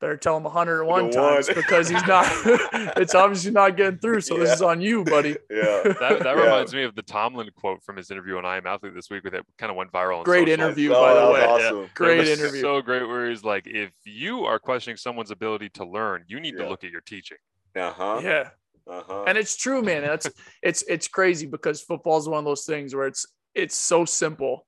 better 0.00 0.16
tell 0.16 0.36
him 0.36 0.46
a 0.46 0.50
hundred 0.50 0.80
and 0.80 0.88
one 0.88 1.06
The 1.10 1.16
times 1.16 1.48
because 1.54 1.88
he's 1.88 2.06
not. 2.06 2.24
it's 2.96 3.14
obviously 3.14 3.50
not 3.50 3.76
getting 3.76 3.98
through. 3.98 4.22
So 4.22 4.38
this 4.38 4.52
is 4.54 4.62
on 4.62 4.80
you, 4.80 5.04
buddy." 5.04 5.36
Yeah. 5.50 5.82
that, 5.84 6.00
that 6.00 6.24
Yeah. 6.24 6.32
reminds 6.44 6.72
me 6.72 6.84
of 6.84 6.94
the 6.94 7.02
Tomlin 7.02 7.50
quote 7.56 7.82
from 7.82 7.96
his 7.96 8.10
interview 8.10 8.36
on 8.38 8.46
I 8.46 8.56
Am 8.56 8.66
Athlete 8.66 8.94
this 8.94 9.10
week 9.10 9.24
with 9.24 9.34
it 9.34 9.44
kind 9.58 9.68
of 9.70 9.76
went 9.76 9.92
viral. 9.92 10.18
on 10.18 10.24
Great 10.24 10.46
social. 10.48 10.64
interview, 10.64 10.92
Oh, 10.94 11.02
by 11.02 11.14
the 11.14 11.30
way. 11.32 11.44
awesome. 11.46 11.78
It 11.84 11.94
Great 11.94 12.28
interview. 12.28 12.60
So 12.62 12.80
great, 12.80 13.06
where 13.06 13.28
he's 13.28 13.44
like, 13.44 13.66
if 13.66 13.90
you 14.04 14.44
are 14.44 14.58
questioning 14.58 14.96
someone's 14.96 15.30
ability 15.32 15.68
to 15.70 15.84
learn, 15.84 16.24
you 16.28 16.38
need 16.40 16.54
Yeah. 16.56 16.62
to 16.64 16.68
look 16.70 16.84
at 16.84 16.90
your 16.90 17.02
teaching. 17.02 17.38
Uh 17.76 17.92
huh. 17.92 18.20
Yeah. 18.22 18.50
Uh 18.90 19.02
huh. 19.06 19.24
and 19.26 19.38
it's 19.38 19.56
true 19.56 19.82
man. 19.82 20.02
That's 20.02 20.28
it's 20.62 20.82
it's 20.88 21.08
crazy 21.08 21.46
because 21.46 21.80
football 21.80 22.18
is 22.18 22.28
one 22.28 22.40
of 22.40 22.44
those 22.44 22.64
things 22.64 22.94
where 22.94 23.06
it's 23.06 23.26
it's 23.54 23.76
so 23.76 24.04
simple 24.04 24.66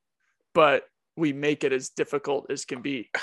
but 0.55 0.85
we 1.17 1.33
make 1.33 1.65
it 1.65 1.73
as 1.73 1.91
difficult 1.91 2.51
as 2.51 2.65
can 2.65 2.83
be. 2.83 3.11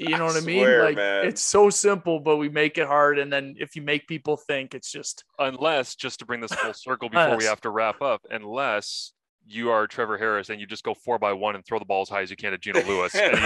You 0.00 0.16
know 0.16 0.26
what 0.26 0.36
i 0.36 0.46
mean? 0.46 0.60
swear, 0.60 0.84
like 0.84 0.94
man. 0.94 1.26
it's 1.26 1.42
so 1.42 1.70
simple 1.70 2.20
but 2.20 2.36
we 2.36 2.48
make 2.48 2.78
it 2.78 2.86
hard. 2.86 3.18
And 3.18 3.32
then 3.32 3.56
if 3.58 3.74
you 3.74 3.82
make 3.82 4.06
people 4.06 4.36
think 4.36 4.72
it's 4.72 4.92
just 4.92 5.24
Unless, 5.40 5.96
just 5.96 6.20
to 6.20 6.24
bring 6.24 6.40
this 6.40 6.52
full 6.52 6.72
circle 6.72 7.08
before 7.10 7.36
we 7.36 7.46
have 7.46 7.60
to 7.62 7.70
wrap 7.70 8.00
up, 8.00 8.24
unless 8.30 9.12
you 9.50 9.70
are 9.70 9.86
Trevor 9.86 10.18
Harris 10.18 10.50
and 10.50 10.60
you 10.60 10.66
just 10.66 10.84
go 10.84 10.94
four 10.94 11.18
by 11.18 11.32
one 11.32 11.54
and 11.54 11.64
throw 11.64 11.78
the 11.78 11.84
ball 11.84 12.02
as 12.02 12.08
high 12.08 12.20
as 12.22 12.30
you 12.30 12.36
can 12.36 12.50
to 12.52 12.58
Geno 12.58 12.82
Lewis. 12.86 13.14
and, 13.14 13.36
he, 13.38 13.40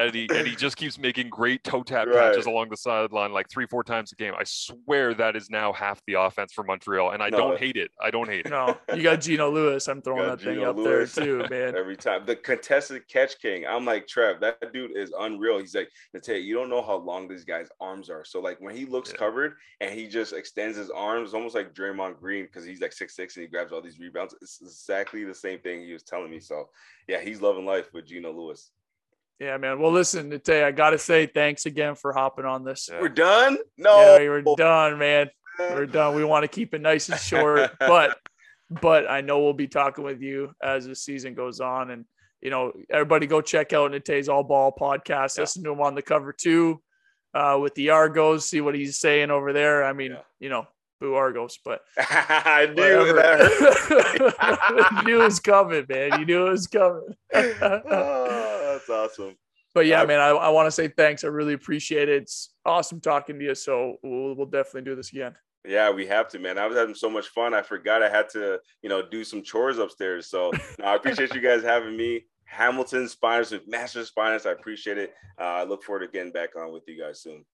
and, 0.00 0.14
he, 0.14 0.28
and 0.34 0.46
he 0.46 0.54
just 0.56 0.76
keeps 0.76 0.98
making 0.98 1.28
great 1.28 1.62
toe 1.64 1.82
tap 1.82 2.06
Right. 2.08 2.32
catches 2.32 2.46
along 2.46 2.70
the 2.70 2.76
sideline 2.76 3.32
like 3.32 3.48
three, 3.50 3.66
four 3.66 3.84
times 3.84 4.12
a 4.12 4.14
game. 4.16 4.32
I 4.38 4.44
swear 4.44 5.14
that 5.14 5.36
is 5.36 5.50
now 5.50 5.72
half 5.72 6.00
the 6.06 6.14
offense 6.14 6.52
for 6.52 6.64
Montreal. 6.64 7.10
And 7.10 7.22
I 7.22 7.28
No. 7.28 7.36
don't 7.38 7.58
hate 7.58 7.76
it. 7.76 7.90
I 8.00 8.10
don't 8.10 8.28
hate 8.28 8.46
it. 8.46 8.50
no 8.50 8.76
you 8.94 9.02
got 9.02 9.20
Geno 9.20 9.50
Lewis 9.50 9.86
i'm 9.88 10.00
throwing 10.02 10.22
Got 10.26 10.38
that 10.38 10.44
thing 10.44 10.54
Geno 10.56 10.70
up 10.70 10.76
Lewis. 10.76 11.14
there 11.14 11.24
too 11.24 11.44
man 11.50 11.76
Every 11.76 11.96
time 11.96 12.24
the 12.26 12.36
contested 12.36 13.06
catch 13.08 13.38
king, 13.40 13.66
I'm 13.66 13.84
like 13.84 14.06
Trev. 14.06 14.40
That 14.40 14.72
dude 14.72 14.96
is 14.96 15.12
unreal. 15.18 15.58
He's 15.58 15.74
like, 15.74 15.90
Nate, 16.14 16.42
you 16.42 16.54
don't 16.54 16.70
know 16.70 16.82
how 16.82 16.96
long 16.96 17.28
these 17.28 17.44
guys' 17.44 17.68
arms 17.80 18.08
are. 18.10 18.24
So 18.24 18.40
like 18.40 18.58
when 18.60 18.74
he 18.74 18.84
looks 18.86 19.10
Yeah. 19.10 19.16
covered 19.18 19.54
and 19.80 19.92
he 19.94 20.06
just 20.08 20.32
extends 20.32 20.76
his 20.76 20.90
arms, 20.90 21.34
almost 21.34 21.54
like 21.54 21.74
Draymond 21.74 22.18
Green 22.20 22.44
because 22.44 22.64
he's 22.64 22.80
like 22.80 22.92
six 22.92 23.14
six 23.14 23.36
and 23.36 23.42
he 23.42 23.48
grabs 23.48 23.72
all 23.72 23.82
these 23.82 23.98
rebounds. 23.98 24.34
It's 24.40 24.60
exactly 24.74 25.24
the 25.24 25.34
same 25.34 25.58
thing 25.60 25.84
he 25.84 25.92
was 25.92 26.02
telling 26.02 26.30
me. 26.30 26.40
So 26.40 26.68
yeah, 27.08 27.20
he's 27.20 27.40
loving 27.40 27.66
life 27.66 27.88
with 27.92 28.06
Geno 28.06 28.32
Lewis. 28.32 28.70
yeah 29.38 29.56
man 29.56 29.80
well 29.80 29.90
listen 29.90 30.28
Nate, 30.28 30.64
i 30.64 30.70
gotta 30.70 30.98
say 30.98 31.26
thanks 31.26 31.64
again 31.66 31.94
for 31.94 32.12
hopping 32.12 32.44
on 32.44 32.64
this. 32.64 32.88
We're 32.90 33.08
done. 33.08 33.58
No, 33.76 34.18
yeah 34.18 34.28
were 34.28 34.42
done 34.56 34.98
man 34.98 35.30
We're 35.58 35.86
done. 35.86 36.14
We 36.14 36.24
want 36.24 36.44
to 36.44 36.48
keep 36.48 36.74
it 36.74 36.80
nice 36.80 37.08
and 37.08 37.18
short, 37.20 37.70
but 37.80 38.18
but 38.70 39.10
I 39.10 39.20
know 39.20 39.40
we'll 39.40 39.52
be 39.52 39.66
talking 39.66 40.04
with 40.04 40.22
you 40.22 40.52
as 40.62 40.86
the 40.86 40.94
season 40.94 41.34
goes 41.34 41.60
on. 41.60 41.90
And 41.90 42.04
you 42.40 42.50
know, 42.50 42.72
everybody 42.90 43.26
go 43.26 43.40
check 43.40 43.72
out 43.72 43.90
Nate's 43.90 44.28
All 44.28 44.44
Ball 44.44 44.72
podcast. 44.72 45.36
Yeah. 45.36 45.42
Listen 45.42 45.64
to 45.64 45.72
him 45.72 45.80
on 45.80 45.94
the 45.94 46.02
cover 46.02 46.32
too, 46.32 46.80
uh, 47.34 47.58
with 47.60 47.74
the 47.74 47.90
Argos. 47.90 48.48
See 48.48 48.60
what 48.60 48.74
he's 48.74 48.98
saying 48.98 49.30
over 49.30 49.52
there. 49.52 49.84
I 49.84 49.92
mean, 49.92 50.12
yeah. 50.12 50.22
you 50.38 50.48
know, 50.48 50.66
boo 51.00 51.14
Argos, 51.14 51.58
but 51.64 51.80
I 51.98 52.66
knew 52.66 53.12
that. 53.14 55.02
knew 55.06 55.20
it 55.20 55.24
was 55.24 55.40
coming, 55.40 55.86
man. 55.88 56.20
You 56.20 56.26
knew 56.26 56.46
it 56.46 56.50
was 56.50 56.66
coming. 56.66 57.14
oh, 57.34 58.72
that's 58.72 58.88
awesome. 58.90 59.36
But 59.74 59.86
yeah, 59.86 60.04
man, 60.04 60.20
I, 60.20 60.28
I 60.28 60.48
want 60.48 60.66
to 60.66 60.72
say 60.72 60.88
thanks. 60.88 61.24
I 61.24 61.28
really 61.28 61.54
appreciate 61.54 62.08
it. 62.08 62.22
It's 62.22 62.52
awesome 62.66 63.00
talking 63.00 63.38
to 63.38 63.44
you. 63.44 63.54
So 63.54 63.96
we'll, 64.02 64.34
we'll 64.34 64.46
definitely 64.46 64.82
do 64.82 64.96
this 64.96 65.12
again. 65.12 65.34
Yeah, 65.66 65.90
we 65.90 66.06
have 66.06 66.28
to, 66.28 66.38
man. 66.38 66.58
I 66.58 66.66
was 66.66 66.76
having 66.76 66.94
so 66.94 67.10
much 67.10 67.28
fun. 67.28 67.54
I 67.54 67.62
forgot 67.62 68.02
I 68.02 68.08
had 68.08 68.28
to, 68.30 68.58
you 68.82 68.88
know, 68.88 69.02
do 69.06 69.24
some 69.24 69.42
chores 69.42 69.78
upstairs. 69.78 70.28
So 70.28 70.50
no, 70.78 70.86
I 70.86 70.96
appreciate 70.96 71.34
you 71.34 71.40
guys 71.40 71.62
having 71.62 71.96
me. 71.96 72.24
Hamilton 72.46 73.08
Spiners 73.08 73.52
with 73.52 73.68
Master 73.68 74.04
Spiners. 74.04 74.44
I 74.44 74.50
appreciate 74.50 74.98
it. 74.98 75.14
Uh, 75.40 75.44
I 75.44 75.62
look 75.62 75.84
forward 75.84 76.04
to 76.04 76.08
getting 76.08 76.32
back 76.32 76.56
on 76.56 76.72
with 76.72 76.82
you 76.88 77.00
guys 77.00 77.22
soon. 77.22 77.44